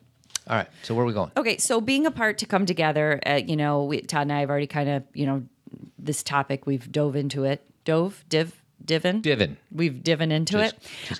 All 0.47 0.55
right. 0.55 0.67
So 0.83 0.95
where 0.95 1.03
are 1.03 1.07
we 1.07 1.13
going? 1.13 1.31
Okay, 1.37 1.57
so 1.57 1.79
being 1.79 2.05
apart 2.05 2.39
to 2.39 2.45
come 2.45 2.65
together, 2.65 3.19
uh, 3.25 3.41
you 3.45 3.55
know, 3.55 3.83
we, 3.83 4.01
Todd 4.01 4.23
and 4.23 4.33
I 4.33 4.39
have 4.41 4.49
already 4.49 4.67
kind 4.67 4.89
of, 4.89 5.03
you 5.13 5.25
know, 5.25 5.43
this 5.99 6.23
topic 6.23 6.65
we've 6.65 6.91
dove 6.91 7.15
into 7.15 7.43
it. 7.43 7.63
Dove, 7.85 8.25
div, 8.27 8.61
divin, 8.83 9.21
Divin. 9.21 9.57
We've 9.71 10.03
divin 10.03 10.31
into 10.31 10.61
it. 10.61 10.73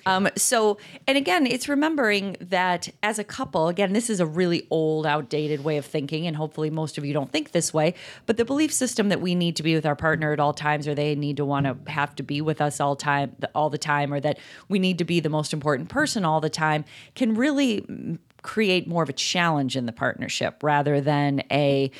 Um, 0.04 0.28
so, 0.36 0.78
and 1.06 1.16
again, 1.16 1.46
it's 1.46 1.68
remembering 1.68 2.36
that 2.40 2.88
as 3.02 3.18
a 3.18 3.24
couple, 3.24 3.68
again, 3.68 3.92
this 3.92 4.10
is 4.10 4.20
a 4.20 4.26
really 4.26 4.66
old, 4.70 5.06
outdated 5.06 5.64
way 5.64 5.76
of 5.78 5.84
thinking, 5.84 6.26
and 6.26 6.36
hopefully 6.36 6.70
most 6.70 6.98
of 6.98 7.04
you 7.04 7.12
don't 7.12 7.32
think 7.32 7.52
this 7.52 7.72
way. 7.72 7.94
But 8.26 8.36
the 8.36 8.44
belief 8.44 8.72
system 8.72 9.08
that 9.08 9.20
we 9.20 9.34
need 9.34 9.56
to 9.56 9.62
be 9.62 9.74
with 9.74 9.86
our 9.86 9.96
partner 9.96 10.32
at 10.32 10.40
all 10.40 10.52
times, 10.52 10.86
or 10.86 10.94
they 10.94 11.14
need 11.14 11.38
to 11.38 11.44
want 11.44 11.66
to 11.66 11.90
have 11.90 12.14
to 12.16 12.22
be 12.22 12.40
with 12.40 12.60
us 12.60 12.80
all 12.80 12.94
time, 12.94 13.34
all 13.54 13.70
the 13.70 13.78
time, 13.78 14.12
or 14.12 14.20
that 14.20 14.38
we 14.68 14.78
need 14.78 14.98
to 14.98 15.04
be 15.04 15.20
the 15.20 15.30
most 15.30 15.52
important 15.52 15.88
person 15.88 16.24
all 16.24 16.40
the 16.40 16.50
time, 16.50 16.84
can 17.14 17.34
really 17.34 18.18
create 18.42 18.86
more 18.86 19.02
of 19.02 19.08
a 19.08 19.12
challenge 19.12 19.76
in 19.76 19.86
the 19.86 19.92
partnership 19.92 20.62
rather 20.62 21.00
than 21.00 21.42
a 21.50 21.90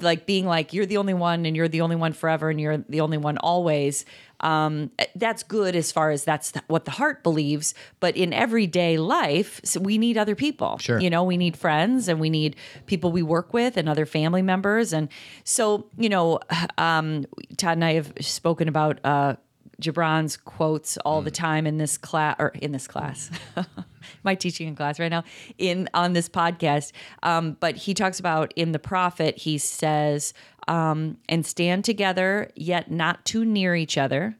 like 0.00 0.24
being 0.26 0.46
like 0.46 0.72
you're 0.72 0.86
the 0.86 0.96
only 0.96 1.14
one 1.14 1.44
and 1.46 1.54
you're 1.56 1.68
the 1.68 1.80
only 1.82 1.96
one 1.96 2.12
forever 2.12 2.50
and 2.50 2.60
you're 2.60 2.78
the 2.88 3.00
only 3.00 3.18
one 3.18 3.36
always 3.38 4.04
um, 4.40 4.90
that's 5.16 5.42
good 5.42 5.74
as 5.76 5.90
far 5.92 6.10
as 6.10 6.24
that's 6.24 6.52
th- 6.52 6.64
what 6.68 6.84
the 6.84 6.92
heart 6.92 7.22
believes 7.22 7.74
but 8.00 8.16
in 8.16 8.32
everyday 8.32 8.96
life 8.96 9.60
so 9.64 9.80
we 9.80 9.98
need 9.98 10.16
other 10.16 10.34
people 10.34 10.78
Sure. 10.78 10.98
you 11.00 11.10
know 11.10 11.22
we 11.24 11.36
need 11.36 11.56
friends 11.56 12.08
and 12.08 12.18
we 12.20 12.30
need 12.30 12.56
people 12.86 13.12
we 13.12 13.22
work 13.22 13.52
with 13.52 13.76
and 13.76 13.88
other 13.88 14.06
family 14.06 14.42
members 14.42 14.92
and 14.92 15.08
so 15.44 15.86
you 15.98 16.08
know 16.08 16.38
um, 16.78 17.26
todd 17.56 17.72
and 17.76 17.84
i 17.84 17.92
have 17.94 18.12
spoken 18.20 18.68
about 18.68 18.98
uh, 19.04 19.34
Gibran's 19.80 20.36
quotes 20.36 20.96
all 20.98 21.22
the 21.22 21.30
time 21.30 21.64
in 21.64 21.78
this 21.78 21.96
class 21.98 22.34
or 22.40 22.48
in 22.48 22.72
this 22.72 22.88
class. 22.88 23.30
My 24.22 24.34
teaching 24.34 24.68
in 24.68 24.76
class 24.76 24.98
right 24.98 25.10
now 25.10 25.24
in 25.58 25.88
on 25.94 26.12
this 26.12 26.28
podcast. 26.28 26.92
Um, 27.22 27.56
but 27.60 27.76
he 27.76 27.94
talks 27.94 28.18
about 28.20 28.52
in 28.56 28.72
the 28.72 28.78
prophet, 28.78 29.38
he 29.38 29.58
says, 29.58 30.34
um, 30.66 31.16
and 31.28 31.44
stand 31.46 31.84
together, 31.84 32.50
yet 32.54 32.90
not 32.90 33.24
too 33.24 33.44
near 33.44 33.74
each 33.74 33.96
other, 33.96 34.36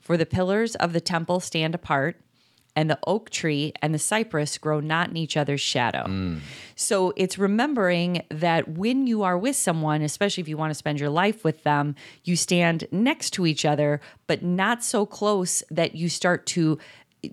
for 0.00 0.16
the 0.16 0.26
pillars 0.26 0.74
of 0.76 0.92
the 0.92 1.00
temple 1.00 1.40
stand 1.40 1.74
apart, 1.74 2.20
and 2.74 2.88
the 2.88 2.98
oak 3.08 3.28
tree 3.30 3.72
and 3.82 3.92
the 3.92 3.98
cypress 3.98 4.56
grow 4.56 4.78
not 4.78 5.10
in 5.10 5.16
each 5.16 5.36
other's 5.36 5.60
shadow. 5.60 6.38
So 6.76 7.12
it's 7.16 7.36
remembering 7.36 8.22
that 8.30 8.68
when 8.68 9.08
you 9.08 9.24
are 9.24 9.36
with 9.36 9.56
someone, 9.56 10.00
especially 10.02 10.42
if 10.42 10.48
you 10.48 10.56
want 10.56 10.70
to 10.70 10.76
spend 10.76 11.00
your 11.00 11.10
life 11.10 11.42
with 11.42 11.64
them, 11.64 11.96
you 12.22 12.36
stand 12.36 12.86
next 12.92 13.30
to 13.30 13.46
each 13.46 13.64
other, 13.64 14.00
but 14.28 14.44
not 14.44 14.84
so 14.84 15.06
close 15.06 15.64
that 15.70 15.96
you 15.96 16.08
start 16.08 16.46
to 16.46 16.78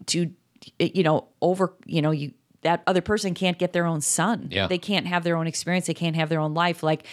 to 0.07 0.31
you 0.79 1.03
know 1.03 1.27
over 1.41 1.73
you 1.85 2.01
know 2.01 2.11
you 2.11 2.33
that 2.61 2.81
other 2.87 3.01
person 3.01 3.35
can't 3.35 3.59
get 3.59 3.73
their 3.73 3.85
own 3.85 4.01
sun. 4.01 4.47
Yeah. 4.49 4.65
They 4.65 4.79
can't 4.79 5.05
have 5.05 5.23
their 5.23 5.37
own 5.37 5.45
experience. 5.45 5.85
They 5.85 5.93
can't 5.93 6.15
have 6.15 6.29
their 6.29 6.39
own 6.39 6.55
life. 6.55 6.81
Like 6.81 7.05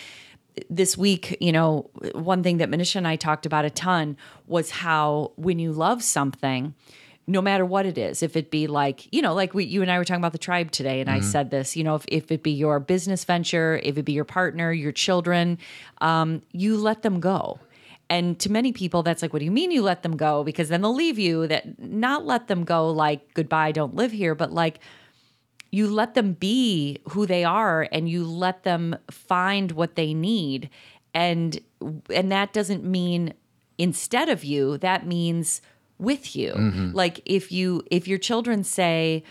this 0.71 0.97
week, 0.97 1.37
you 1.41 1.53
know, 1.53 1.91
one 2.15 2.43
thing 2.43 2.59
that 2.59 2.71
Manisha 2.71 2.97
and 2.97 3.07
I 3.07 3.17
talked 3.17 3.45
about 3.45 3.65
a 3.65 3.71
ton 3.71 4.17
was 4.47 4.71
how 4.71 5.33
when 5.37 5.59
you 5.59 5.73
love 5.73 6.03
something, 6.03 6.75
no 7.27 7.41
matter 7.41 7.65
what 7.65 7.87
it 7.87 7.99
is, 7.99 8.23
if 8.23 8.35
it 8.37 8.51
be 8.51 8.67
like, 8.67 9.12
you 9.12 9.23
know, 9.23 9.35
like 9.35 9.55
we, 9.55 9.65
you 9.65 9.83
and 9.83 9.91
I 9.91 9.99
were 9.99 10.05
talking 10.05 10.21
about 10.21 10.33
the 10.33 10.38
tribe 10.38 10.71
today, 10.71 11.01
and 11.01 11.09
I 11.09 11.21
said 11.21 11.51
this, 11.51 11.77
you 11.77 11.85
know, 11.85 11.95
if, 11.95 12.05
if 12.09 12.33
it 12.33 12.43
be 12.43 12.51
your 12.51 12.81
business 12.81 13.25
venture, 13.25 13.81
if 13.83 13.97
it 13.97 14.03
be 14.05 14.12
your 14.12 14.25
partner, 14.25 14.73
your 14.73 14.93
children, 14.93 15.59
um, 16.01 16.43
you 16.53 16.77
let 16.77 17.03
them 17.03 17.21
go. 17.21 17.61
And 18.12 18.38
to 18.40 18.53
many 18.53 18.72
people, 18.72 19.03
that's 19.03 19.22
like, 19.22 19.33
what 19.33 19.38
do 19.38 19.46
you 19.46 19.51
mean 19.51 19.70
you 19.70 19.81
let 19.81 20.03
them 20.03 20.18
go? 20.18 20.44
Because 20.44 20.68
then 20.68 20.83
they'll 20.83 20.94
leave 20.94 21.18
you. 21.18 21.46
That 21.46 21.79
not 21.81 22.27
let 22.27 22.46
them 22.46 22.62
go 22.64 22.90
like 22.90 23.33
goodbye, 23.33 23.72
don't 23.72 23.94
live 23.94 24.12
here, 24.12 24.35
but 24.35 24.53
like 24.53 24.81
you 25.70 25.88
let 25.88 26.12
them 26.12 26.35
be 26.35 26.98
who 27.09 27.25
they 27.25 27.42
are 27.42 27.88
and 27.90 28.11
you 28.11 28.27
let 28.27 28.64
them 28.64 28.94
find 29.11 29.72
what 29.72 29.96
they 29.96 30.12
need 30.12 30.68
and 31.14 31.59
and 32.11 32.31
that 32.31 32.53
doesn't 32.53 32.85
mean 32.85 33.33
instead 33.79 34.29
of 34.29 34.44
you 34.44 34.77
that 34.79 35.07
means 35.07 35.62
with 35.98 36.37
you 36.37 36.53
mm-hmm. 36.53 36.90
like 36.92 37.22
if 37.25 37.51
you 37.51 37.83
if 37.90 38.07
your 38.07 38.18
children 38.18 38.62
say 38.62 39.25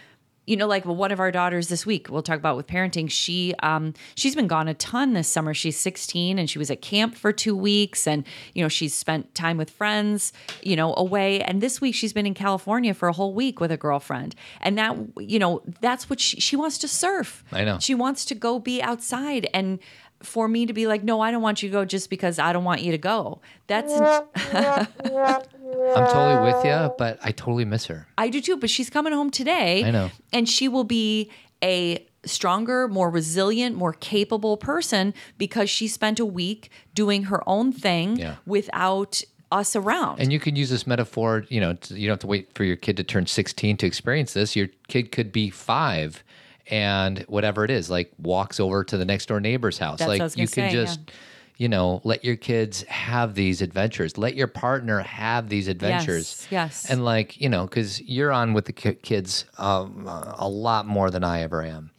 you 0.46 0.58
know 0.58 0.68
like 0.68 0.86
one 0.86 1.12
of 1.12 1.20
our 1.20 1.32
daughters 1.32 1.68
this 1.68 1.86
week? 1.86 2.10
We'll 2.10 2.24
talk 2.24 2.38
about 2.38 2.58
with 2.58 2.68
parenting. 2.68 3.10
She 3.10 3.54
um 3.62 3.94
she's 4.16 4.36
been 4.36 4.48
gone 4.48 4.68
a 4.68 4.74
ton 4.74 5.14
this 5.14 5.28
summer. 5.28 5.54
She's 5.54 5.78
16 5.78 6.40
and 6.40 6.50
she 6.50 6.58
was 6.60 6.72
at 6.72 6.82
camp 6.82 7.16
for 7.16 7.32
two 7.32 7.56
weeks 7.56 8.08
and 8.08 8.26
you 8.54 8.62
know 8.62 8.70
she's 8.70 8.94
spent 8.94 9.34
time 9.36 9.58
with 9.58 9.70
friends 9.70 10.34
you 10.62 10.76
know 10.76 10.94
away. 10.98 11.42
And 11.42 11.62
this 11.62 11.80
week 11.80 11.96
she's 11.96 12.14
been 12.14 12.26
in 12.26 12.34
california 12.34 12.94
for 12.94 13.08
a 13.08 13.14
whole 13.14 13.34
week 13.34 13.60
with 13.60 13.72
a 13.72 13.78
girlfriend. 13.78 14.36
And 14.60 14.78
that 14.78 14.98
you 15.18 15.40
know 15.40 15.62
that's 15.80 16.10
what 16.10 16.20
she, 16.20 16.40
she 16.40 16.56
wants 16.56 16.78
to 16.80 16.88
surf. 16.88 17.44
I 17.52 17.64
know. 17.64 17.80
she 17.80 17.96
wants 17.96 18.26
to 18.26 18.36
go 18.36 18.60
be 18.60 18.82
outside. 18.82 19.48
And 19.54 19.80
for 20.24 20.48
me 20.48 20.68
to 20.68 20.74
be 20.74 20.86
like 20.86 21.04
no 21.04 21.20
i 21.20 21.32
don't 21.32 21.42
want 21.42 21.64
you 21.64 21.70
to 21.70 21.74
go 21.74 21.84
just 21.84 22.08
because 22.08 22.38
i 22.38 22.54
don't 22.54 22.64
want 22.64 22.82
you 22.82 22.92
to 22.92 22.98
go. 22.98 23.42
That's 23.68 23.92
I'm 25.74 26.08
totally 26.12 26.52
with 26.54 26.66
you, 26.66 26.94
but 26.98 27.20
I 27.24 27.32
totally 27.32 27.66
miss 27.66 27.86
her. 27.86 28.08
I 28.18 28.30
do 28.30 28.42
too, 28.42 28.58
but 28.58 28.70
she's 28.70 28.90
coming 28.90 29.14
home 29.14 29.30
today. 29.32 29.84
I 29.84 29.92
know. 29.92 30.12
And 30.34 30.48
she 30.48 30.68
will 30.68 30.84
be 30.84 31.32
a 31.64 32.06
stronger, 32.26 32.88
more 32.88 33.10
resilient, 33.10 33.76
more 33.76 33.94
capable 33.94 34.58
person 34.58 35.14
because 35.38 35.70
she 35.70 35.88
spent 35.88 36.20
a 36.20 36.26
week 36.26 36.70
doing 36.94 37.24
her 37.24 37.48
own 37.50 37.72
thing 37.72 38.18
Yeah. 38.18 38.36
without 38.46 39.22
us 39.52 39.76
around. 39.76 40.20
And 40.20 40.32
you 40.32 40.40
can 40.40 40.56
use 40.56 40.70
this 40.70 40.88
metaphor, 40.88 41.46
you 41.50 41.60
know, 41.60 41.76
you 41.90 42.08
don't 42.08 42.14
have 42.14 42.20
to 42.20 42.28
wait 42.28 42.54
for 42.56 42.64
your 42.64 42.78
kid 42.78 42.96
to 42.98 43.04
turn 43.04 43.26
16 43.26 43.78
to 43.78 43.86
experience 43.86 44.34
this. 44.34 44.56
Your 44.56 44.68
kid 44.88 45.12
could 45.12 45.32
be 45.32 45.50
five 45.50 46.24
and 46.70 47.20
whatever 47.28 47.66
it 47.66 47.72
is, 47.72 47.90
like 47.90 48.12
walks 48.18 48.60
over 48.60 48.84
to 48.86 48.98
the 48.98 49.04
next 49.04 49.26
door 49.26 49.42
neighbor's 49.42 49.78
house. 49.78 50.00
That's 50.00 50.08
like 50.08 50.38
you 50.38 50.48
can 50.48 50.70
say, 50.70 50.72
just, 50.72 51.00
yeah. 51.08 51.14
You 51.58 51.70
know, 51.70 52.02
let 52.04 52.24
your 52.24 52.36
kids 52.36 52.84
have 52.84 53.36
these 53.36 53.62
adventures. 53.62 54.18
Let 54.18 54.36
your 54.36 54.48
partner 54.48 55.00
have 55.02 55.50
these 55.50 55.68
adventures. 55.68 56.48
yes. 56.50 56.84
yes. 56.86 56.90
And 56.90 57.06
like, 57.06 57.40
you 57.40 57.50
know, 57.50 57.66
because 57.66 58.02
you're 58.02 58.32
on 58.32 58.54
with 58.54 58.66
the 58.66 58.74
kids 58.74 59.46
um, 59.58 60.08
a 60.08 60.48
lot 60.50 60.88
more 60.88 61.10
than 61.12 61.24
I 61.24 61.42
ever 61.42 61.64
am. 61.64 61.92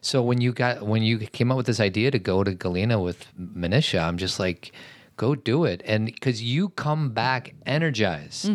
So 0.00 0.22
when 0.22 0.40
you 0.40 0.52
got 0.52 0.82
when 0.82 1.02
you 1.02 1.18
came 1.18 1.50
up 1.52 1.56
with 1.56 1.66
this 1.66 1.78
idea 1.78 2.10
to 2.10 2.18
go 2.18 2.42
to 2.42 2.54
Galena 2.54 3.00
with 3.00 3.26
Manisha, 3.38 4.02
I'm 4.02 4.16
just 4.18 4.40
like, 4.40 4.72
go 5.16 5.34
do 5.36 5.64
it, 5.64 5.80
and 5.84 6.06
because 6.06 6.42
you 6.42 6.70
come 6.70 7.10
back 7.10 7.54
energized. 7.66 8.48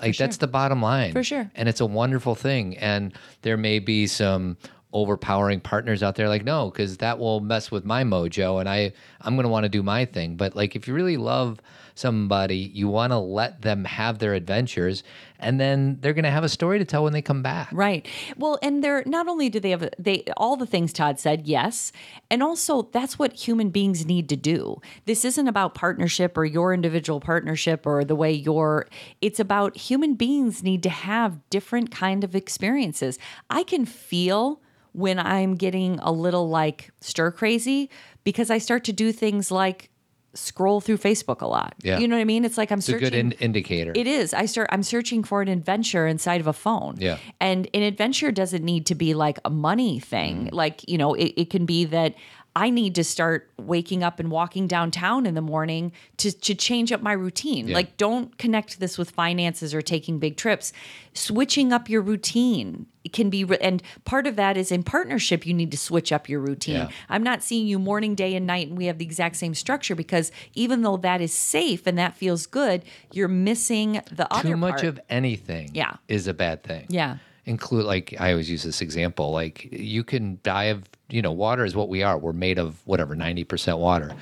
Like 0.00 0.16
that's 0.16 0.36
the 0.36 0.46
bottom 0.46 0.80
line 0.80 1.08
Mm-hmm. 1.10 1.18
For 1.18 1.24
sure. 1.24 1.50
and 1.56 1.68
it's 1.68 1.80
a 1.80 1.86
wonderful 1.86 2.34
thing. 2.36 2.76
And 2.78 3.12
there 3.42 3.56
may 3.56 3.80
be 3.80 4.06
some 4.06 4.56
overpowering 4.92 5.60
partners 5.60 6.02
out 6.02 6.14
there 6.14 6.28
like 6.28 6.44
no 6.44 6.70
because 6.70 6.96
that 6.98 7.18
will 7.18 7.40
mess 7.40 7.70
with 7.70 7.84
my 7.84 8.02
mojo 8.04 8.58
and 8.58 8.68
i 8.68 8.92
i'm 9.20 9.34
going 9.34 9.44
to 9.44 9.50
want 9.50 9.64
to 9.64 9.68
do 9.68 9.82
my 9.82 10.04
thing 10.04 10.36
but 10.36 10.56
like 10.56 10.74
if 10.74 10.88
you 10.88 10.94
really 10.94 11.16
love 11.16 11.60
somebody 11.94 12.56
you 12.56 12.88
want 12.88 13.12
to 13.12 13.18
let 13.18 13.62
them 13.62 13.84
have 13.84 14.18
their 14.18 14.34
adventures 14.34 15.02
and 15.40 15.60
then 15.60 15.98
they're 16.00 16.14
going 16.14 16.24
to 16.24 16.30
have 16.30 16.44
a 16.44 16.48
story 16.48 16.78
to 16.78 16.84
tell 16.84 17.04
when 17.04 17.12
they 17.12 17.22
come 17.22 17.42
back 17.42 17.68
Right. 17.72 18.06
Well, 18.36 18.58
and 18.62 18.82
they're 18.82 19.02
not 19.06 19.28
only 19.28 19.48
do 19.48 19.60
they 19.60 19.70
have 19.70 19.88
they 19.98 20.24
all 20.36 20.56
the 20.56 20.66
things 20.66 20.92
Todd 20.92 21.18
said, 21.18 21.46
yes, 21.46 21.92
and 22.30 22.42
also 22.42 22.82
that's 22.92 23.18
what 23.18 23.32
human 23.32 23.70
beings 23.70 24.06
need 24.06 24.28
to 24.30 24.36
do. 24.36 24.80
This 25.04 25.24
isn't 25.24 25.48
about 25.48 25.74
partnership 25.74 26.36
or 26.36 26.44
your 26.44 26.72
individual 26.74 27.20
partnership 27.20 27.86
or 27.86 28.04
the 28.04 28.16
way 28.16 28.32
you're 28.32 28.86
it's 29.20 29.40
about 29.40 29.76
human 29.76 30.14
beings 30.14 30.62
need 30.62 30.82
to 30.82 30.90
have 30.90 31.38
different 31.50 31.90
kind 31.90 32.24
of 32.24 32.34
experiences. 32.34 33.18
I 33.50 33.62
can 33.62 33.84
feel 33.84 34.60
when 34.98 35.18
I'm 35.20 35.54
getting 35.54 36.00
a 36.00 36.10
little 36.10 36.48
like 36.48 36.90
stir 37.00 37.30
crazy 37.30 37.88
because 38.24 38.50
I 38.50 38.58
start 38.58 38.82
to 38.84 38.92
do 38.92 39.12
things 39.12 39.52
like 39.52 39.90
scroll 40.34 40.80
through 40.80 40.98
Facebook 40.98 41.40
a 41.40 41.46
lot. 41.46 41.74
Yeah. 41.82 41.98
You 41.98 42.08
know 42.08 42.16
what 42.16 42.20
I 42.20 42.24
mean? 42.24 42.44
It's 42.44 42.58
like 42.58 42.72
I'm 42.72 42.80
searching. 42.80 43.06
it's 43.06 43.08
a 43.08 43.10
good 43.10 43.18
in- 43.18 43.32
indicator 43.32 43.92
it 43.94 44.08
is. 44.08 44.34
I 44.34 44.46
start. 44.46 44.68
I'm 44.72 44.82
searching 44.82 45.22
for 45.22 45.40
an 45.40 45.48
adventure 45.48 46.06
inside 46.06 46.40
of 46.40 46.48
a 46.48 46.52
phone. 46.52 46.96
Yeah. 46.98 47.18
And 47.40 47.68
an 47.72 47.82
adventure 47.82 48.32
doesn't 48.32 48.64
need 48.64 48.86
to 48.86 48.96
be 48.96 49.14
like 49.14 49.38
a 49.44 49.50
money 49.50 50.00
thing. 50.00 50.46
Mm. 50.46 50.52
Like 50.52 50.88
you 50.88 50.98
know, 50.98 51.14
it, 51.14 51.32
it 51.36 51.50
can 51.50 51.64
be 51.64 51.84
that 51.86 52.16
I 52.58 52.70
need 52.70 52.96
to 52.96 53.04
start 53.04 53.48
waking 53.56 54.02
up 54.02 54.18
and 54.18 54.32
walking 54.32 54.66
downtown 54.66 55.26
in 55.26 55.34
the 55.34 55.40
morning 55.40 55.92
to 56.16 56.32
to 56.32 56.54
change 56.56 56.90
up 56.90 57.00
my 57.02 57.12
routine. 57.12 57.68
Like, 57.72 57.96
don't 57.96 58.36
connect 58.36 58.80
this 58.80 58.98
with 58.98 59.10
finances 59.12 59.72
or 59.74 59.80
taking 59.80 60.18
big 60.18 60.36
trips. 60.36 60.72
Switching 61.14 61.72
up 61.72 61.88
your 61.88 62.02
routine 62.02 62.86
can 63.12 63.30
be, 63.30 63.44
re- 63.44 63.58
and 63.60 63.82
part 64.04 64.26
of 64.26 64.34
that 64.36 64.56
is 64.56 64.72
in 64.72 64.82
partnership. 64.82 65.46
You 65.46 65.54
need 65.54 65.70
to 65.70 65.76
switch 65.78 66.10
up 66.12 66.28
your 66.28 66.40
routine. 66.40 66.74
Yeah. 66.74 66.88
I'm 67.08 67.22
not 67.22 67.42
seeing 67.42 67.66
you 67.68 67.78
morning, 67.78 68.14
day, 68.16 68.34
and 68.34 68.46
night, 68.46 68.68
and 68.68 68.76
we 68.76 68.86
have 68.86 68.98
the 68.98 69.04
exact 69.04 69.36
same 69.36 69.54
structure 69.54 69.94
because 69.94 70.32
even 70.54 70.82
though 70.82 70.96
that 70.98 71.20
is 71.20 71.32
safe 71.32 71.86
and 71.86 71.96
that 71.96 72.14
feels 72.16 72.46
good, 72.46 72.82
you're 73.12 73.28
missing 73.28 74.02
the 74.10 74.26
other 74.32 74.50
too 74.50 74.56
much 74.56 74.70
part. 74.82 74.84
of 74.84 75.00
anything 75.08 75.70
Yeah. 75.74 75.94
is 76.08 76.26
a 76.26 76.34
bad 76.34 76.64
thing 76.64 76.86
Yeah. 76.88 77.18
include 77.46 77.84
like 77.86 78.14
i 78.20 78.30
always 78.32 78.50
use 78.50 78.62
this 78.62 78.82
example 78.82 79.30
like 79.32 79.66
you 79.72 80.04
can 80.04 80.38
die 80.42 80.64
of 80.64 80.82
you 81.08 81.22
know 81.22 81.32
water 81.32 81.64
is 81.64 81.74
what 81.74 81.88
we 81.88 82.02
are 82.02 82.18
we're 82.18 82.32
made 82.32 82.58
of 82.58 82.80
whatever 82.86 83.14
90% 83.16 83.78
water 83.78 84.14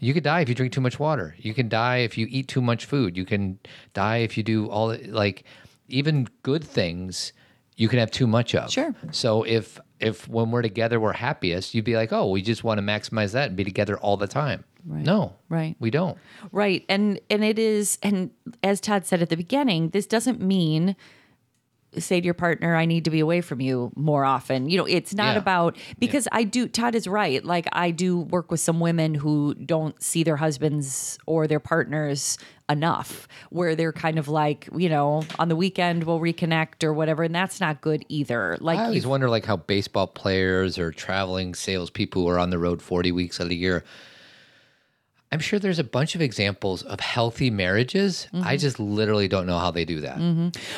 you 0.00 0.12
could 0.12 0.22
die 0.24 0.40
if 0.40 0.48
you 0.48 0.54
drink 0.54 0.72
too 0.72 0.80
much 0.80 0.98
water 0.98 1.34
you 1.38 1.54
can 1.54 1.68
die 1.68 1.98
if 1.98 2.18
you 2.18 2.26
eat 2.30 2.48
too 2.48 2.60
much 2.60 2.84
food 2.84 3.16
you 3.16 3.24
can 3.24 3.58
die 3.94 4.18
if 4.18 4.36
you 4.36 4.42
do 4.42 4.68
all 4.68 4.94
like 5.08 5.44
even 5.88 6.28
good 6.42 6.62
things 6.64 7.32
you 7.76 7.88
can 7.88 7.98
have 7.98 8.10
too 8.10 8.26
much 8.26 8.54
of 8.54 8.70
Sure. 8.70 8.94
so 9.10 9.42
if 9.44 9.80
if 10.00 10.28
when 10.28 10.50
we're 10.50 10.62
together 10.62 11.00
we're 11.00 11.12
happiest 11.14 11.74
you'd 11.74 11.84
be 11.84 11.96
like 11.96 12.12
oh 12.12 12.28
we 12.28 12.42
just 12.42 12.62
want 12.64 12.78
to 12.78 12.82
maximize 12.84 13.32
that 13.32 13.48
and 13.48 13.56
be 13.56 13.64
together 13.64 13.96
all 13.98 14.16
the 14.16 14.26
time 14.28 14.64
Right. 14.86 15.02
no 15.04 15.32
Right. 15.48 15.76
we 15.80 15.90
don't 15.90 16.18
Right. 16.52 16.84
And 16.90 17.18
and 17.30 17.42
it 17.42 17.58
is 17.58 17.98
and 18.02 18.30
as 18.62 18.80
Todd 18.82 19.06
said 19.06 19.22
at 19.22 19.30
the 19.30 19.36
beginning, 19.36 19.88
this 19.90 20.06
doesn't 20.06 20.42
mean 20.42 20.94
say 22.02 22.20
to 22.20 22.24
your 22.24 22.34
partner 22.34 22.74
I 22.76 22.84
need 22.84 23.04
to 23.04 23.10
be 23.10 23.20
away 23.20 23.40
from 23.40 23.60
you 23.60 23.92
more 23.96 24.24
often. 24.24 24.68
You 24.68 24.78
know, 24.78 24.84
it's 24.86 25.14
not 25.14 25.34
Yeah. 25.34 25.38
about 25.38 25.76
because 25.98 26.26
I 26.32 26.44
do 26.44 26.68
Todd 26.68 26.94
is 26.94 27.06
right. 27.06 27.44
Like 27.44 27.66
I 27.72 27.90
do 27.90 28.18
work 28.18 28.50
with 28.50 28.60
some 28.60 28.80
women 28.80 29.14
who 29.14 29.54
don't 29.54 30.00
see 30.02 30.22
their 30.22 30.36
husbands 30.36 31.18
or 31.26 31.46
their 31.46 31.60
partners 31.60 32.38
enough 32.70 33.28
where 33.50 33.76
they're 33.76 33.92
kind 33.92 34.18
of 34.18 34.26
like, 34.26 34.68
you 34.74 34.88
know, 34.88 35.22
on 35.38 35.48
the 35.48 35.56
weekend 35.56 36.04
we'll 36.04 36.20
reconnect 36.20 36.82
or 36.82 36.92
whatever 36.94 37.22
and 37.22 37.34
that's 37.34 37.60
not 37.60 37.80
good 37.82 38.04
either. 38.08 38.56
Like 38.60 38.78
I 38.78 38.84
always 38.86 39.06
wonder 39.06 39.28
like 39.28 39.44
how 39.44 39.56
baseball 39.56 40.06
players 40.06 40.78
or 40.78 40.90
traveling 40.90 41.54
salespeople 41.54 42.22
who 42.22 42.28
are 42.28 42.38
on 42.38 42.50
the 42.50 42.58
road 42.58 42.80
40 42.80 43.12
weeks 43.12 43.38
out 43.40 43.44
of 43.44 43.48
the 43.50 43.56
year. 43.56 43.84
I'm 45.34 45.40
sure 45.40 45.58
there's 45.58 45.80
a 45.80 45.84
bunch 45.84 46.14
of 46.14 46.20
examples 46.22 46.82
of 46.84 47.00
healthy 47.00 47.50
marriages. 47.50 48.28
Mm-hmm. 48.32 48.46
I 48.46 48.56
just 48.56 48.78
literally 48.78 49.26
don't 49.26 49.46
know 49.46 49.58
how 49.58 49.72
they 49.72 49.84
do 49.84 50.00
that. 50.02 50.16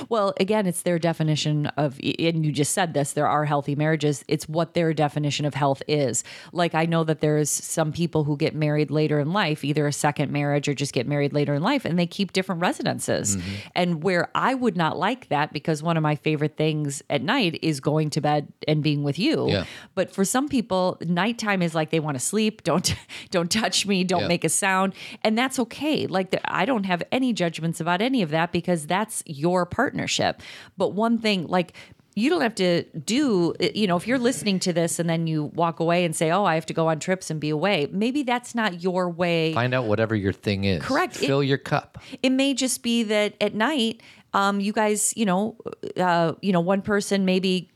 Well, 0.08 0.32
again, 0.40 0.66
it's 0.66 0.80
their 0.80 0.98
definition 0.98 1.66
of, 1.76 2.00
and 2.18 2.44
you 2.46 2.52
just 2.52 2.72
said 2.72 2.94
this, 2.94 3.12
there 3.12 3.28
are 3.28 3.44
healthy 3.44 3.74
marriages. 3.74 4.24
It's 4.28 4.48
what 4.48 4.72
their 4.72 4.94
definition 4.94 5.44
of 5.44 5.52
health 5.52 5.82
is. 5.86 6.24
Like, 6.54 6.74
I 6.74 6.86
know 6.86 7.04
that 7.04 7.20
there's 7.20 7.50
some 7.50 7.92
people 7.92 8.24
who 8.24 8.38
get 8.38 8.54
married 8.54 8.90
later 8.90 9.20
in 9.20 9.34
life, 9.34 9.62
either 9.62 9.86
a 9.86 9.92
second 9.92 10.32
marriage 10.32 10.68
or 10.68 10.74
just 10.74 10.94
get 10.94 11.06
married 11.06 11.34
later 11.34 11.52
in 11.52 11.62
life, 11.62 11.84
and 11.84 11.98
they 11.98 12.06
keep 12.06 12.32
different 12.32 12.62
residences. 12.62 13.36
Mm-hmm. 13.36 13.54
And 13.74 14.02
where 14.02 14.30
I 14.34 14.54
would 14.54 14.76
not 14.76 14.96
like 14.96 15.28
that 15.28 15.52
because 15.52 15.82
one 15.82 15.98
of 15.98 16.02
my 16.02 16.14
favorite 16.14 16.56
things 16.56 17.02
at 17.10 17.22
night 17.22 17.58
is 17.60 17.80
going 17.80 18.08
to 18.10 18.22
bed 18.22 18.50
and 18.66 18.82
being 18.82 19.02
with 19.02 19.18
you. 19.18 19.50
Yeah. 19.50 19.64
But 19.94 20.10
for 20.10 20.24
some 20.24 20.48
people, 20.48 20.96
nighttime 21.02 21.60
is 21.60 21.74
like 21.74 21.90
they 21.90 22.00
want 22.00 22.14
to 22.18 22.24
sleep. 22.24 22.62
Don't 22.64 22.94
don't 23.30 23.50
touch 23.50 23.84
me. 23.84 24.02
Don't 24.02 24.22
Yeah. 24.22 24.28
make 24.28 24.45
a 24.46 24.48
sound, 24.48 24.94
and 25.22 25.36
that's 25.36 25.58
okay. 25.58 26.06
Like 26.06 26.30
the, 26.30 26.40
I 26.50 26.64
don't 26.64 26.84
have 26.86 27.02
any 27.12 27.34
judgments 27.34 27.78
about 27.80 28.00
any 28.00 28.22
of 28.22 28.30
that 28.30 28.50
because 28.52 28.86
that's 28.86 29.22
your 29.26 29.66
partnership. 29.66 30.40
But 30.78 30.94
one 30.94 31.18
thing, 31.18 31.46
like. 31.48 31.74
You 32.18 32.30
don't 32.30 32.40
have 32.40 32.54
to 32.54 32.84
do, 32.98 33.52
you 33.74 33.86
know, 33.86 33.98
if 33.98 34.06
you're 34.06 34.18
listening 34.18 34.58
to 34.60 34.72
this 34.72 34.98
and 34.98 35.06
then 35.06 35.26
you 35.26 35.44
walk 35.44 35.80
away 35.80 36.06
and 36.06 36.16
say, 36.16 36.30
Oh, 36.30 36.46
I 36.46 36.54
have 36.54 36.64
to 36.64 36.72
go 36.72 36.86
on 36.88 36.98
trips 36.98 37.28
and 37.30 37.38
be 37.38 37.50
away. 37.50 37.88
Maybe 37.92 38.22
that's 38.22 38.54
not 38.54 38.82
your 38.82 39.10
way. 39.10 39.52
Find 39.52 39.74
out 39.74 39.84
whatever 39.84 40.14
your 40.16 40.32
thing 40.32 40.64
is. 40.64 40.82
Correct. 40.82 41.16
It- 41.22 41.26
Fill 41.26 41.42
your 41.42 41.58
cup. 41.58 41.98
It 42.22 42.30
may 42.30 42.54
just 42.54 42.82
be 42.82 43.02
that 43.02 43.34
at 43.38 43.54
night, 43.54 44.00
um, 44.32 44.60
you 44.60 44.72
guys, 44.72 45.12
you 45.14 45.26
know, 45.26 45.58
uh, 45.98 46.32
you 46.40 46.52
know, 46.52 46.60
one 46.60 46.80
person 46.80 47.26
maybe 47.26 47.68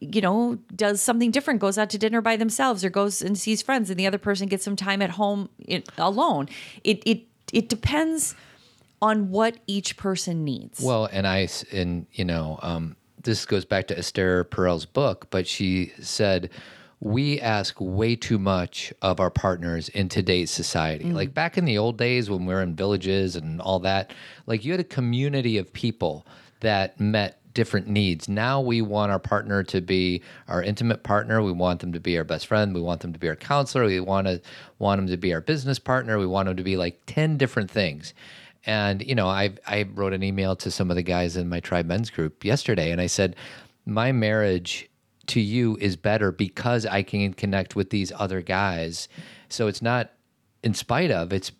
you 0.00 0.20
know, 0.20 0.58
does 0.74 1.02
something 1.02 1.30
different, 1.30 1.60
goes 1.60 1.78
out 1.78 1.90
to 1.90 1.98
dinner 1.98 2.20
by 2.20 2.36
themselves 2.36 2.84
or 2.84 2.90
goes 2.90 3.22
and 3.22 3.38
sees 3.38 3.62
friends 3.62 3.90
and 3.90 3.98
the 3.98 4.06
other 4.06 4.18
person 4.18 4.48
gets 4.48 4.64
some 4.64 4.76
time 4.76 5.02
at 5.02 5.10
home 5.10 5.48
alone. 5.96 6.48
It 6.84 7.02
it 7.06 7.22
it 7.52 7.68
depends 7.68 8.34
on 9.00 9.30
what 9.30 9.58
each 9.66 9.96
person 9.96 10.44
needs. 10.44 10.80
Well, 10.80 11.08
and 11.10 11.26
I 11.26 11.48
and 11.72 12.06
you 12.12 12.24
know, 12.24 12.58
um, 12.62 12.96
this 13.22 13.44
goes 13.46 13.64
back 13.64 13.88
to 13.88 13.98
Esther 13.98 14.44
Perel's 14.44 14.86
book, 14.86 15.28
but 15.30 15.46
she 15.46 15.92
said, 16.00 16.50
we 17.00 17.40
ask 17.40 17.76
way 17.80 18.16
too 18.16 18.38
much 18.38 18.92
of 19.02 19.20
our 19.20 19.30
partners 19.30 19.88
in 19.90 20.08
today's 20.08 20.50
society. 20.50 21.06
Mm. 21.06 21.14
Like 21.14 21.34
back 21.34 21.56
in 21.56 21.64
the 21.64 21.78
old 21.78 21.96
days 21.96 22.28
when 22.28 22.44
we 22.44 22.52
were 22.52 22.62
in 22.62 22.74
villages 22.74 23.36
and 23.36 23.60
all 23.60 23.78
that, 23.80 24.12
like 24.46 24.64
you 24.64 24.72
had 24.72 24.80
a 24.80 24.84
community 24.84 25.58
of 25.58 25.72
people 25.72 26.26
that 26.60 26.98
met 26.98 27.40
different 27.58 27.88
needs. 27.88 28.28
Now 28.28 28.60
we 28.60 28.80
want 28.80 29.10
our 29.10 29.18
partner 29.18 29.64
to 29.64 29.80
be 29.80 30.22
our 30.46 30.62
intimate 30.62 31.02
partner. 31.02 31.42
We 31.42 31.50
want 31.50 31.80
them 31.80 31.92
to 31.92 31.98
be 31.98 32.16
our 32.16 32.22
best 32.22 32.46
friend. 32.46 32.72
We 32.72 32.80
want 32.80 33.00
them 33.00 33.12
to 33.12 33.18
be 33.18 33.28
our 33.28 33.34
counselor. 33.34 33.84
We 33.84 33.98
want 33.98 34.28
to 34.28 34.40
want 34.78 35.00
them 35.00 35.08
to 35.08 35.16
be 35.16 35.34
our 35.34 35.40
business 35.40 35.80
partner. 35.80 36.20
We 36.20 36.26
want 36.26 36.46
them 36.46 36.56
to 36.56 36.62
be 36.62 36.76
like 36.76 37.02
10 37.06 37.36
different 37.36 37.68
things. 37.68 38.14
And, 38.64 39.04
you 39.04 39.16
know, 39.16 39.26
I, 39.26 39.54
I 39.66 39.86
wrote 39.92 40.12
an 40.12 40.22
email 40.22 40.54
to 40.54 40.70
some 40.70 40.88
of 40.88 40.94
the 40.94 41.02
guys 41.02 41.36
in 41.36 41.48
my 41.48 41.58
tribe 41.58 41.86
men's 41.86 42.10
group 42.10 42.44
yesterday 42.44 42.92
and 42.92 43.00
I 43.00 43.08
said, 43.08 43.34
my 43.84 44.12
marriage 44.12 44.88
to 45.26 45.40
you 45.40 45.76
is 45.80 45.96
better 45.96 46.30
because 46.30 46.86
I 46.86 47.02
can 47.02 47.34
connect 47.34 47.74
with 47.74 47.90
these 47.90 48.12
other 48.14 48.40
guys. 48.40 49.08
So 49.48 49.66
it's 49.66 49.82
not 49.82 50.12
in 50.62 50.74
spite 50.74 51.10
of, 51.10 51.32
it's 51.32 51.50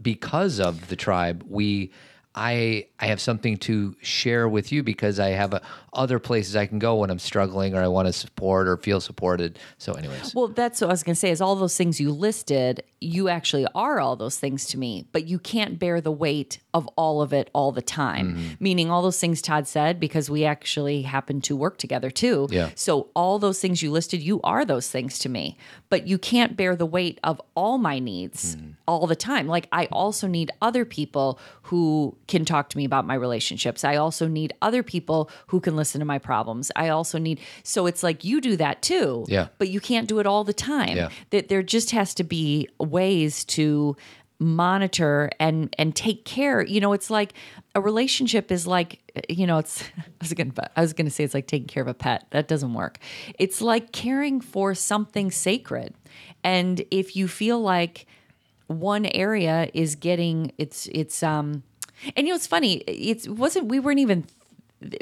because 0.00 0.60
of 0.60 0.86
the 0.86 0.94
tribe. 0.94 1.44
We 1.48 1.90
I 2.34 2.86
I 3.00 3.06
have 3.06 3.20
something 3.20 3.56
to 3.58 3.96
share 4.02 4.48
with 4.48 4.70
you 4.72 4.82
because 4.82 5.18
I 5.18 5.30
have 5.30 5.54
a, 5.54 5.62
other 5.92 6.18
places 6.18 6.54
I 6.54 6.66
can 6.66 6.78
go 6.78 6.96
when 6.96 7.10
I'm 7.10 7.18
struggling 7.18 7.74
or 7.74 7.82
I 7.82 7.88
want 7.88 8.06
to 8.06 8.12
support 8.12 8.68
or 8.68 8.76
feel 8.76 9.00
supported. 9.00 9.58
So, 9.78 9.94
anyways, 9.94 10.34
Well, 10.34 10.48
that's 10.48 10.80
what 10.80 10.88
I 10.88 10.92
was 10.92 11.02
going 11.02 11.14
to 11.14 11.18
say 11.18 11.30
is 11.30 11.40
all 11.40 11.56
those 11.56 11.76
things 11.76 11.98
you 12.00 12.12
listed, 12.12 12.82
you 13.00 13.28
actually 13.28 13.66
are 13.74 13.98
all 14.00 14.16
those 14.16 14.38
things 14.38 14.66
to 14.66 14.78
me, 14.78 15.06
but 15.12 15.26
you 15.26 15.38
can't 15.38 15.78
bear 15.78 16.00
the 16.00 16.12
weight 16.12 16.60
of 16.74 16.86
all 16.96 17.22
of 17.22 17.32
it 17.32 17.50
all 17.52 17.72
the 17.72 17.82
time. 17.82 18.34
Mm-hmm. 18.34 18.48
Meaning 18.60 18.90
all 18.90 19.02
those 19.02 19.18
things 19.18 19.40
Todd 19.42 19.66
said 19.66 19.98
because 19.98 20.28
we 20.30 20.44
actually 20.44 21.02
happen 21.02 21.40
to 21.42 21.56
work 21.56 21.78
together 21.78 22.10
too. 22.10 22.46
Yeah. 22.50 22.70
So 22.74 23.08
all 23.16 23.38
those 23.38 23.60
things 23.60 23.82
you 23.82 23.90
listed, 23.90 24.20
you 24.22 24.40
are 24.42 24.64
those 24.64 24.88
things 24.88 25.18
to 25.20 25.28
me, 25.28 25.56
but 25.88 26.06
you 26.06 26.18
can't 26.18 26.56
bear 26.56 26.76
the 26.76 26.86
weight 26.86 27.18
of 27.24 27.40
all 27.54 27.78
my 27.78 27.98
needs 27.98 28.54
Mm-hmm. 28.56 28.70
all 28.86 29.06
the 29.06 29.16
time. 29.16 29.46
Like 29.46 29.66
I 29.72 29.86
also 29.86 30.26
need 30.26 30.50
other 30.60 30.84
people 30.84 31.38
who 31.62 32.16
can 32.26 32.44
talk 32.44 32.68
to 32.70 32.76
me 32.76 32.86
about 32.90 33.06
my 33.06 33.14
relationships. 33.14 33.84
I 33.84 33.94
also 33.94 34.26
need 34.26 34.52
other 34.60 34.82
people 34.82 35.30
who 35.46 35.60
can 35.60 35.76
listen 35.76 36.00
to 36.00 36.04
my 36.04 36.18
problems. 36.18 36.72
I 36.74 36.88
also 36.88 37.18
need 37.18 37.38
so 37.62 37.86
it's 37.86 38.02
like 38.02 38.24
you 38.24 38.40
do 38.40 38.56
that 38.56 38.82
too. 38.82 39.24
Yeah. 39.28 39.46
But 39.58 39.68
you 39.68 39.78
can't 39.78 40.08
do 40.08 40.18
it 40.18 40.26
all 40.26 40.42
the 40.42 40.52
time. 40.52 40.96
Yeah. 40.96 41.10
That 41.30 41.48
there 41.48 41.62
just 41.62 41.92
has 41.92 42.14
to 42.14 42.24
be 42.24 42.68
ways 42.80 43.44
to 43.56 43.96
monitor 44.40 45.30
and 45.38 45.72
and 45.78 45.94
take 45.94 46.24
care. 46.24 46.64
You 46.64 46.80
know, 46.80 46.92
it's 46.92 47.10
like 47.10 47.34
a 47.76 47.80
relationship 47.80 48.50
is 48.50 48.66
like 48.66 48.98
you 49.28 49.46
know, 49.46 49.58
it's 49.58 49.82
I 49.98 50.02
was 50.20 50.34
gonna 50.34 50.52
I 50.74 50.80
was 50.80 50.92
gonna 50.92 51.10
say 51.10 51.22
it's 51.22 51.34
like 51.34 51.46
taking 51.46 51.68
care 51.68 51.82
of 51.82 51.88
a 51.88 51.94
pet. 51.94 52.26
That 52.30 52.48
doesn't 52.48 52.74
work. 52.74 52.98
It's 53.38 53.60
like 53.60 53.92
caring 53.92 54.40
for 54.40 54.74
something 54.74 55.30
sacred. 55.30 55.94
And 56.42 56.84
if 56.90 57.14
you 57.14 57.28
feel 57.28 57.60
like 57.60 58.06
one 58.66 59.04
area 59.06 59.68
is 59.74 59.96
getting 59.96 60.52
it's 60.56 60.88
it's 60.92 61.22
um 61.22 61.62
and 62.16 62.26
you 62.26 62.32
know 62.32 62.36
it's 62.36 62.46
funny 62.46 62.74
it's 62.86 63.28
wasn't 63.28 63.66
we 63.68 63.78
weren't 63.80 63.98
even 64.00 64.24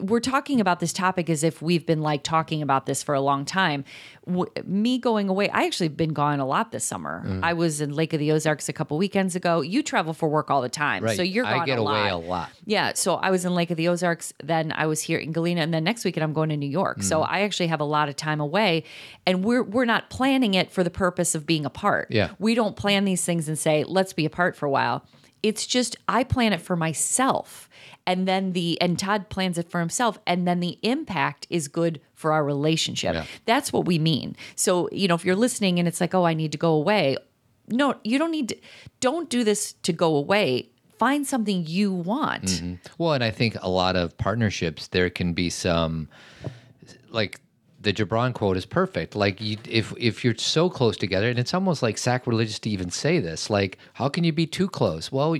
we're 0.02 0.18
talking 0.18 0.60
about 0.60 0.80
this 0.80 0.92
topic 0.92 1.30
as 1.30 1.44
if 1.44 1.62
we've 1.62 1.86
been 1.86 2.00
like 2.02 2.24
talking 2.24 2.62
about 2.62 2.86
this 2.86 3.00
for 3.04 3.14
a 3.14 3.20
long 3.20 3.44
time. 3.44 3.84
W- 4.26 4.50
me 4.64 4.98
going 4.98 5.28
away, 5.28 5.48
I 5.50 5.66
actually 5.66 5.86
been 5.86 6.12
gone 6.14 6.40
a 6.40 6.44
lot 6.46 6.72
this 6.72 6.82
summer. 6.82 7.22
Mm. 7.24 7.44
I 7.44 7.52
was 7.52 7.80
in 7.80 7.92
Lake 7.94 8.12
of 8.12 8.18
the 8.18 8.32
Ozarks 8.32 8.68
a 8.68 8.72
couple 8.72 8.98
weekends 8.98 9.36
ago. 9.36 9.60
You 9.60 9.84
travel 9.84 10.14
for 10.14 10.28
work 10.28 10.50
all 10.50 10.62
the 10.62 10.68
time, 10.68 11.04
right. 11.04 11.16
so 11.16 11.22
you're 11.22 11.46
I 11.46 11.58
gone 11.58 11.66
get 11.66 11.78
a 11.78 11.82
away 11.82 12.10
lot. 12.10 12.12
a 12.12 12.16
lot. 12.16 12.50
Yeah, 12.66 12.94
so 12.94 13.14
I 13.14 13.30
was 13.30 13.44
in 13.44 13.54
Lake 13.54 13.70
of 13.70 13.76
the 13.76 13.86
Ozarks, 13.86 14.34
then 14.42 14.72
I 14.72 14.86
was 14.86 15.00
here 15.00 15.20
in 15.20 15.30
Galena, 15.30 15.60
and 15.60 15.72
then 15.72 15.84
next 15.84 16.04
weekend 16.04 16.24
I'm 16.24 16.32
going 16.32 16.48
to 16.48 16.56
New 16.56 16.68
York. 16.68 17.04
So 17.04 17.20
Mm. 17.20 17.26
I 17.28 17.42
actually 17.42 17.68
have 17.68 17.78
a 17.80 17.84
lot 17.84 18.08
of 18.08 18.16
time 18.16 18.40
away, 18.40 18.82
and 19.26 19.44
we're 19.44 19.62
we're 19.62 19.84
not 19.84 20.10
planning 20.10 20.54
it 20.54 20.72
for 20.72 20.82
the 20.82 20.90
purpose 20.90 21.36
of 21.36 21.46
being 21.46 21.64
apart. 21.64 22.08
Yeah. 22.10 22.30
we 22.40 22.56
don't 22.56 22.74
plan 22.74 23.04
these 23.04 23.24
things 23.24 23.46
and 23.46 23.56
say 23.56 23.84
let's 23.84 24.12
be 24.12 24.24
apart 24.24 24.56
for 24.56 24.66
a 24.66 24.70
while. 24.70 25.04
It's 25.42 25.66
just 25.66 25.96
I 26.08 26.24
plan 26.24 26.52
it 26.52 26.60
for 26.60 26.76
myself, 26.76 27.68
and 28.06 28.26
then 28.26 28.52
the 28.52 28.80
and 28.80 28.98
Todd 28.98 29.28
plans 29.28 29.58
it 29.58 29.70
for 29.70 29.80
himself, 29.80 30.18
and 30.26 30.46
then 30.46 30.60
the 30.60 30.78
impact 30.82 31.46
is 31.50 31.68
good 31.68 32.00
for 32.14 32.32
our 32.32 32.44
relationship. 32.44 33.14
Yeah. 33.14 33.24
That's 33.44 33.72
what 33.72 33.84
we 33.86 33.98
mean. 33.98 34.36
So 34.56 34.88
you 34.92 35.08
know, 35.08 35.14
if 35.14 35.24
you're 35.24 35.36
listening 35.36 35.78
and 35.78 35.86
it's 35.86 36.00
like, 36.00 36.14
oh, 36.14 36.24
I 36.24 36.34
need 36.34 36.52
to 36.52 36.58
go 36.58 36.72
away. 36.72 37.16
No, 37.68 37.96
you 38.02 38.18
don't 38.18 38.30
need 38.30 38.48
to. 38.50 38.56
Don't 39.00 39.28
do 39.28 39.44
this 39.44 39.74
to 39.82 39.92
go 39.92 40.16
away. 40.16 40.70
Find 40.98 41.26
something 41.26 41.64
you 41.66 41.92
want. 41.92 42.44
Mm-hmm. 42.44 42.74
Well, 42.96 43.12
and 43.12 43.22
I 43.22 43.30
think 43.30 43.56
a 43.60 43.68
lot 43.68 43.94
of 43.94 44.16
partnerships 44.18 44.88
there 44.88 45.10
can 45.10 45.32
be 45.32 45.50
some 45.50 46.08
like 47.10 47.40
the 47.88 48.04
Gibran 48.04 48.34
quote 48.34 48.58
is 48.58 48.66
perfect. 48.66 49.16
Like 49.16 49.40
you, 49.40 49.56
if 49.66 49.94
if 49.96 50.22
you're 50.22 50.36
so 50.36 50.68
close 50.68 50.98
together, 50.98 51.30
and 51.30 51.38
it's 51.38 51.54
almost 51.54 51.82
like 51.82 51.96
sacrilegious 51.96 52.58
to 52.60 52.70
even 52.70 52.90
say 52.90 53.18
this. 53.18 53.48
Like, 53.48 53.78
how 53.94 54.10
can 54.10 54.24
you 54.24 54.32
be 54.32 54.46
too 54.46 54.68
close? 54.68 55.10
Well, 55.10 55.36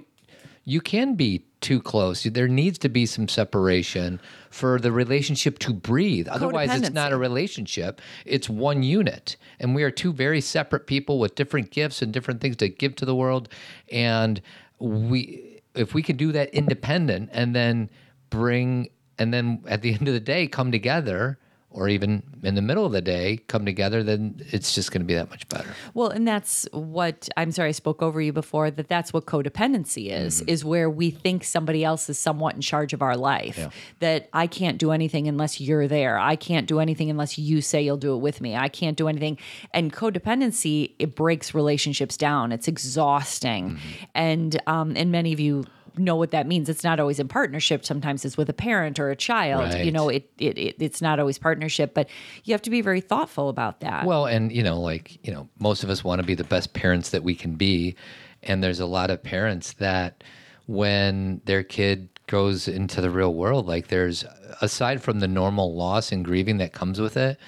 you 0.65 0.81
can 0.81 1.15
be 1.15 1.45
too 1.61 1.79
close. 1.79 2.23
There 2.23 2.49
needs 2.49 2.79
to 2.79 2.89
be 2.89 3.05
some 3.05 3.29
separation 3.29 4.19
for 4.49 4.79
the 4.79 4.91
relationship 4.93 5.59
to 5.59 5.75
breathe. 5.75 6.27
Otherwise, 6.29 6.75
it's 6.75 6.91
not 6.91 7.13
a 7.13 7.19
relationship. 7.19 8.01
It's 8.25 8.49
one 8.49 8.83
unit, 8.83 9.37
and 9.61 9.75
we 9.75 9.83
are 9.83 9.91
two 9.91 10.15
very 10.15 10.41
separate 10.41 10.87
people 10.87 11.19
with 11.19 11.35
different 11.35 11.71
gifts 11.71 12.01
and 12.01 12.15
different 12.15 12.41
things 12.41 12.57
to 12.57 12.71
give 12.71 12.97
to 12.97 13.05
the 13.05 13.15
world. 13.15 13.51
And 13.93 14.41
we, 14.79 15.61
if 15.75 15.93
we 15.93 16.03
can 16.03 16.17
do 16.17 16.33
that 16.33 16.49
independent, 16.55 17.29
and 17.31 17.55
then 17.55 17.91
bring, 18.31 18.89
and 19.19 19.35
then 19.35 19.63
at 19.69 19.83
the 19.83 19.93
end 19.93 20.09
of 20.09 20.15
the 20.15 20.21
day, 20.21 20.47
come 20.47 20.73
together. 20.73 21.39
Or 21.71 21.87
even 21.87 22.23
in 22.43 22.55
the 22.55 22.63
middle 22.63 22.87
of 22.87 22.93
the 22.93 23.03
day, 23.03 23.41
come 23.47 23.67
together, 23.67 24.03
then 24.03 24.41
it's 24.53 24.75
just 24.75 24.91
going 24.91 25.03
to 25.03 25.07
be 25.07 25.15
that 25.15 25.29
much 25.29 25.47
better. 25.51 25.69
Well, 25.93 26.09
and 26.09 26.27
that's 26.27 26.67
what 26.73 27.29
I'm 27.37 27.53
sorry 27.53 27.69
I 27.69 27.73
spoke 27.73 28.03
over 28.03 28.23
you 28.23 28.33
before 28.33 28.71
that 28.71 28.89
that's 28.89 29.13
what 29.13 29.27
codependency 29.27 30.11
is 30.11 30.41
is 30.43 30.65
where 30.65 30.89
we 30.89 31.11
think 31.11 31.45
somebody 31.45 31.85
else 31.85 32.09
is 32.09 32.19
somewhat 32.19 32.55
in 32.55 32.63
charge 32.63 32.95
of 32.95 33.03
our 33.03 33.19
life. 33.19 33.69
That 34.01 34.31
I 34.33 34.47
can't 34.47 34.79
do 34.79 34.93
anything 34.93 35.29
unless 35.29 35.61
you're 35.61 35.87
there. 35.87 36.19
I 36.19 36.37
can't 36.37 36.67
do 36.67 36.81
anything 36.81 37.11
unless 37.11 37.37
you 37.37 37.61
say 37.61 37.83
you'll 37.83 37.99
do 37.99 38.15
it 38.15 38.19
with 38.19 38.41
me. 38.41 38.57
I 38.57 38.69
can't 38.69 38.97
do 38.97 39.07
anything. 39.07 39.39
And 39.75 39.93
codependency 39.93 40.95
it 40.99 41.15
breaks 41.15 41.53
relationships 41.55 42.17
down. 42.17 42.51
It's 42.51 42.67
exhausting. 42.67 43.79
And 44.15 44.59
um 44.67 44.95
and 44.97 45.13
many 45.13 45.35
of 45.35 45.41
you 45.41 45.65
know 45.99 46.17
what 46.17 46.31
that 46.31 46.47
means. 46.47 46.69
It's 46.69 46.85
not 46.85 47.01
always 47.01 47.19
in 47.19 47.29
partnership. 47.29 47.85
Sometimes 47.85 48.25
it's 48.25 48.37
with 48.37 48.49
a 48.49 48.55
parent 48.55 48.99
or 48.99 49.11
a 49.11 49.17
child. 49.17 49.75
You 49.75 49.93
know, 49.93 50.09
it, 50.09 50.31
it, 50.39 50.59
it 50.59 50.77
it's 50.79 51.03
not 51.03 51.19
always 51.21 51.39
partnership, 51.39 51.95
but 51.95 52.09
you 52.45 52.55
have 52.55 52.63
to 52.63 52.71
be 52.71 52.81
very 52.81 53.01
thoughtful 53.01 53.49
about 53.49 53.81
that. 53.81 54.07
Well, 54.07 54.27
and 54.27 54.51
you 54.53 54.63
know, 54.63 54.81
like, 54.81 55.25
you 55.27 55.33
know, 55.33 55.49
most 55.59 55.85
of 55.85 55.91
us 55.91 56.03
want 56.03 56.21
to 56.21 56.27
be 56.27 56.35
the 56.35 56.45
best 56.45 56.73
parents 56.73 57.11
that 57.11 57.23
we 57.23 57.35
can 57.35 57.55
be. 57.55 57.97
And 58.43 58.63
there's 58.63 58.81
a 58.81 58.87
lot 58.87 59.11
of 59.11 59.23
parents 59.23 59.75
that 59.75 60.23
when 60.67 61.41
their 61.45 61.63
kid 61.63 62.09
goes 62.27 62.69
into 62.69 63.01
the 63.01 63.11
real 63.11 63.35
world, 63.35 63.67
like 63.67 63.89
there's 63.89 64.25
aside 64.61 65.03
from 65.03 65.21
the 65.21 65.29
normal 65.29 65.75
loss 65.75 66.13
and 66.13 66.25
grieving 66.25 66.59
that 66.59 66.73
comes 66.73 67.01
with 67.01 67.17
it, 67.17 67.39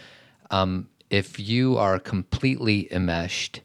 um, 0.51 0.89
if 1.11 1.39
you 1.39 1.77
are 1.77 1.99
completely 1.99 2.93
enmeshed, 2.93 3.61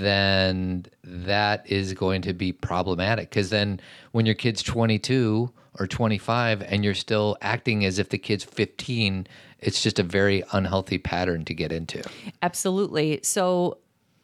then 0.00 0.86
that 1.02 1.70
is 1.70 1.92
going 1.92 2.22
to 2.22 2.32
be 2.32 2.52
problematic 2.52 3.30
because 3.30 3.50
then 3.50 3.80
when 4.12 4.26
your 4.26 4.34
kid's 4.34 4.62
22 4.62 5.50
or 5.78 5.86
25 5.86 6.62
and 6.62 6.84
you're 6.84 6.94
still 6.94 7.36
acting 7.42 7.84
as 7.84 7.98
if 7.98 8.08
the 8.08 8.18
kid's 8.18 8.44
15 8.44 9.26
it's 9.60 9.82
just 9.82 9.98
a 9.98 10.02
very 10.02 10.42
unhealthy 10.52 10.98
pattern 10.98 11.44
to 11.44 11.54
get 11.54 11.72
into 11.72 12.02
Absolutely. 12.42 13.20
So, 13.22 13.78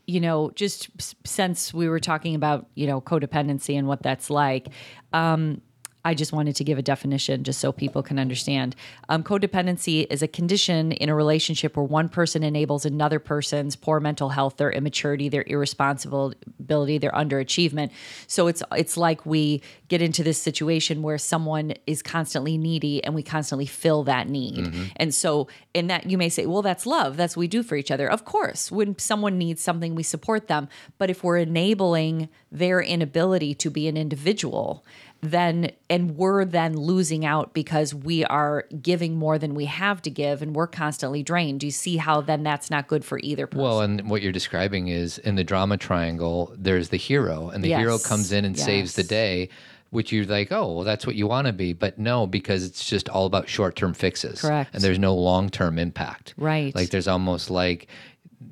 you 0.07 0.21
know, 0.21 0.51
just 0.55 0.91
since 1.27 1.73
we 1.73 1.89
were 1.89 2.01
talking 2.01 2.35
about, 2.35 2.69
you 2.75 2.87
know, 2.87 3.01
codependency 3.01 3.79
and 3.79 3.87
what 3.87 4.03
that's 4.03 4.29
like, 4.29 4.69
um, 5.13 5.63
I 6.05 6.15
just 6.15 6.33
wanted 6.33 6.57
to 6.57 6.65
give 6.65 6.79
a 6.79 6.83
definition 6.83 7.45
just 7.45 7.61
so 7.61 7.73
people 7.73 8.03
can 8.03 8.19
understand. 8.19 8.75
Um, 9.09 9.23
codependency 9.23 10.07
is 10.11 10.23
a 10.23 10.29
condition 10.29 10.93
in 10.93 11.09
a 11.09 11.15
relationship 11.15 11.77
where 11.77 11.85
one 11.85 12.09
person 12.09 12.43
enables 12.43 12.87
another 12.87 13.19
person's 13.19 13.77
poor 13.77 14.01
mental 14.01 14.31
health, 14.31 14.57
their 14.57 14.71
immaturity, 14.71 15.29
their 15.29 15.45
irresponsibility, 15.47 16.99
their 16.99 17.13
underachievement. 17.13 17.91
So 18.27 18.47
it's 18.47 18.63
it's 18.73 18.97
like 18.97 19.27
we 19.27 19.63
get 19.89 20.01
into 20.01 20.23
this 20.23 20.41
situation 20.41 21.03
where 21.03 21.19
someone 21.19 21.75
is 21.87 22.03
constantly 22.03 22.57
needy 22.57 23.03
and 23.05 23.15
we 23.15 23.23
constantly 23.23 23.67
fill 23.67 24.05
that 24.05 24.29
need. 24.29 24.91
And 24.97 25.15
so 25.15 25.49
in 25.75 25.89
that 25.89 26.09
you 26.11 26.17
may 26.17 26.29
say, 26.29 26.47
well, 26.47 26.63
that's 26.63 26.87
love. 26.87 27.17
That's 27.17 27.37
what 27.37 27.41
we 27.41 27.49
do 27.49 27.63
for 27.63 27.77
each 27.77 27.91
other. 27.91 28.11
Of 28.11 28.25
course, 28.25 28.71
when 28.73 28.99
someone 28.99 29.39
needs 29.39 29.63
something, 29.63 29.95
we 29.95 30.03
support 30.03 30.49
them. 30.49 30.69
But 30.99 31.11
if 31.11 31.23
we're 31.23 31.39
enabling 31.39 32.29
their 32.51 32.81
inability 32.81 33.55
to 33.55 33.71
be 33.71 33.87
an 33.89 33.97
individual, 33.97 34.85
then 35.23 35.71
and 35.91 36.17
we're 36.17 36.45
then 36.47 36.77
losing 36.77 37.25
out 37.27 37.53
because 37.53 37.95
we 37.95 38.25
are 38.25 38.65
giving 38.81 39.17
more 39.17 39.39
than 39.39 39.55
we 39.55 39.67
have 39.67 40.01
to 40.03 40.11
give 40.11 40.41
and 40.41 40.55
we're 40.57 40.67
constantly 40.67 41.23
drained. 41.23 41.61
Do 41.61 41.67
you 41.67 41.71
see 41.73 41.99
how 41.99 42.21
then 42.23 42.43
that's 42.43 42.71
not 42.71 42.87
good 42.89 43.05
for 43.05 43.19
either 43.23 43.47
person? 43.47 43.63
well 43.63 43.81
and 43.83 44.09
what 44.09 44.23
you're 44.23 44.33
describing 44.33 44.89
is 44.89 45.19
in 45.19 45.35
the 45.35 45.45
drama 45.45 45.77
triangle 45.77 46.55
there's 46.57 46.89
the 46.89 46.97
hero 46.97 47.51
and 47.51 47.63
the 47.63 47.75
hero 47.75 47.99
comes 47.99 48.33
in 48.33 48.45
and 48.45 48.59
saves 48.59 48.95
the 48.95 49.03
day 49.03 49.49
which 49.91 50.11
you're 50.13 50.25
like 50.25 50.51
oh 50.53 50.73
well 50.77 50.85
that's 50.85 51.05
what 51.07 51.17
you 51.17 51.27
want 51.27 51.47
to 51.47 51.53
be 51.53 51.73
but 51.73 51.99
no 51.99 52.27
because 52.27 52.65
it's 52.65 52.85
just 52.89 53.09
all 53.09 53.27
about 53.27 53.49
short-term 53.49 53.93
fixes 53.93 54.41
Correct. 54.41 54.71
and 54.73 54.83
there's 54.83 54.99
no 54.99 55.15
long-term 55.15 55.79
impact 55.79 56.33
Right. 56.39 56.75
like 56.75 56.91
there's 56.91 57.09
almost 57.09 57.51
like 57.51 57.89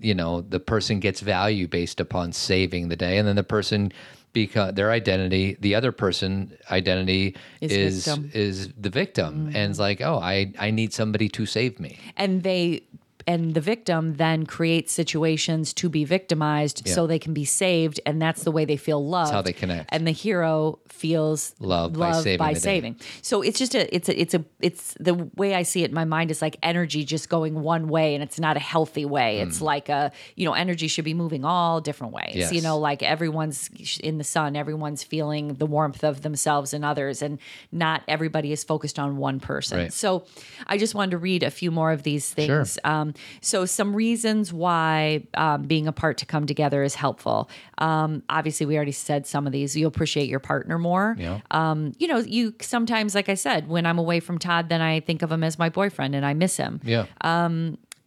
you 0.01 0.15
know 0.15 0.43
the 0.43 0.61
person 0.61 1.01
gets 1.01 1.21
value 1.21 1.67
based 1.67 1.99
upon 2.01 2.33
saving 2.33 2.89
the 2.89 2.97
day 2.97 3.17
and 3.19 3.27
then 3.27 3.37
the 3.37 3.43
person 3.45 3.91
because 4.33 4.75
their 4.75 4.91
identity, 4.91 5.57
the 5.61 5.75
other 5.75 5.93
person 5.93 6.57
identity 6.71 7.37
Is 7.61 7.73
is 7.73 8.19
is 8.35 8.73
the 8.79 8.91
victim, 8.91 9.47
and 9.55 9.71
it's 9.71 9.79
like, 9.79 10.01
oh, 10.01 10.19
I 10.19 10.53
I 10.59 10.71
need 10.71 10.93
somebody 10.93 11.29
to 11.31 11.47
save 11.47 11.81
me. 11.81 11.99
and 12.17 12.43
they 12.43 12.83
and 13.29 13.55
the 13.55 13.61
victim 13.61 14.03
then 14.25 14.39
creates 14.47 14.91
situations 14.93 15.73
to 15.81 15.89
be 15.89 16.03
victimized 16.05 16.77
so 16.89 17.07
they 17.07 17.19
can 17.27 17.35
be 17.35 17.45
saved 17.45 18.01
and 18.07 18.21
that's 18.25 18.43
the 18.43 18.51
way 18.57 18.65
they 18.65 18.77
feel 18.77 19.01
loved 19.07 19.29
That's 19.29 19.35
how 19.35 19.43
they 19.43 19.53
connect. 19.53 19.91
and 19.95 20.07
the 20.07 20.17
hero 20.25 20.79
feels 20.89 21.55
Loved 21.61 21.97
by 21.99 22.13
saving 22.13 22.39
by 22.39 22.53
saving 22.55 22.97
so 23.23 23.43
it's 23.43 23.59
just 23.59 23.75
a 23.75 23.83
it's 23.95 24.09
a 24.09 24.21
it's 24.23 24.35
a 24.35 24.45
it's 24.69 24.95
the 25.09 25.15
way 25.37 25.55
i 25.55 25.63
see 25.63 25.83
it 25.85 25.91
in 25.91 25.95
my 25.95 26.05
mind 26.17 26.31
is 26.31 26.41
like 26.43 26.57
energy 26.63 27.05
just 27.05 27.29
going 27.29 27.55
one 27.63 27.87
way 27.89 28.15
and 28.15 28.23
it's 28.27 28.41
not 28.41 28.57
a 28.57 28.61
healthy 28.61 29.05
way 29.05 29.31
it's 29.41 29.61
like 29.61 29.89
a 29.89 30.11
you 30.35 30.45
know 30.47 30.55
energy 30.55 30.89
should 30.89 31.05
be 31.05 31.15
moving 31.15 31.45
all 31.45 31.81
different 31.81 32.13
ways 32.13 32.35
you 32.53 32.59
Hmm. 32.61 32.65
Know 32.69 32.79
like 32.79 33.03
everyone's 33.05 33.71
in 34.11 34.19
the 34.19 34.25
sun 34.25 34.57
everyone's 34.57 35.05
feeling 35.05 35.55
the 35.55 35.67
warmth 35.67 36.03
of 36.03 36.23
themselves 36.23 36.75
and 36.75 36.85
others 36.85 37.23
and 37.23 37.39
not 37.71 38.03
everybody 38.09 38.51
is 38.53 38.65
focused 38.65 38.99
on 38.99 39.17
one 39.19 39.39
person 39.39 39.79
Right. 39.79 39.93
so 39.93 40.25
i 40.67 40.77
just 40.79 40.95
wanted 40.97 41.13
to 41.13 41.19
read 41.19 41.43
a 41.43 41.51
few 41.51 41.71
more 41.71 41.93
of 41.93 42.03
these 42.03 42.25
Sure. 42.35 42.35
things 42.65 42.79
um, 42.85 43.15
so 43.41 43.65
some 43.65 43.95
reasons 43.95 44.53
why 44.53 45.23
um, 45.35 45.63
being 45.65 45.87
apart 45.89 46.19
to 46.19 46.27
come 46.27 46.47
together 46.47 46.83
is 46.83 46.95
helpful 46.95 47.49
um, 47.79 48.23
obviously 48.29 48.67
we 48.67 48.77
already 48.77 48.93
said 48.93 49.27
some 49.27 49.47
of 49.47 49.53
these 49.53 49.77
you 49.77 49.87
appreciate 49.87 50.29
your 50.29 50.41
partner 50.41 50.79
more 50.79 51.17
Yeah. 51.19 51.41
um, 51.51 51.93
you 51.99 52.07
know 52.09 52.19
you 52.19 52.55
sometimes 52.61 53.15
like 53.15 53.29
i 53.29 53.35
said 53.35 53.69
when 53.69 53.87
i'm 53.87 53.99
away 53.99 54.21
from 54.21 54.39
todd 54.39 54.69
then 54.69 54.81
i 54.81 55.01
think 55.01 55.23
of 55.23 55.31
him 55.33 55.43
as 55.45 55.59
my 55.59 55.69
boyfriend 55.69 56.15
and 56.15 56.25
i 56.27 56.35
miss 56.35 56.57
him 56.57 56.81
Yeah. 56.85 57.07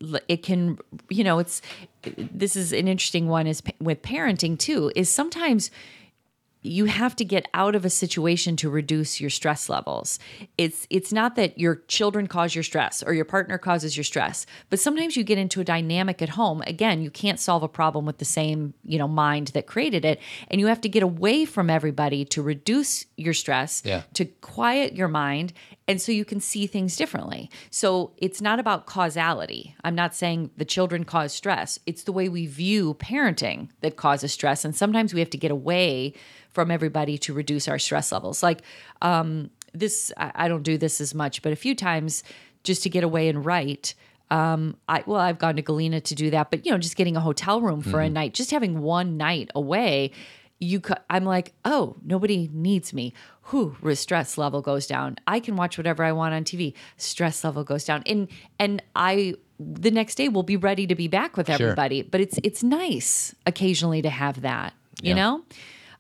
l- 0.02 0.20
it 0.28 0.44
can 0.44 0.78
you 1.10 1.24
know 1.24 1.40
it's 1.40 1.62
this 2.18 2.56
is 2.56 2.74
an 2.74 2.88
interesting 2.88 3.28
one 3.28 3.46
is 3.48 3.62
with 3.80 4.02
parenting 4.02 4.58
too 4.58 4.92
is 4.96 5.10
sometimes 5.10 5.70
you 6.64 6.86
have 6.86 7.16
to 7.16 7.26
get 7.26 7.48
out 7.54 7.76
of 7.76 7.86
a 7.86 7.90
situation 7.90 8.56
to 8.58 8.70
reduce 8.70 9.20
your 9.20 9.30
stress 9.30 9.68
levels. 9.70 10.20
It's 10.58 10.86
it's 10.90 11.12
not 11.12 11.36
that 11.36 11.58
your 11.58 11.76
children 11.88 12.28
cause 12.28 12.54
your 12.56 12.64
stress 12.64 13.02
or 13.02 13.14
your 13.14 13.26
partner 13.26 13.58
causes 13.58 13.98
your 13.98 14.04
stress, 14.04 14.46
but 14.70 14.80
sometimes 14.80 15.18
you 15.18 15.24
get 15.24 15.38
into 15.38 15.60
a 15.62 15.64
dynamic 15.64 16.22
at 16.22 16.30
home. 16.30 16.62
Again, 16.68 17.02
you 17.02 17.10
can't 17.10 17.40
solve 17.40 17.64
a 17.64 17.68
problem 17.68 18.06
with 18.06 18.20
the 18.20 18.26
same, 18.26 18.74
you 18.84 19.00
know, 19.00 19.08
mind 19.08 19.48
that 19.50 19.66
created 19.66 20.06
it, 20.06 20.20
and 20.50 20.62
you 20.62 20.68
have 20.68 20.82
to 20.82 20.90
get 20.90 21.04
away 21.04 21.46
from 21.46 21.70
everybody 21.70 22.26
to 22.26 22.42
reduce 22.42 23.06
your 23.18 23.34
stress, 23.34 23.82
Yeah. 23.86 24.04
to 24.14 24.26
quiet 24.26 24.96
your 24.96 25.08
mind 25.08 25.54
and 25.88 26.02
so 26.02 26.12
you 26.12 26.24
can 26.24 26.40
see 26.40 26.68
things 26.68 26.96
differently. 26.96 27.50
So 27.70 28.12
it's 28.18 28.42
not 28.42 28.60
about 28.60 28.86
causality. 28.86 29.76
I'm 29.84 29.96
not 29.96 30.16
saying 30.16 30.52
the 30.56 30.66
children 30.66 31.04
cause 31.04 31.34
stress. 31.34 31.80
It's 31.86 32.04
the 32.04 32.12
way 32.12 32.30
we 32.30 32.46
view 32.46 32.94
parenting 32.96 33.70
that 33.82 33.98
causes 33.98 34.32
stress 34.32 34.64
and 34.64 34.76
sometimes 34.76 35.14
we 35.14 35.20
have 35.20 35.30
to 35.32 35.38
get 35.38 35.52
away 35.52 36.14
from 36.52 36.72
everybody 36.72 37.18
to 37.20 37.34
reduce 37.34 37.68
our 37.68 37.80
stress 37.80 38.12
levels. 38.12 38.44
Like 38.44 38.62
um 39.02 39.50
this 39.74 40.12
I, 40.18 40.32
I 40.36 40.48
don't 40.48 40.64
do 40.64 40.78
this 40.78 41.02
as 41.02 41.14
much, 41.14 41.42
but 41.42 41.52
a 41.52 41.58
few 41.58 41.76
times 41.76 42.24
just 42.64 42.84
to 42.84 42.90
get 42.90 43.04
away 43.04 43.28
and 43.28 43.46
write 43.46 43.96
um, 44.32 44.78
I 44.88 45.04
well, 45.06 45.20
I've 45.20 45.40
gone 45.40 45.58
to 45.58 45.62
Galena 45.62 46.00
to 46.00 46.16
do 46.16 46.30
that, 46.30 46.52
but 46.52 46.66
you 46.66 46.72
know, 46.72 46.78
just 46.78 46.96
getting 46.96 47.18
a 47.18 47.20
hotel 47.20 47.60
room 47.60 47.82
for 47.82 48.00
a 48.00 48.10
night, 48.10 48.34
just 48.34 48.50
having 48.50 48.80
one 48.82 49.18
night 49.18 49.52
away, 49.54 50.12
you 50.62 50.80
co- 50.80 50.94
I'm 51.10 51.26
like, 51.26 51.54
oh, 51.66 51.98
nobody 52.06 52.50
needs 52.54 52.94
me. 52.94 53.14
Whew, 53.50 53.76
the 53.84 53.96
stress 53.96 54.38
level 54.38 54.62
goes 54.62 54.86
down. 54.88 55.18
I 55.28 55.40
can 55.40 55.56
watch 55.56 55.78
whatever 55.78 56.04
I 56.04 56.12
want 56.12 56.34
on 56.36 56.44
TV. 56.44 56.74
Stress 56.98 57.44
level 57.44 57.64
goes 57.64 57.84
down, 57.84 58.04
and 58.06 58.28
and 58.60 58.82
I 58.96 59.34
the 59.60 59.92
next 59.92 60.16
day 60.16 60.30
will 60.30 60.44
be 60.44 60.58
ready 60.58 60.86
to 60.88 60.96
be 60.96 61.08
back 61.08 61.36
with 61.36 61.50
everybody. 61.50 62.04
But 62.04 62.22
it's 62.22 62.40
it's 62.44 62.62
nice 62.64 63.34
occasionally 63.46 64.02
to 64.04 64.10
have 64.10 64.42
that, 64.42 64.74
you 65.02 65.10
Yeah. 65.10 65.16
know. 65.16 65.44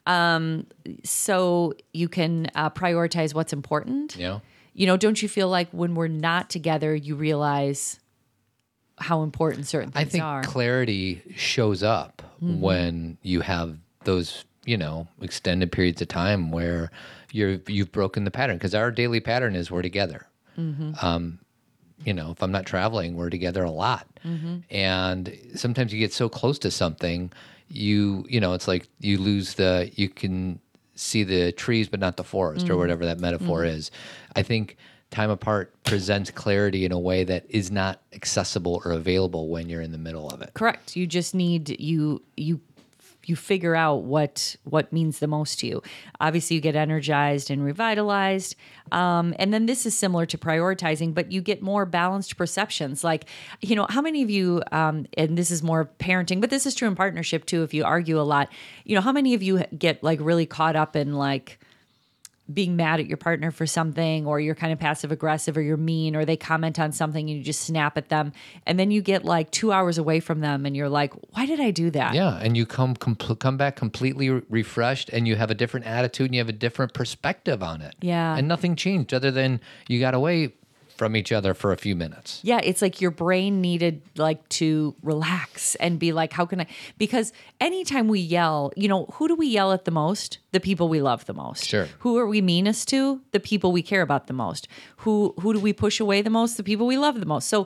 Um, 0.07 0.67
so 1.03 1.73
you 1.93 2.07
can 2.07 2.47
uh, 2.55 2.69
prioritize 2.69 3.33
what's 3.33 3.53
important. 3.53 4.15
You 4.15 4.23
know? 4.27 4.41
You 4.73 4.87
know, 4.87 4.95
don't 4.97 5.21
you 5.21 5.27
feel 5.27 5.49
like 5.49 5.69
when 5.71 5.95
we're 5.95 6.07
not 6.07 6.49
together, 6.49 6.95
you 6.95 7.15
realize 7.15 7.99
how 8.97 9.23
important 9.23 9.67
certain 9.67 9.91
things 9.91 10.03
are? 10.03 10.07
I 10.07 10.09
think 10.09 10.23
are? 10.23 10.43
clarity 10.43 11.21
shows 11.35 11.81
up 11.83 12.21
Mm-hmm. 12.41 12.59
when 12.61 13.17
you 13.21 13.41
have 13.41 13.77
those, 14.03 14.45
you 14.65 14.77
know, 14.77 15.07
extended 15.21 15.71
periods 15.71 16.01
of 16.01 16.07
time 16.07 16.51
where 16.51 16.91
you're 17.31 17.59
you've 17.67 17.91
broken 17.91 18.23
the 18.25 18.31
pattern 18.31 18.57
because 18.57 18.75
our 18.75 18.91
daily 18.91 19.19
pattern 19.19 19.55
is 19.55 19.71
we're 19.71 19.81
together. 19.81 20.27
Mm-hmm. 20.57 20.93
Um, 21.05 21.39
you 22.05 22.13
know, 22.13 22.31
if 22.31 22.41
I'm 22.41 22.51
not 22.51 22.65
traveling, 22.65 23.15
we're 23.15 23.29
together 23.29 23.63
a 23.63 23.71
lot, 23.71 24.07
Mm-hmm. 24.25 24.57
and 24.69 25.35
sometimes 25.55 25.91
you 25.91 25.97
get 25.99 26.13
so 26.13 26.29
close 26.29 26.59
to 26.59 26.69
something, 26.71 27.31
you 27.69 28.25
you 28.29 28.39
know, 28.39 28.53
it's 28.53 28.67
like 28.67 28.87
you 28.99 29.17
lose 29.17 29.55
the 29.55 29.91
you 29.95 30.09
can 30.09 30.59
see 30.95 31.23
the 31.23 31.51
trees 31.53 31.89
but 31.89 31.99
not 31.99 32.17
the 32.17 32.23
forest 32.23 32.65
Mm-hmm. 32.65 32.73
or 32.75 32.77
whatever 32.77 33.05
that 33.05 33.19
metaphor 33.19 33.65
is. 33.65 33.89
I 34.35 34.43
think 34.43 34.77
time 35.09 35.29
apart 35.29 35.73
presents 35.83 36.31
clarity 36.31 36.85
in 36.85 36.91
a 36.91 36.99
way 36.99 37.23
that 37.23 37.45
is 37.49 37.69
not 37.71 38.01
accessible 38.13 38.81
or 38.85 38.91
available 38.91 39.49
when 39.49 39.67
you're 39.69 39.81
in 39.81 39.91
the 39.91 39.97
middle 39.97 40.29
of 40.29 40.41
it. 40.41 40.51
Correct. 40.53 40.95
You 40.95 41.05
just 41.07 41.33
need 41.35 41.79
you 41.81 42.21
you 42.37 42.61
you 43.25 43.35
figure 43.35 43.75
out 43.75 44.03
what 44.03 44.55
what 44.63 44.91
means 44.91 45.19
the 45.19 45.27
most 45.27 45.59
to 45.59 45.67
you. 45.67 45.83
Obviously, 46.19 46.55
you 46.55 46.61
get 46.61 46.75
energized 46.75 47.51
and 47.51 47.63
revitalized, 47.63 48.55
um, 48.91 49.33
and 49.39 49.53
then 49.53 49.65
this 49.65 49.85
is 49.85 49.97
similar 49.97 50.25
to 50.25 50.37
prioritizing, 50.37 51.13
but 51.13 51.31
you 51.31 51.41
get 51.41 51.61
more 51.61 51.85
balanced 51.85 52.37
perceptions. 52.37 53.03
Like, 53.03 53.25
you 53.61 53.75
know, 53.75 53.85
how 53.89 54.01
many 54.01 54.23
of 54.23 54.29
you? 54.29 54.61
Um, 54.71 55.05
and 55.17 55.37
this 55.37 55.51
is 55.51 55.61
more 55.63 55.89
parenting, 55.99 56.41
but 56.41 56.49
this 56.49 56.65
is 56.65 56.75
true 56.75 56.87
in 56.87 56.95
partnership 56.95 57.45
too. 57.45 57.63
If 57.63 57.73
you 57.73 57.83
argue 57.83 58.19
a 58.19 58.23
lot, 58.23 58.49
you 58.85 58.95
know, 58.95 59.01
how 59.01 59.11
many 59.11 59.33
of 59.33 59.43
you 59.43 59.63
get 59.77 60.03
like 60.03 60.19
really 60.21 60.45
caught 60.45 60.75
up 60.75 60.95
in 60.95 61.13
like 61.13 61.59
being 62.53 62.75
mad 62.75 62.99
at 62.99 63.07
your 63.07 63.17
partner 63.17 63.51
for 63.51 63.65
something 63.65 64.25
or 64.25 64.39
you're 64.39 64.55
kind 64.55 64.73
of 64.73 64.79
passive 64.79 65.11
aggressive 65.11 65.57
or 65.57 65.61
you're 65.61 65.77
mean 65.77 66.15
or 66.15 66.25
they 66.25 66.37
comment 66.37 66.79
on 66.79 66.91
something 66.91 67.29
and 67.29 67.37
you 67.37 67.43
just 67.43 67.61
snap 67.61 67.97
at 67.97 68.09
them 68.09 68.33
and 68.65 68.79
then 68.79 68.91
you 68.91 69.01
get 69.01 69.25
like 69.25 69.51
2 69.51 69.71
hours 69.71 69.97
away 69.97 70.19
from 70.19 70.39
them 70.41 70.65
and 70.65 70.75
you're 70.75 70.89
like 70.89 71.13
why 71.31 71.45
did 71.45 71.59
I 71.59 71.71
do 71.71 71.89
that? 71.91 72.13
Yeah, 72.13 72.37
and 72.41 72.55
you 72.57 72.65
come 72.65 72.95
compl- 72.95 73.39
come 73.39 73.57
back 73.57 73.75
completely 73.75 74.29
re- 74.29 74.41
refreshed, 74.49 75.09
and 75.09 75.27
you 75.27 75.35
have 75.35 75.49
a 75.49 75.55
different 75.55 75.85
attitude, 75.85 76.27
and 76.27 76.35
you 76.35 76.39
have 76.41 76.49
a 76.49 76.53
different 76.53 76.93
perspective 76.93 77.63
on 77.63 77.81
it. 77.81 77.95
Yeah. 78.01 78.35
and 78.37 78.47
nothing 78.47 78.75
changed 78.75 79.13
other 79.13 79.31
than 79.31 79.59
you 79.87 79.99
got 79.99 80.13
away 80.13 80.53
from 81.01 81.15
each 81.15 81.31
other 81.31 81.55
for 81.55 81.71
a 81.71 81.77
few 81.77 81.95
minutes. 81.95 82.39
Yeah, 82.43 82.59
it's 82.63 82.79
like 82.79 83.01
your 83.01 83.09
brain 83.09 83.59
needed 83.59 84.03
like 84.17 84.47
to 84.49 84.93
relax 85.01 85.73
and 85.75 85.97
be 85.97 86.11
like, 86.13 86.31
how 86.31 86.45
can 86.45 86.61
I? 86.61 86.67
Because 86.99 87.33
anytime 87.59 88.07
we 88.07 88.19
yell, 88.19 88.71
you 88.77 88.87
know, 88.87 89.05
who 89.13 89.27
do 89.27 89.33
we 89.35 89.47
yell 89.47 89.71
at 89.71 89.85
the 89.85 89.89
most? 89.91 90.37
The 90.51 90.59
people 90.59 90.89
we 90.89 91.01
love 91.01 91.25
the 91.25 91.33
most. 91.33 91.65
Sure. 91.65 91.87
Who 91.99 92.19
are 92.19 92.27
we 92.27 92.39
meanest 92.39 92.87
to? 92.89 93.19
The 93.31 93.39
people 93.39 93.71
we 93.71 93.81
care 93.81 94.03
about 94.03 94.27
the 94.27 94.33
most. 94.33 94.67
Who 94.97 95.33
who 95.39 95.53
do 95.53 95.59
we 95.59 95.73
push 95.73 95.99
away 95.99 96.21
the 96.21 96.29
most? 96.29 96.55
The 96.57 96.63
people 96.63 96.85
we 96.85 96.99
love 96.99 97.19
the 97.19 97.25
most. 97.25 97.47
So 97.49 97.65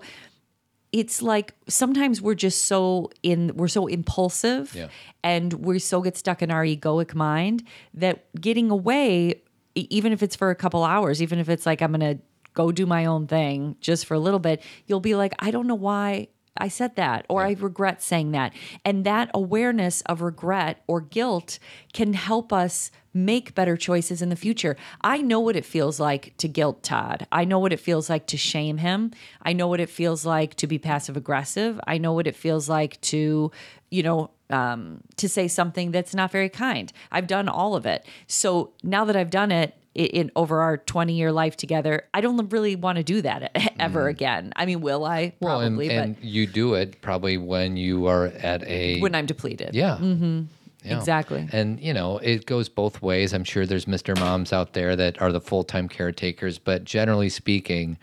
it's 0.93 1.21
like 1.21 1.53
sometimes 1.67 2.21
we're 2.21 2.35
just 2.47 2.67
so 2.67 3.09
in 3.21 3.51
we're 3.57 3.67
so 3.67 3.87
impulsive 3.87 4.73
Yeah. 4.73 4.87
and 5.23 5.51
we 5.51 5.79
so 5.79 6.01
get 6.01 6.15
stuck 6.15 6.41
in 6.41 6.51
our 6.51 6.63
egoic 6.63 7.13
mind 7.13 7.63
that 7.95 8.23
getting 8.39 8.71
away 8.71 9.41
even 9.75 10.13
if 10.13 10.23
it's 10.23 10.37
for 10.37 10.51
a 10.51 10.55
couple 10.55 10.85
hours 10.85 11.21
even 11.21 11.37
if 11.39 11.49
it's 11.49 11.65
like 11.65 11.81
i'm 11.81 11.91
gonna 11.91 12.17
go 12.55 12.71
do 12.71 12.85
my 12.85 13.05
own 13.05 13.27
thing 13.27 13.75
just 13.79 14.05
for 14.05 14.15
a 14.15 14.19
little 14.19 14.39
bit 14.39 14.61
you'll 14.87 14.99
be 14.99 15.15
like 15.15 15.33
i 15.39 15.51
don't 15.51 15.67
know 15.67 15.75
why 15.75 16.27
i 16.57 16.67
said 16.67 16.95
that 16.95 17.25
or 17.29 17.45
i 17.45 17.51
regret 17.59 18.01
saying 18.01 18.31
that 18.31 18.51
and 18.83 19.05
that 19.05 19.29
awareness 19.33 20.01
of 20.01 20.21
regret 20.21 20.83
or 20.87 20.99
guilt 20.99 21.59
can 21.93 22.13
help 22.13 22.51
us 22.51 22.89
make 23.15 23.55
better 23.55 23.77
choices 23.77 24.21
in 24.21 24.27
the 24.27 24.35
future. 24.35 24.75
I 25.01 25.19
know 25.19 25.39
what 25.39 25.55
it 25.55 25.65
feels 25.65 26.01
like 26.01 26.35
to 26.37 26.49
guilt 26.49 26.83
Todd. 26.83 27.25
I 27.31 27.45
know 27.45 27.59
what 27.59 27.71
it 27.71 27.79
feels 27.79 28.09
like 28.09 28.27
to 28.27 28.37
shame 28.37 28.77
him. 28.77 29.11
I 29.41 29.53
know 29.53 29.67
what 29.67 29.79
it 29.79 29.89
feels 29.89 30.25
like 30.25 30.55
to 30.55 30.67
be 30.67 30.77
passive 30.77 31.15
aggressive. 31.15 31.79
I 31.87 31.97
know 31.97 32.11
what 32.11 32.27
it 32.27 32.35
feels 32.35 32.67
like 32.67 32.99
to, 33.01 33.51
you 33.89 34.03
know, 34.03 34.31
um, 34.49 34.99
to 35.15 35.29
say 35.29 35.47
something 35.47 35.91
that's 35.91 36.13
not 36.13 36.29
very 36.29 36.49
kind. 36.49 36.91
I've 37.09 37.25
done 37.25 37.47
all 37.47 37.75
of 37.75 37.85
it. 37.85 38.05
So 38.27 38.73
now 38.83 39.05
that 39.05 39.15
I've 39.15 39.29
done 39.29 39.51
it, 39.51 39.73
in 39.95 40.31
over 40.35 40.61
our 40.61 40.77
20 40.77 41.13
year 41.13 41.31
life 41.31 41.55
together, 41.57 42.03
I 42.13 42.21
don't 42.21 42.51
really 42.51 42.75
want 42.75 42.97
to 42.97 43.03
do 43.03 43.21
that 43.21 43.51
ever 43.79 44.07
again. 44.07 44.53
I 44.55 44.65
mean, 44.65 44.81
will 44.81 45.05
I? 45.05 45.27
Mm. 45.27 45.33
Well, 45.39 45.61
and, 45.61 45.75
Probably, 45.75 45.89
and 45.95 46.17
you 46.21 46.45
do 46.45 46.73
it 46.75 47.01
probably 47.01 47.37
when 47.37 47.77
you 47.77 48.07
are 48.07 48.27
at 48.27 48.63
a 48.63 48.99
when 48.99 49.15
I'm 49.15 49.25
depleted. 49.25 49.73
yeah. 49.73 49.97
Mm-hmm. 49.99 50.43
Exactly. 50.87 51.49
And 51.51 51.79
you 51.79 51.93
know, 51.93 52.19
it 52.19 52.45
goes 52.45 52.69
both 52.69 53.01
ways. 53.01 53.33
I'm 53.33 53.43
sure 53.43 53.65
there's 53.65 53.85
Mr. 53.85 54.17
Moms 54.19 54.53
out 54.53 54.73
there 54.73 54.95
that 54.95 55.19
are 55.19 55.31
the 55.31 55.41
full-time 55.41 55.89
caretakers, 55.89 56.59
but 56.59 56.83
generally 56.83 57.29
speaking, 57.29 57.97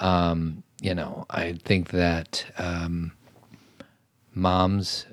um, 0.00 0.62
you 0.80 0.94
know, 0.94 1.26
I 1.30 1.54
think 1.54 1.90
that 1.90 2.44
um, 2.58 3.12
moms 4.34 5.06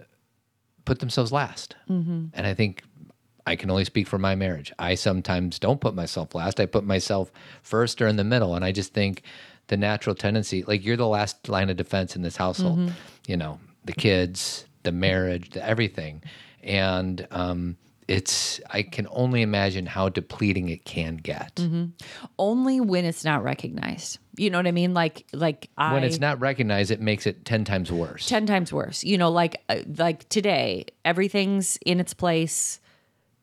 put 0.85 0.99
themselves 0.99 1.31
last, 1.31 1.75
mm-hmm. 1.89 2.25
and 2.33 2.47
I 2.47 2.53
think 2.53 2.83
I 3.49 3.55
can 3.55 3.71
only 3.71 3.83
speak 3.83 4.07
for 4.07 4.19
my 4.19 4.35
marriage. 4.35 4.71
I 4.77 4.93
sometimes 4.93 5.57
don't 5.57 5.81
put 5.81 5.95
myself 5.95 6.35
last. 6.35 6.59
I 6.59 6.67
put 6.67 6.83
myself 6.83 7.31
first 7.63 7.99
or 7.99 8.05
in 8.05 8.15
the 8.15 8.23
middle, 8.23 8.53
and 8.53 8.63
I 8.63 8.71
just 8.71 8.93
think 8.93 9.23
the 9.69 9.75
natural 9.75 10.13
tendency, 10.13 10.61
like 10.63 10.85
you're 10.85 10.95
the 10.97 11.07
last 11.07 11.49
line 11.49 11.71
of 11.71 11.75
defense 11.75 12.15
in 12.15 12.21
this 12.21 12.37
household. 12.37 12.93
You 13.25 13.37
know, 13.37 13.59
the 13.85 13.93
kids, 13.93 14.65
the 14.83 14.91
marriage, 14.91 15.49
the 15.49 15.65
everything, 15.65 16.21
and 16.61 17.27
um, 17.31 17.77
it's 18.07 18.61
I 18.69 18.83
can 18.83 19.07
only 19.09 19.41
imagine 19.41 19.87
how 19.87 20.09
depleting 20.09 20.69
it 20.69 20.85
can 20.85 21.17
get. 21.17 21.55
Mm-hmm. 21.55 21.85
Only 22.37 22.79
when 22.79 23.03
it's 23.03 23.25
not 23.25 23.43
recognized. 23.43 24.19
You 24.37 24.51
know 24.51 24.59
what 24.59 24.67
I 24.67 24.71
mean? 24.71 24.93
Like 24.93 25.25
like 25.33 25.69
I 25.75 25.93
When 25.93 26.03
it's 26.03 26.19
not 26.19 26.39
recognized, 26.39 26.91
it 26.91 27.01
makes 27.01 27.25
it 27.25 27.45
10 27.45 27.65
times 27.65 27.91
worse. 27.91 28.27
10 28.27 28.45
times 28.45 28.71
worse. 28.71 29.03
You 29.03 29.17
know, 29.17 29.31
like 29.31 29.59
uh, 29.69 29.77
like 29.97 30.29
today, 30.29 30.85
everything's 31.03 31.77
in 31.77 31.99
its 31.99 32.13
place. 32.13 32.79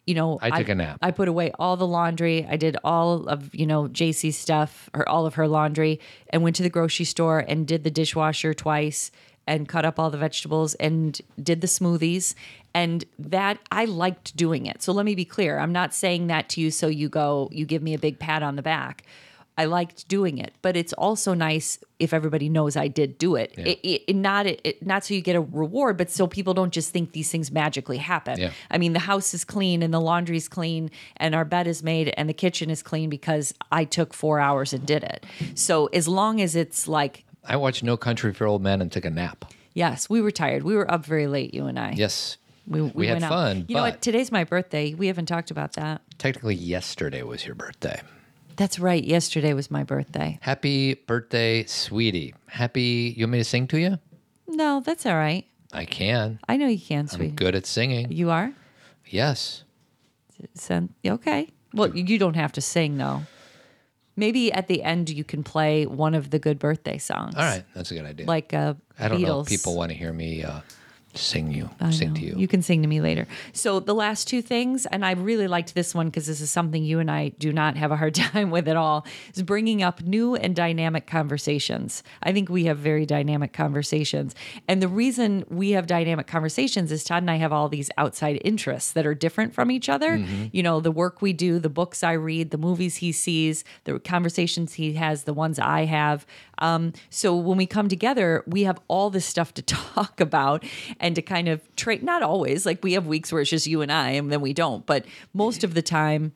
You 0.07 0.15
know, 0.15 0.39
I 0.41 0.51
took 0.51 0.69
a 0.69 0.75
nap. 0.77 0.99
I 1.03 1.11
put 1.11 1.27
away 1.27 1.51
all 1.59 1.77
the 1.77 1.87
laundry. 1.87 2.47
I 2.49 2.57
did 2.57 2.77
all 2.85 3.27
of, 3.29 3.53
you 3.53 3.67
know, 3.67 3.89
JC's 3.89 4.37
stuff 4.37 4.89
or 4.95 5.09
all 5.09 5.27
of 5.27 5.35
her 5.35 5.49
laundry 5.49 5.99
and 6.31 6.45
went 6.45 6.55
to 6.57 6.63
the 6.63 6.71
grocery 6.71 7.05
store 7.05 7.41
and 7.41 7.67
did 7.67 7.83
the 7.83 7.91
dishwasher 7.91 8.55
twice 8.55 9.11
and 9.49 9.69
cut 9.69 9.85
up 9.85 9.99
all 9.99 10.11
the 10.11 10.19
vegetables 10.19 10.75
and 10.75 11.21
did 11.43 11.61
the 11.61 11.67
smoothies. 11.67 12.35
And 12.73 13.05
that 13.19 13.59
I 13.73 13.85
liked 13.87 14.37
doing 14.37 14.67
it. 14.67 14.81
So 14.83 14.93
let 14.93 15.07
me 15.07 15.15
be 15.15 15.25
clear. 15.25 15.59
I'm 15.59 15.73
not 15.73 15.93
saying 15.93 16.29
that 16.29 16.49
to 16.51 16.61
you 16.61 16.71
so 16.71 16.87
you 16.87 17.09
go, 17.09 17.49
you 17.51 17.67
give 17.67 17.83
me 17.83 17.95
a 17.95 17.99
big 17.99 18.19
pat 18.19 18.43
on 18.43 18.55
the 18.55 18.63
back. 18.63 19.05
I 19.59 19.65
liked 19.65 20.07
doing 20.09 20.37
it, 20.39 20.53
but 20.61 20.77
it's 20.77 20.93
also 20.93 21.33
nice 21.33 21.79
if 21.99 22.13
everybody 22.13 22.49
knows 22.51 22.77
I 22.77 22.89
did 22.89 23.17
do 23.17 23.37
it. 23.37 23.55
It, 23.57 23.79
it, 23.83 24.03
it- 24.09 24.17
not 24.17 24.47
it, 24.47 24.85
not 24.85 25.05
so 25.05 25.15
you 25.15 25.21
get 25.23 25.35
a 25.37 25.41
reward, 25.41 25.97
but 25.97 26.11
so 26.11 26.27
people 26.27 26.53
don't 26.53 26.73
just 26.73 26.91
think 26.93 27.13
these 27.13 27.31
things 27.31 27.51
magically 27.51 27.97
happen. 27.97 28.39
Yeah. 28.39 28.51
I 28.71 28.77
mean, 28.79 28.93
the 28.93 28.99
house 29.01 29.33
is 29.33 29.45
clean 29.45 29.83
and 29.83 29.95
the 29.95 30.01
laundry's 30.01 30.49
clean 30.49 30.91
and 31.17 31.35
our 31.35 31.45
bed 31.45 31.67
is 31.67 31.83
made 31.83 32.13
and 32.17 32.29
the 32.29 32.35
kitchen 32.35 32.69
is 32.71 32.83
clean 32.83 33.09
because 33.09 33.55
I 33.73 33.85
took 33.85 34.13
four 34.13 34.41
hours 34.41 34.73
and 34.75 34.85
did 34.87 35.05
it. 35.05 35.25
So 35.55 35.87
as 35.87 36.07
long 36.07 36.41
as 36.41 36.55
it's 36.55 36.87
like, 36.87 37.25
I 37.45 37.57
watched 37.57 37.83
No 37.83 37.97
Country 37.97 38.35
for 38.35 38.47
Old 38.47 38.61
Men 38.63 38.83
and 38.83 38.91
took 38.93 39.05
a 39.05 39.11
nap. 39.11 39.45
yes, 39.73 40.11
we 40.11 40.21
were 40.21 40.31
tired. 40.33 40.65
We 40.65 40.75
were 40.75 40.91
up 40.91 41.07
very 41.07 41.27
late, 41.29 41.55
you 41.55 41.67
and 41.67 41.79
I. 41.79 41.95
Yes. 41.97 42.37
we, 42.67 42.83
we 42.83 43.07
had 43.07 43.15
went 43.15 43.25
out. 43.25 43.29
fun, 43.31 43.65
You 43.69 43.77
know 43.77 43.83
what? 43.83 44.03
Today's 44.03 44.31
my 44.33 44.45
birthday. 44.45 44.93
We 44.95 45.07
haven't 45.07 45.27
talked 45.27 45.51
about 45.51 45.75
that. 45.75 46.03
Technically, 46.19 46.57
yesterday 46.57 47.23
was 47.23 47.47
your 47.47 47.55
birthday. 47.55 48.01
That's 48.57 48.79
right. 48.79 49.03
Yesterday 49.05 49.53
was 49.53 49.71
my 49.71 49.85
birthday. 49.85 50.39
Happy 50.41 50.95
birthday, 50.95 51.65
sweetie. 51.67 52.35
Happy. 52.47 53.15
You 53.17 53.25
want 53.25 53.33
me 53.33 53.39
to 53.39 53.45
sing 53.45 53.67
to 53.69 53.79
you? 53.79 53.99
No, 54.49 54.81
that's 54.81 55.05
all 55.05 55.17
right. 55.17 55.45
I 55.73 55.85
can. 55.85 56.39
I 56.49 56.57
know 56.57 56.67
you 56.67 56.79
can, 56.81 57.07
sweetie. 57.09 57.31
I'm 57.31 57.37
good 57.37 57.55
at 57.55 57.67
singing. 57.67 58.11
You 58.11 58.31
are? 58.31 58.53
Yes. 59.07 59.65
Okay. 61.07 61.49
Well, 61.75 61.95
you 61.95 62.19
don't 62.19 62.35
have 62.35 62.53
to 62.53 62.61
sing 62.61 62.97
though. 62.97 63.23
Maybe 64.17 64.51
at 64.51 64.67
the 64.67 64.83
end 64.83 65.11
you 65.11 65.25
can 65.25 65.45
play 65.45 65.85
one 65.85 66.15
of 66.15 66.31
the 66.31 66.39
good 66.39 66.59
birthday 66.59 66.97
songs. 66.97 67.35
All 67.35 67.43
right. 67.43 67.65
That's 67.75 67.91
a 67.91 67.95
good 67.95 68.07
idea. 68.07 68.27
Like 68.27 68.55
uh, 68.55 68.75
I 68.99 69.09
don't 69.09 69.21
Beatles. 69.21 69.27
know 69.27 69.41
if 69.41 69.49
people 69.49 69.77
want 69.77 69.91
to 69.93 69.99
hear 69.99 70.13
me 70.13 70.43
uh, 70.43 70.61
sing 71.19 71.51
you, 71.51 71.71
I 71.81 71.91
sing 71.91 72.09
know. 72.09 72.15
to 72.15 72.21
you. 72.27 72.35
You 72.37 72.49
can 72.49 72.63
sing 72.63 72.83
to 72.83 72.89
me 72.89 73.01
later. 73.01 73.27
So 73.53 73.81
the 73.81 73.95
last 73.95 74.29
two 74.29 74.43
things, 74.43 74.87
and 74.87 75.05
I 75.05 75.13
really 75.13 75.49
liked 75.49 75.75
this 75.75 75.95
one 75.95 76.07
because 76.07 76.27
this 76.27 76.41
is 76.41 76.51
something 76.51 76.85
you 76.85 76.99
and 76.99 77.11
I 77.11 77.31
do 77.31 77.53
not 77.53 77.77
have 77.77 77.91
a 77.91 77.97
hard 77.97 78.15
time 78.27 78.51
with 78.51 78.69
at 78.69 78.77
all, 78.77 79.07
is 79.35 79.43
bringing 79.43 79.83
up 79.83 80.03
new 80.03 80.35
and 80.35 80.55
dynamic 80.55 81.07
conversations. 81.07 82.03
I 82.23 82.33
think 82.33 82.49
we 82.49 82.65
have 82.65 82.79
very 82.79 83.07
dynamic 83.07 83.53
conversations. 83.53 84.35
And 84.69 84.83
the 84.83 84.89
reason 84.89 85.45
we 85.49 85.71
have 85.71 85.87
dynamic 85.87 86.27
conversations 86.27 86.93
is 86.93 87.05
Todd 87.05 87.23
and 87.23 87.31
I 87.31 87.37
have 87.37 87.53
all 87.53 87.69
these 87.69 87.91
outside 87.97 88.41
interests 88.45 88.93
that 88.93 89.07
are 89.07 89.15
different 89.15 89.55
from 89.55 89.71
each 89.71 89.89
other. 89.89 90.19
Mm-hmm. 90.19 90.47
You 90.53 90.63
know, 90.63 90.81
the 90.81 90.91
work 90.91 91.23
we 91.23 91.33
do, 91.33 91.59
the 91.59 91.69
books 91.69 92.03
I 92.03 92.13
read, 92.13 92.51
the 92.51 92.59
movies 92.59 92.97
he 92.97 93.13
sees, 93.13 93.65
the 93.85 93.99
conversations 93.99 94.75
he 94.75 94.95
has, 94.95 95.25
the 95.25 95.35
ones 95.35 95.59
I 95.59 95.85
have. 95.85 96.27
Um, 96.59 96.93
so 97.11 97.37
when 97.37 97.57
we 97.59 97.67
come 97.67 97.89
together, 97.89 98.43
we 98.47 98.63
have 98.65 98.81
all 98.89 99.11
this 99.11 99.27
stuff 99.27 99.53
to 99.55 99.63
talk 99.95 100.21
about 100.21 100.65
and 101.01 101.15
to 101.15 101.23
kind 101.23 101.49
of 101.49 101.61
trade. 101.77 102.03
Not 102.03 102.23
always, 102.23 102.65
like 102.67 102.83
we 102.83 102.95
have 102.95 103.07
weeks 103.07 103.33
where 103.33 103.41
it's 103.43 103.51
just 103.51 103.67
you 103.67 103.83
and 103.83 103.93
I, 103.93 104.11
and 104.11 104.31
then 104.33 104.41
we 104.41 104.53
don't. 104.53 104.85
But 104.87 105.05
most 105.35 105.65
of 105.65 105.75
the 105.75 105.83
time, 105.83 106.33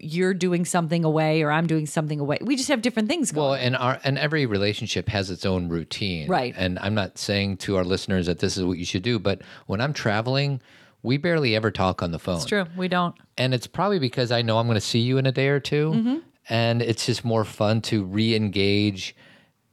you're 0.00 0.32
doing 0.32 0.64
something 0.64 1.04
away, 1.04 1.42
or 1.42 1.50
I'm 1.50 1.66
doing 1.66 1.86
something 1.86 2.18
away. 2.18 2.38
We 2.40 2.56
just 2.56 2.68
have 2.70 2.80
different 2.82 3.08
things 3.08 3.30
going. 3.30 3.44
Well, 3.50 3.54
and 3.54 3.76
our 3.76 4.00
and 4.04 4.16
every 4.18 4.46
relationship 4.46 5.08
has 5.08 5.30
its 5.30 5.44
own 5.44 5.68
routine, 5.68 6.28
Right. 6.28 6.54
And 6.56 6.78
I'm 6.78 6.94
not 6.94 7.18
saying 7.18 7.58
to 7.58 7.76
our 7.76 7.84
listeners 7.84 8.26
that 8.26 8.38
this 8.38 8.56
is 8.56 8.64
what 8.64 8.78
you 8.78 8.84
should 8.84 9.02
do, 9.02 9.18
but 9.18 9.42
when 9.66 9.80
I'm 9.80 9.92
traveling, 9.92 10.60
we 11.02 11.18
barely 11.18 11.54
ever 11.56 11.70
talk 11.70 12.02
on 12.02 12.10
the 12.12 12.18
phone. 12.18 12.36
it's 12.36 12.46
true. 12.46 12.64
We 12.76 12.88
don't. 12.88 13.14
and 13.36 13.52
it's 13.52 13.66
probably 13.66 13.98
because 13.98 14.30
I 14.32 14.40
know 14.40 14.58
I'm 14.58 14.66
going 14.66 14.76
to 14.76 14.80
see 14.80 15.00
you 15.00 15.18
in 15.18 15.26
a 15.26 15.32
day 15.32 15.48
or 15.48 15.60
2 15.60 15.90
Mm-hmm. 15.90 16.16
and 16.48 16.80
it's 16.80 17.04
just 17.06 17.24
more 17.24 17.44
fun 17.44 17.80
to 17.82 18.04
re-engage 18.04 19.14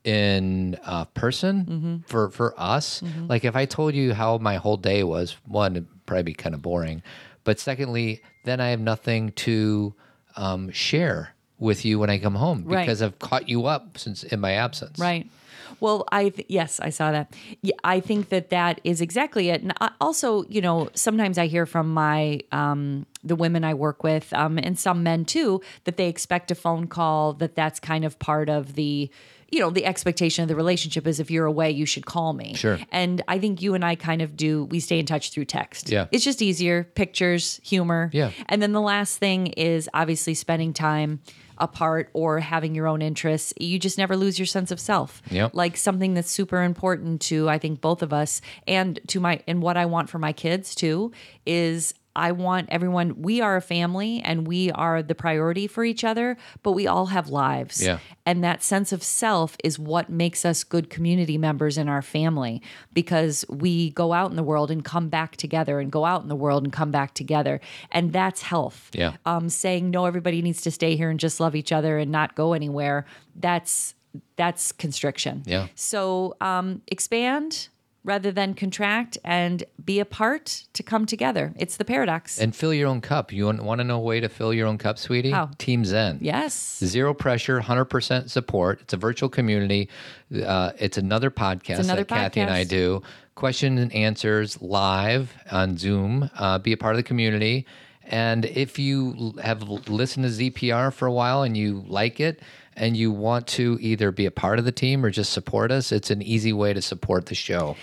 in 0.03 0.77
uh, 0.83 1.05
person 1.05 1.65
Mm-hmm. 1.65 1.95
for 2.07 2.29
for 2.29 2.53
us. 2.59 3.01
Like 3.27 3.43
if 3.45 3.55
I 3.55 3.65
told 3.65 3.93
you 3.95 4.13
how 4.13 4.37
my 4.37 4.55
whole 4.55 4.77
day 4.77 5.03
was, 5.03 5.35
one, 5.45 5.75
it'd 5.75 6.05
probably 6.05 6.23
be 6.23 6.33
kind 6.33 6.55
of 6.55 6.61
boring, 6.61 7.01
but 7.43 7.59
secondly, 7.59 8.21
then 8.45 8.59
I 8.59 8.69
have 8.69 8.79
nothing 8.79 9.31
to 9.33 9.93
um, 10.35 10.71
share 10.71 11.33
with 11.57 11.83
you 11.85 11.99
when 11.99 12.09
I 12.09 12.17
come 12.19 12.35
home 12.35 12.63
Right. 12.65 12.81
because 12.85 13.01
I've 13.01 13.19
caught 13.19 13.49
you 13.49 13.65
up 13.65 13.97
since 13.97 14.23
in 14.23 14.39
my 14.39 14.53
absence. 14.53 14.97
Right. 14.97 15.27
Well, 15.81 16.05
I 16.11 16.29
th- 16.29 16.47
yes, 16.49 16.79
I 16.79 16.89
saw 16.89 17.11
that. 17.11 17.33
Yeah, 17.61 17.75
I 17.83 17.99
think 17.99 18.29
that 18.29 18.49
that 18.49 18.81
is 18.83 19.01
exactly 19.01 19.49
it. 19.49 19.61
And 19.61 19.73
I, 19.79 19.91
also, 20.01 20.43
you 20.45 20.61
know, 20.61 20.89
sometimes 20.93 21.37
I 21.37 21.45
hear 21.47 21.65
from 21.65 21.93
my 21.93 22.39
um, 22.51 23.05
the 23.23 23.35
women 23.35 23.63
I 23.63 23.73
work 23.75 24.03
with, 24.03 24.33
um, 24.33 24.57
and 24.57 24.79
some 24.79 25.03
men 25.03 25.25
too, 25.25 25.61
that 25.83 25.95
they 25.97 26.07
expect 26.09 26.49
a 26.51 26.55
phone 26.55 26.87
call. 26.87 27.33
That 27.33 27.55
that's 27.55 27.79
kind 27.79 28.03
of 28.03 28.17
part 28.19 28.49
of 28.49 28.73
the, 28.75 29.09
you 29.51 29.59
know, 29.59 29.69
the 29.69 29.85
expectation 29.85 30.43
of 30.43 30.47
the 30.47 30.55
relationship 30.55 31.07
is 31.07 31.19
if 31.19 31.31
you're 31.31 31.45
away, 31.45 31.71
you 31.71 31.85
should 31.85 32.05
call 32.05 32.33
me. 32.33 32.53
Sure. 32.55 32.79
And 32.91 33.21
I 33.27 33.39
think 33.39 33.61
you 33.61 33.73
and 33.73 33.83
I 33.83 33.95
kind 33.95 34.21
of 34.21 34.35
do. 34.35 34.65
We 34.65 34.79
stay 34.79 34.99
in 34.99 35.05
touch 35.05 35.31
through 35.31 35.45
text. 35.45 35.89
Yeah. 35.89 36.07
It's 36.11 36.23
just 36.23 36.41
easier. 36.41 36.83
Pictures, 36.83 37.59
humor. 37.63 38.09
Yeah. 38.13 38.31
And 38.47 38.61
then 38.61 38.73
the 38.73 38.81
last 38.81 39.17
thing 39.17 39.47
is 39.47 39.89
obviously 39.93 40.33
spending 40.33 40.73
time 40.73 41.21
apart 41.59 42.09
or 42.13 42.39
having 42.39 42.73
your 42.73 42.87
own 42.87 43.01
interests. 43.01 43.53
You 43.59 43.79
just 43.79 43.97
never 43.97 44.15
lose 44.15 44.39
your 44.39 44.45
sense 44.45 44.71
of 44.71 44.79
self. 44.79 45.21
Yep. 45.29 45.53
Like 45.53 45.77
something 45.77 46.13
that's 46.13 46.31
super 46.31 46.63
important 46.63 47.21
to 47.23 47.49
I 47.49 47.57
think 47.57 47.81
both 47.81 48.01
of 48.01 48.13
us 48.13 48.41
and 48.67 48.99
to 49.07 49.19
my 49.19 49.41
and 49.47 49.61
what 49.61 49.77
I 49.77 49.85
want 49.85 50.09
for 50.09 50.19
my 50.19 50.31
kids 50.31 50.73
too 50.73 51.11
is 51.45 51.93
I 52.15 52.31
want 52.31 52.69
everyone 52.69 53.21
we 53.21 53.41
are 53.41 53.55
a 53.55 53.61
family 53.61 54.21
and 54.21 54.47
we 54.47 54.71
are 54.71 55.01
the 55.03 55.15
priority 55.15 55.67
for 55.67 55.83
each 55.83 56.03
other, 56.03 56.37
but 56.63 56.71
we 56.71 56.87
all 56.87 57.07
have 57.07 57.29
lives. 57.29 57.83
Yeah. 57.83 57.99
And 58.25 58.43
that 58.43 58.63
sense 58.63 58.91
of 58.91 59.03
self 59.03 59.55
is 59.63 59.79
what 59.79 60.09
makes 60.09 60.45
us 60.45 60.63
good 60.63 60.89
community 60.89 61.37
members 61.37 61.77
in 61.77 61.87
our 61.87 62.01
family 62.01 62.61
because 62.93 63.45
we 63.49 63.91
go 63.91 64.13
out 64.13 64.29
in 64.29 64.35
the 64.35 64.43
world 64.43 64.71
and 64.71 64.83
come 64.83 65.09
back 65.09 65.35
together 65.35 65.79
and 65.79 65.91
go 65.91 66.05
out 66.05 66.21
in 66.21 66.29
the 66.29 66.35
world 66.35 66.63
and 66.63 66.73
come 66.73 66.91
back 66.91 67.13
together. 67.13 67.61
And 67.91 68.11
that's 68.11 68.41
health. 68.41 68.89
Yeah. 68.93 69.13
Um, 69.25 69.49
saying 69.49 69.91
no, 69.91 70.05
everybody 70.05 70.41
needs 70.41 70.61
to 70.61 70.71
stay 70.71 70.95
here 70.95 71.09
and 71.09 71.19
just 71.19 71.39
love 71.39 71.55
each 71.55 71.71
other 71.71 71.97
and 71.97 72.11
not 72.11 72.35
go 72.35 72.53
anywhere. 72.53 73.05
That's 73.35 73.95
that's 74.35 74.71
constriction. 74.71 75.43
Yeah. 75.45 75.67
So 75.75 76.35
um, 76.41 76.81
expand 76.87 77.69
rather 78.03 78.31
than 78.31 78.53
contract 78.53 79.17
and 79.23 79.63
be 79.83 79.99
apart 79.99 80.63
to 80.73 80.83
come 80.83 81.05
together. 81.05 81.53
It's 81.57 81.77
the 81.77 81.85
paradox. 81.85 82.39
And 82.39 82.55
fill 82.55 82.73
your 82.73 82.87
own 82.87 83.01
cup. 83.01 83.31
You 83.31 83.45
want, 83.45 83.63
want 83.63 83.79
to 83.79 83.83
know 83.83 83.97
a 83.97 84.03
way 84.03 84.19
to 84.19 84.29
fill 84.29 84.53
your 84.53 84.67
own 84.67 84.77
cup, 84.77 84.97
sweetie? 84.97 85.31
How? 85.31 85.49
Team 85.57 85.83
Zen. 85.85 86.19
yes. 86.21 86.79
Zero 86.83 87.13
pressure, 87.13 87.59
100% 87.59 88.29
support. 88.29 88.81
It's 88.81 88.93
a 88.93 88.97
virtual 88.97 89.29
community. 89.29 89.89
Uh, 90.33 90.71
it's 90.77 90.97
another 90.97 91.29
podcast 91.29 91.79
another 91.79 92.03
that 92.03 92.07
Cathy 92.07 92.39
and 92.41 92.49
I 92.49 92.63
do. 92.63 93.01
Question 93.35 93.77
and 93.77 93.93
answers 93.93 94.61
live 94.61 95.33
on 95.51 95.77
Zoom. 95.77 96.29
Uh, 96.37 96.57
be 96.59 96.73
a 96.73 96.77
part 96.77 96.95
of 96.95 96.97
the 96.97 97.03
community. 97.03 97.65
And 98.03 98.45
if 98.45 98.79
you 98.79 99.33
have 99.41 99.61
listened 99.63 100.25
to 100.25 100.31
ZPR 100.31 100.91
for 100.91 101.05
a 101.05 101.11
while 101.11 101.43
and 101.43 101.55
you 101.55 101.83
like 101.87 102.19
it 102.19 102.41
and 102.79 102.95
you 102.97 103.11
want 103.11 103.45
to 103.47 103.77
either 103.81 104.11
be 104.11 104.25
a 104.25 104.31
part 104.31 104.57
of 104.59 104.65
the 104.65 104.71
team 104.71 105.05
or 105.05 105.09
just 105.11 105.31
support 105.33 105.71
us, 105.71 105.91
it's 105.91 106.09
an 106.09 106.21
easy 106.21 106.53
way 106.53 106.73
to 106.73 106.81
support 106.81 107.27
the 107.27 107.35
show. 107.35 107.75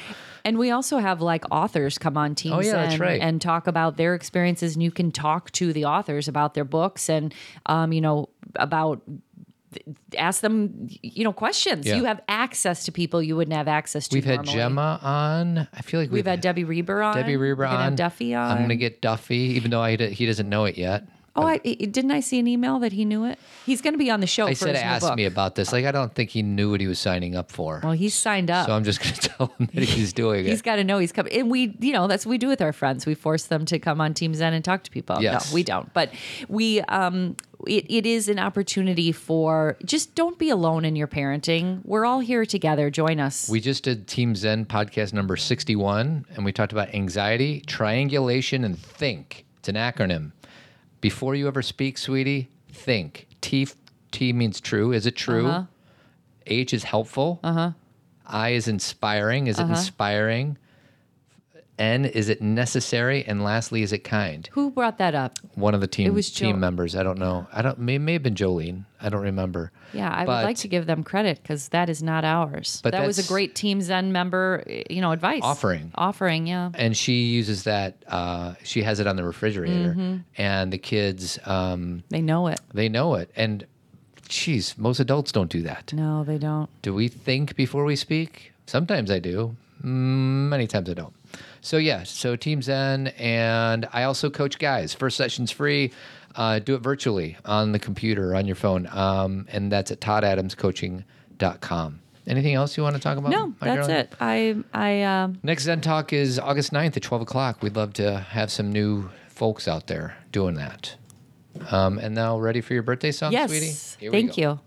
And 0.45 0.59
we 0.59 0.71
also 0.71 0.99
have 0.99 1.21
like 1.21 1.45
authors 1.51 1.99
come 1.99 2.17
on 2.17 2.35
teams 2.37 2.55
Oh, 2.55 2.61
yeah, 2.61 2.73
that's 2.87 2.99
right. 3.01 3.21
and 3.21 3.41
talk 3.43 3.67
about 3.67 3.97
their 3.97 4.15
experiences, 4.15 4.75
and 4.75 4.83
you 4.83 4.91
can 4.93 5.11
talk 5.11 5.51
to 5.53 5.73
the 5.73 5.85
authors 5.87 6.29
about 6.29 6.55
their 6.55 6.65
books 6.65 7.09
and, 7.11 7.35
um, 7.67 7.93
you 7.93 8.01
know, 8.01 8.29
about 8.55 9.03
ask 10.17 10.41
them, 10.41 10.87
you 11.03 11.25
know, 11.25 11.33
questions. 11.33 11.87
Yeah. 11.87 11.97
You 11.97 12.05
have 12.05 12.21
access 12.29 12.85
to 12.85 12.93
people 12.93 13.23
you 13.23 13.37
wouldn't 13.37 13.57
have 13.57 13.69
access 13.69 14.09
to. 14.09 14.17
We've 14.17 14.25
had. 14.25 14.45
Gemma 14.45 15.01
on. 15.03 15.69
I 15.75 15.83
feel 15.83 16.01
like 16.01 16.11
We've 16.11 16.25
had 16.25 16.41
Debbie 16.41 16.65
Reber 16.65 17.03
on. 17.03 17.15
Debbie 17.17 17.37
Reber 17.37 17.67
on. 17.67 17.95
Duffy 17.97 18.35
on. 18.35 18.53
I'm 18.53 18.59
going 18.59 18.69
to 18.71 18.77
get 18.77 19.03
Duffy, 19.03 19.37
even 19.57 19.71
though 19.71 19.83
I, 19.83 19.97
he 19.97 20.27
doesn't 20.27 20.49
know 20.49 20.65
it 20.65 20.79
yet. 20.79 21.05
Oh, 21.37 21.47
I, 21.47 21.61
I- 21.65 21.75
didn't 21.75 22.11
I 22.11 22.21
see 22.21 22.39
an 22.39 22.47
email 22.47 22.79
that 22.81 22.93
he 22.93 23.05
knew 23.05 23.25
it? 23.25 23.39
He's 23.65 23.81
going 23.83 23.95
to 23.95 23.99
be 23.99 24.11
on 24.11 24.21
the 24.21 24.27
show. 24.27 24.47
I 24.47 24.55
for 24.55 24.67
said, 24.67 24.77
ask 24.77 25.15
me 25.15 25.25
about 25.25 25.55
this. 25.55 25.73
Like, 25.73 25.85
I 25.85 25.93
don't 25.93 26.15
think 26.15 26.31
he 26.31 26.43
knew 26.43 26.71
what 26.71 26.81
he 26.81 26.87
was 26.87 26.99
signing 26.99 27.35
up 27.37 27.51
for. 27.51 27.81
Well, 27.83 27.93
he's 27.93 28.15
signed 28.15 28.51
up. 28.51 28.67
so 28.67 28.73
I'm 28.75 28.85
just 28.85 29.03
going 29.03 29.15
to 29.21 29.21
tell 29.29 29.47
him 29.59 29.69
that 29.75 29.85
he's 29.85 30.13
doing 30.13 30.41
He's 30.41 30.47
it. 30.47 30.51
He's 30.51 30.63
got 30.63 30.77
to 30.77 30.85
know 30.85 30.99
he's 30.99 31.13
coming. 31.13 31.33
And 31.33 31.51
we, 31.51 31.77
you 31.81 31.93
know, 31.93 32.07
that's 32.07 32.25
what 32.25 32.31
we 32.31 32.39
do 32.39 32.49
with 32.49 32.63
our 32.63 32.73
friends. 32.73 33.07
We 33.07 33.15
force 33.15 33.45
them 33.45 33.65
to 33.67 33.79
come 33.79 34.01
on 34.01 34.15
Team 34.15 34.35
Zen 34.35 34.53
and 34.55 34.65
talk 34.65 34.83
to 34.85 34.91
people. 34.91 35.21
Yes. 35.21 35.51
No, 35.51 35.55
we 35.55 35.63
don't. 35.63 35.93
But 35.93 36.13
we, 36.49 36.81
um, 36.83 37.37
it, 37.67 37.87
it 37.89 38.07
is 38.07 38.29
an 38.29 38.39
opportunity 38.39 39.11
for 39.13 39.77
just 39.85 40.15
don't 40.15 40.39
be 40.39 40.51
alone 40.51 40.85
in 40.85 40.95
your 40.95 41.09
parenting. 41.09 41.81
We're 41.85 42.05
all 42.05 42.21
here 42.21 42.45
together. 42.47 42.91
Join 42.91 43.19
us. 43.19 43.49
We 43.49 43.61
just 43.61 43.83
did 43.85 44.07
Team 44.07 44.35
Zen 44.37 44.67
podcast 44.67 45.13
number 45.13 45.37
61, 45.37 46.27
and 46.35 46.45
we 46.45 46.53
talked 46.53 46.73
about 46.73 46.95
anxiety, 46.95 47.61
triangulation, 47.67 48.63
and 48.65 48.79
think. 48.79 49.45
It's 49.59 49.69
an 49.69 49.75
acronym. 49.75 50.33
Before 51.07 51.37
you 51.37 51.47
ever 51.47 51.63
speak, 51.63 51.99
sweetie, 51.99 52.49
think. 52.69 53.29
T 53.41 53.69
T 54.11 54.33
means 54.33 54.61
true. 54.61 54.91
Is 54.91 55.07
it 55.07 55.15
true? 55.15 55.47
Uh-huh. 55.47 55.67
H 56.49 56.75
is 56.75 56.83
helpful. 56.83 57.39
Uh 57.45 57.53
huh. 57.53 57.71
I 58.27 58.49
is 58.51 58.67
inspiring. 58.67 59.47
Is 59.47 59.61
it 59.61 59.63
Uh-huh. 59.63 59.75
inspiring? 59.75 60.59
N 61.79 62.07
is 62.07 62.29
it 62.31 62.41
necessary? 62.41 63.23
And 63.27 63.45
lastly, 63.45 63.83
is 63.83 63.93
it 63.93 63.99
kind? 64.05 64.49
Who 64.53 64.71
brought 64.71 64.97
that 64.99 65.15
up? 65.15 65.39
One 65.57 65.75
of 65.75 65.81
the 65.83 65.87
team 65.87 66.15
was 66.15 66.31
team 66.31 66.53
Jo- 66.57 66.59
members. 66.59 66.97
I 66.97 67.03
don't 67.03 67.19
know. 67.19 67.47
I 67.53 67.61
don't. 67.61 67.79
May, 67.79 67.99
may 67.99 68.15
have 68.15 68.23
been 68.23 68.35
Jolene. 68.35 68.85
I 69.01 69.11
don't 69.11 69.21
remember. 69.23 69.73
Yeah, 69.93 70.11
I 70.11 70.25
But 70.25 70.39
would 70.39 70.45
like 70.45 70.57
to 70.59 70.69
give 70.69 70.87
them 70.87 71.05
credit 71.05 71.41
because 71.43 71.69
that 71.69 71.91
is 71.91 72.03
not 72.03 72.25
ours. 72.25 72.81
But 72.83 72.93
that 72.93 73.07
was 73.07 73.19
a 73.19 73.23
that's- 73.23 73.29
great 73.29 73.55
Team 73.55 73.83
Zen 73.83 74.11
member, 74.11 74.65
you 74.89 75.03
know, 75.03 75.13
advice 75.13 75.43
Offering. 75.45 75.93
Offering, 75.97 76.47
yeah. 76.47 76.71
and 76.75 76.97
she 76.97 77.25
uses 77.25 77.65
that. 77.65 77.97
Uh, 78.09 78.55
she 78.63 78.83
has 78.83 78.99
it 78.99 79.07
on 79.07 79.17
the 79.17 79.25
refrigerator, 79.25 79.91
Mm-hmm. 79.91 80.17
and 80.39 80.73
the 80.73 80.79
kids 80.79 81.39
um, 81.45 82.03
They 82.09 82.23
know 82.23 82.47
it. 82.47 82.61
they 82.73 82.89
know 82.89 83.15
it. 83.17 83.31
And 83.37 83.67
geez, 84.29 84.77
most 84.79 84.99
adults 84.99 85.31
don't 85.31 85.51
do 85.51 85.61
that. 85.63 85.93
No, 85.93 86.25
they 86.25 86.39
don't. 86.39 86.71
Do 86.81 86.95
we 86.95 87.09
think 87.09 87.55
before 87.55 87.85
we 87.85 87.97
speak? 87.97 88.53
Sometimes 88.67 89.11
I 89.11 89.19
do. 89.19 89.57
Mm, 89.85 90.49
Many 90.49 90.67
times 90.67 90.89
I 90.91 90.95
don't. 90.95 91.13
So 91.67 91.79
yeah, 91.79 92.05
so 92.05 92.37
Team 92.37 92.63
Zen, 92.63 93.09
and 93.19 93.89
I 93.93 94.05
also 94.05 94.31
coach 94.31 94.61
guys. 94.61 94.95
First 94.95 95.17
session's 95.17 95.51
free. 95.51 95.91
Uh, 96.37 96.61
do 96.61 96.77
it 96.77 96.81
virtually 96.81 97.37
on 97.45 97.73
the 97.73 97.81
computer 97.81 98.37
on 98.37 98.47
your 98.47 98.55
phone, 98.55 98.87
um, 98.93 99.49
and 99.51 99.73
that's 99.73 99.91
at 99.91 100.01
toddadamscoaching.com. 100.01 102.01
Anything 102.29 102.55
else 102.55 102.77
you 102.77 102.85
want 102.85 102.95
to 102.95 103.03
talk 103.03 103.19
about? 103.19 103.33
No, 103.33 103.53
that's 103.59 103.89
girl? 103.89 103.97
it. 103.97 104.13
I, 104.21 104.55
I, 104.73 105.03
um, 105.03 105.41
Next 105.43 105.65
Zen 105.65 105.81
Talk 105.81 106.13
is 106.13 106.39
August 106.39 106.73
9th 106.73 106.99
at 106.99 107.03
12 107.03 107.23
o'clock. 107.23 107.61
We'd 107.63 107.75
love 107.75 107.95
to 107.95 108.19
have 108.19 108.53
some 108.53 108.71
new 108.71 109.11
folks 109.27 109.67
out 109.67 109.89
there 109.89 110.17
doing 110.31 110.55
that. 110.55 110.95
Um, 111.73 111.99
and 111.99 112.15
now, 112.15 112.39
ready 112.39 112.61
for 112.61 112.75
your 112.75 112.85
birthday 112.85 113.11
song, 113.11 113.33
yes. 113.33 113.51
sweetie? 113.51 113.75
Here 113.99 114.13
Thank 114.13 114.37
go. 114.37 114.41
you. 114.41 114.61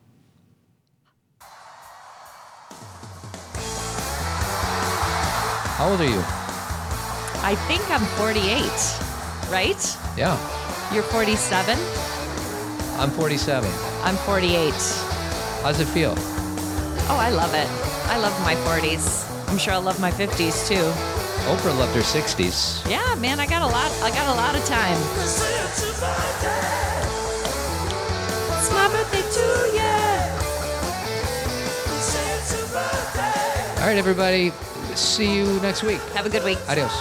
How 5.77 5.91
old 5.91 6.01
are 6.01 6.05
you? 6.05 6.48
I 7.41 7.55
think 7.67 7.81
I'm 7.89 8.05
48, 8.17 9.51
right? 9.51 9.97
Yeah, 10.17 10.37
You're 10.93 11.03
47. 11.03 11.77
I'm 12.99 13.09
47. 13.11 13.69
I'm 14.03 14.15
48. 14.17 14.73
How's 15.63 15.79
it 15.79 15.85
feel? 15.85 16.13
Oh, 17.07 17.17
I 17.19 17.29
love 17.29 17.53
it. 17.53 17.67
I 18.11 18.17
love 18.17 18.37
my 18.43 18.55
40s. 18.67 19.25
I'm 19.49 19.57
sure 19.57 19.73
I'll 19.73 19.81
love 19.81 19.99
my 19.99 20.11
50s 20.11 20.67
too. 20.67 20.91
Oprah 21.49 21.77
loved 21.79 21.95
her 21.95 22.01
60s. 22.01 22.87
Yeah, 22.89 23.15
man, 23.15 23.39
I 23.39 23.45
got 23.47 23.61
a 23.61 23.67
lot. 23.67 23.91
I 24.03 24.09
got 24.11 24.27
a 24.27 24.35
lot 24.35 24.55
of 24.55 24.63
time. 24.65 24.97
It's 28.57 28.71
my 28.73 28.87
birthday 28.91 29.21
too, 29.31 29.75
yeah. 29.75 30.35
All 33.79 33.85
right, 33.87 33.97
everybody. 33.97 34.51
See 34.95 35.33
you 35.37 35.45
next 35.61 35.83
week. 35.83 36.01
Have 36.13 36.25
a 36.25 36.29
good 36.29 36.43
week. 36.43 36.57
Adios. 36.67 36.91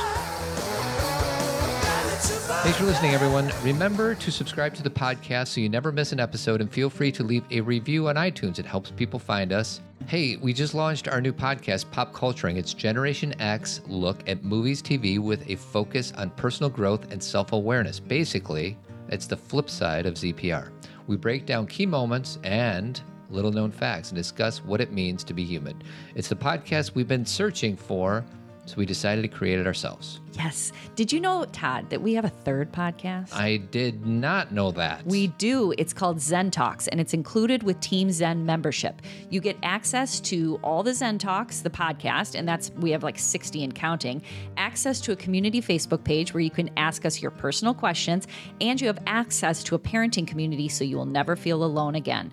Thanks 2.62 2.76
for 2.76 2.84
listening, 2.84 3.14
everyone. 3.14 3.50
Remember 3.62 4.14
to 4.16 4.30
subscribe 4.32 4.74
to 4.74 4.82
the 4.82 4.90
podcast 4.90 5.48
so 5.48 5.60
you 5.60 5.68
never 5.68 5.92
miss 5.92 6.12
an 6.12 6.20
episode 6.20 6.60
and 6.60 6.70
feel 6.70 6.90
free 6.90 7.12
to 7.12 7.22
leave 7.22 7.44
a 7.50 7.60
review 7.60 8.08
on 8.08 8.16
iTunes. 8.16 8.58
It 8.58 8.66
helps 8.66 8.90
people 8.90 9.18
find 9.18 9.52
us. 9.52 9.80
Hey, 10.06 10.36
we 10.36 10.52
just 10.52 10.74
launched 10.74 11.06
our 11.08 11.20
new 11.20 11.32
podcast, 11.32 11.90
Pop 11.92 12.12
Culturing. 12.12 12.56
It's 12.56 12.74
Generation 12.74 13.40
X 13.40 13.80
look 13.86 14.28
at 14.28 14.42
movies, 14.44 14.82
TV 14.82 15.18
with 15.18 15.48
a 15.48 15.54
focus 15.54 16.12
on 16.18 16.30
personal 16.30 16.68
growth 16.68 17.10
and 17.12 17.22
self 17.22 17.52
awareness. 17.52 18.00
Basically, 18.00 18.76
it's 19.08 19.26
the 19.26 19.36
flip 19.36 19.70
side 19.70 20.04
of 20.04 20.14
ZPR. 20.14 20.70
We 21.06 21.16
break 21.16 21.46
down 21.46 21.66
key 21.68 21.86
moments 21.86 22.38
and 22.42 23.00
little 23.30 23.52
known 23.52 23.70
facts 23.70 24.10
and 24.10 24.16
discuss 24.16 24.64
what 24.64 24.80
it 24.80 24.92
means 24.92 25.22
to 25.24 25.32
be 25.34 25.44
human. 25.44 25.80
It's 26.14 26.28
the 26.28 26.36
podcast 26.36 26.94
we've 26.94 27.08
been 27.08 27.26
searching 27.26 27.76
for, 27.76 28.24
so 28.68 28.76
we 28.76 28.84
decided 28.84 29.22
to 29.22 29.28
create 29.28 29.58
it 29.58 29.66
ourselves. 29.66 30.20
Yes. 30.34 30.72
Did 30.94 31.12
you 31.12 31.20
know, 31.20 31.44
Todd, 31.46 31.88
that 31.90 32.02
we 32.02 32.12
have 32.14 32.24
a 32.24 32.28
third 32.28 32.70
podcast? 32.70 33.32
I 33.34 33.56
did 33.56 34.06
not 34.06 34.52
know 34.52 34.70
that. 34.72 35.04
We 35.06 35.28
do. 35.28 35.72
It's 35.78 35.92
called 35.92 36.20
Zen 36.20 36.50
Talks, 36.50 36.86
and 36.86 37.00
it's 37.00 37.14
included 37.14 37.62
with 37.62 37.80
Team 37.80 38.10
Zen 38.12 38.44
membership. 38.44 39.00
You 39.30 39.40
get 39.40 39.56
access 39.62 40.20
to 40.20 40.60
all 40.62 40.82
the 40.82 40.92
Zen 40.92 41.18
Talks, 41.18 41.60
the 41.60 41.70
podcast, 41.70 42.38
and 42.38 42.46
that's 42.46 42.70
we 42.78 42.90
have 42.90 43.02
like 43.02 43.18
60 43.18 43.64
and 43.64 43.74
counting. 43.74 44.22
Access 44.58 45.00
to 45.00 45.12
a 45.12 45.16
community 45.16 45.62
Facebook 45.62 46.04
page 46.04 46.34
where 46.34 46.42
you 46.42 46.50
can 46.50 46.70
ask 46.76 47.06
us 47.06 47.22
your 47.22 47.30
personal 47.30 47.72
questions, 47.72 48.28
and 48.60 48.80
you 48.80 48.86
have 48.86 48.98
access 49.06 49.64
to 49.64 49.74
a 49.74 49.78
parenting 49.78 50.26
community 50.26 50.68
so 50.68 50.84
you 50.84 50.98
will 50.98 51.06
never 51.06 51.36
feel 51.36 51.64
alone 51.64 51.94
again. 51.94 52.30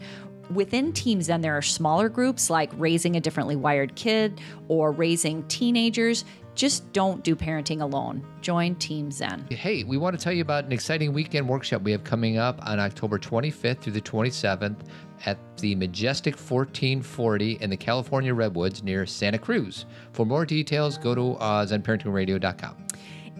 Within 0.54 0.93
teams, 0.93 1.26
Zen, 1.26 1.41
there 1.41 1.58
are 1.58 1.62
smaller 1.62 2.10
groups 2.10 2.50
like 2.50 2.72
raising 2.78 3.16
a 3.16 3.20
differently 3.20 3.56
wired 3.56 3.96
kid 3.96 4.39
or 4.68 4.91
raising 4.91 5.43
teenagers. 5.48 6.26
Just 6.56 6.91
don't 6.93 7.22
do 7.24 7.36
parenting 7.36 7.82
alone. 7.82 8.26
Join 8.41 8.76
Team 8.76 9.12
Zen. 9.12 9.46
Hey, 9.50 9.84
we 9.84 9.98
want 9.98 10.18
to 10.18 10.24
tell 10.24 10.32
you 10.32 10.41
about 10.41 10.64
an 10.64 10.72
exciting 10.72 11.12
weekend 11.12 11.50
workshop 11.50 11.82
we 11.82 11.91
have 11.91 12.06
coming 12.06 12.38
up 12.38 12.66
on 12.66 12.80
October 12.80 13.20
25th 13.20 13.82
through 13.82 13.93
the 13.93 14.02
27th 14.02 14.78
at 15.26 15.38
the 15.58 15.76
Majestic 15.76 16.36
1440 16.36 17.54
in 17.62 17.70
the 17.70 17.78
California 17.78 18.34
Redwoods 18.34 18.84
near 18.84 19.06
Santa 19.06 19.38
Cruz. 19.38 19.86
For 20.14 20.26
more 20.26 20.46
details, 20.46 20.98
go 20.98 21.14
to 21.14 21.34
uh, 21.34 21.66
zenparentingradio.com. 21.66 22.84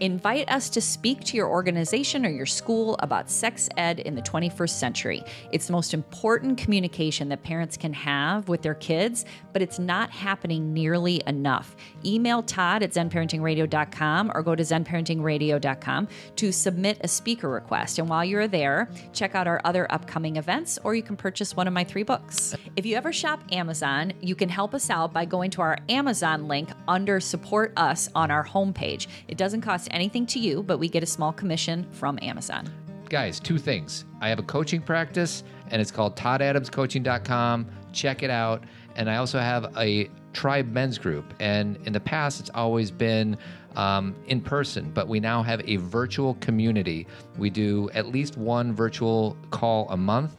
Invite 0.00 0.50
us 0.50 0.68
to 0.70 0.80
speak 0.82 1.24
to 1.24 1.38
your 1.38 1.48
organization 1.48 2.26
or 2.26 2.28
your 2.28 2.44
school 2.44 2.96
about 2.98 3.30
sex 3.30 3.68
ed 3.78 4.00
in 4.00 4.14
the 4.14 4.20
21st 4.20 4.70
century. 4.70 5.24
It's 5.52 5.68
the 5.68 5.72
most 5.72 5.94
important 5.94 6.58
communication 6.58 7.30
that 7.30 7.42
parents 7.42 7.78
can 7.78 7.94
have 7.94 8.48
with 8.48 8.60
their 8.60 8.74
kids, 8.74 9.24
but 9.54 9.62
it's 9.62 9.78
not 9.78 10.10
happening 10.10 10.74
nearly 10.74 11.22
enough. 11.26 11.76
Email 12.04 12.42
Todd 12.42 12.82
at 12.82 12.90
zenparentingradio.com 12.90 14.32
or 14.34 14.42
go 14.42 14.54
to 14.54 14.62
zenparentingradio.com 14.62 16.08
to 16.36 16.52
submit 16.52 16.98
a 17.00 17.08
speaker 17.08 17.48
request. 17.48 17.98
And 17.98 18.06
while 18.06 18.24
you're 18.24 18.48
there, 18.48 18.90
check 19.14 19.34
out 19.34 19.46
our 19.46 19.62
other 19.64 19.90
upcoming 19.90 20.36
events 20.36 20.78
or 20.84 20.94
you 20.94 21.02
can 21.02 21.16
purchase 21.16 21.56
one 21.56 21.66
of 21.66 21.72
my 21.72 21.84
three 21.84 22.02
books. 22.02 22.54
If 22.76 22.84
you 22.84 22.96
ever 22.96 23.14
shop 23.14 23.42
Amazon, 23.50 24.12
you 24.20 24.34
can 24.34 24.50
help 24.50 24.74
us 24.74 24.90
out 24.90 25.14
by 25.14 25.24
going 25.24 25.50
to 25.52 25.62
our 25.62 25.78
Amazon 25.88 26.48
link 26.48 26.68
under 26.86 27.18
Support 27.18 27.72
Us 27.78 28.10
on 28.14 28.30
our 28.30 28.44
homepage. 28.44 29.06
It 29.28 29.38
doesn't 29.38 29.62
cost 29.86 29.94
anything 29.94 30.26
to 30.26 30.38
you, 30.38 30.62
but 30.62 30.78
we 30.78 30.88
get 30.88 31.02
a 31.02 31.06
small 31.06 31.32
commission 31.32 31.86
from 31.92 32.18
Amazon. 32.22 32.68
Guys, 33.08 33.40
two 33.40 33.58
things. 33.58 34.04
I 34.20 34.28
have 34.28 34.40
a 34.40 34.42
coaching 34.42 34.82
practice 34.82 35.44
and 35.70 35.80
it's 35.80 35.92
called 35.92 36.16
toddadamscoaching.com. 36.16 37.66
Check 37.92 38.22
it 38.22 38.30
out. 38.30 38.64
And 38.96 39.08
I 39.08 39.16
also 39.16 39.38
have 39.38 39.72
a 39.76 40.10
tribe 40.32 40.72
men's 40.72 40.98
group. 40.98 41.32
And 41.38 41.78
in 41.86 41.92
the 41.92 42.00
past, 42.00 42.40
it's 42.40 42.50
always 42.54 42.90
been 42.90 43.38
um, 43.76 44.16
in 44.26 44.40
person, 44.40 44.90
but 44.92 45.06
we 45.06 45.20
now 45.20 45.40
have 45.42 45.60
a 45.68 45.76
virtual 45.76 46.34
community. 46.40 47.06
We 47.38 47.50
do 47.50 47.88
at 47.94 48.08
least 48.08 48.36
one 48.36 48.74
virtual 48.74 49.36
call 49.50 49.88
a 49.90 49.96
month 49.96 50.36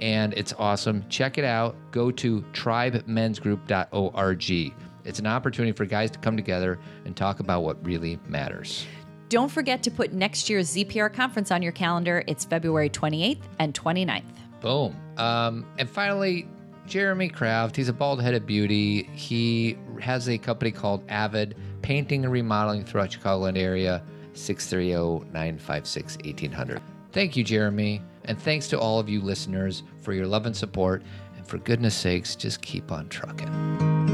and 0.00 0.34
it's 0.34 0.52
awesome. 0.58 1.04
Check 1.08 1.38
it 1.38 1.44
out. 1.44 1.76
Go 1.90 2.10
to 2.12 2.42
tribemensgroup.org. 2.52 4.72
It's 5.08 5.18
an 5.18 5.26
opportunity 5.26 5.72
for 5.72 5.86
guys 5.86 6.10
to 6.10 6.18
come 6.18 6.36
together 6.36 6.78
and 7.06 7.16
talk 7.16 7.40
about 7.40 7.62
what 7.62 7.84
really 7.84 8.18
matters. 8.26 8.86
Don't 9.30 9.50
forget 9.50 9.82
to 9.82 9.90
put 9.90 10.12
next 10.12 10.48
year's 10.48 10.74
ZPR 10.74 11.12
conference 11.12 11.50
on 11.50 11.62
your 11.62 11.72
calendar. 11.72 12.22
It's 12.26 12.44
February 12.44 12.90
28th 12.90 13.42
and 13.58 13.74
29th. 13.74 14.22
Boom. 14.60 14.96
Um, 15.16 15.66
and 15.78 15.88
finally, 15.88 16.46
Jeremy 16.86 17.28
Kraft. 17.28 17.76
He's 17.76 17.88
a 17.88 17.92
bald 17.92 18.22
headed 18.22 18.46
beauty. 18.46 19.04
He 19.14 19.78
has 20.00 20.28
a 20.28 20.38
company 20.38 20.70
called 20.70 21.04
Avid 21.08 21.56
Painting 21.82 22.24
and 22.24 22.32
Remodeling 22.32 22.84
throughout 22.84 23.10
Chicagoland 23.10 23.58
area, 23.58 24.02
630 24.32 25.30
956 25.32 26.16
1800. 26.16 26.82
Thank 27.12 27.36
you, 27.36 27.44
Jeremy. 27.44 28.02
And 28.24 28.40
thanks 28.40 28.68
to 28.68 28.78
all 28.78 28.98
of 28.98 29.08
you 29.08 29.20
listeners 29.20 29.82
for 30.00 30.12
your 30.12 30.26
love 30.26 30.46
and 30.46 30.56
support. 30.56 31.02
And 31.36 31.46
for 31.46 31.58
goodness 31.58 31.94
sakes, 31.94 32.34
just 32.34 32.62
keep 32.62 32.90
on 32.90 33.08
trucking. 33.08 34.07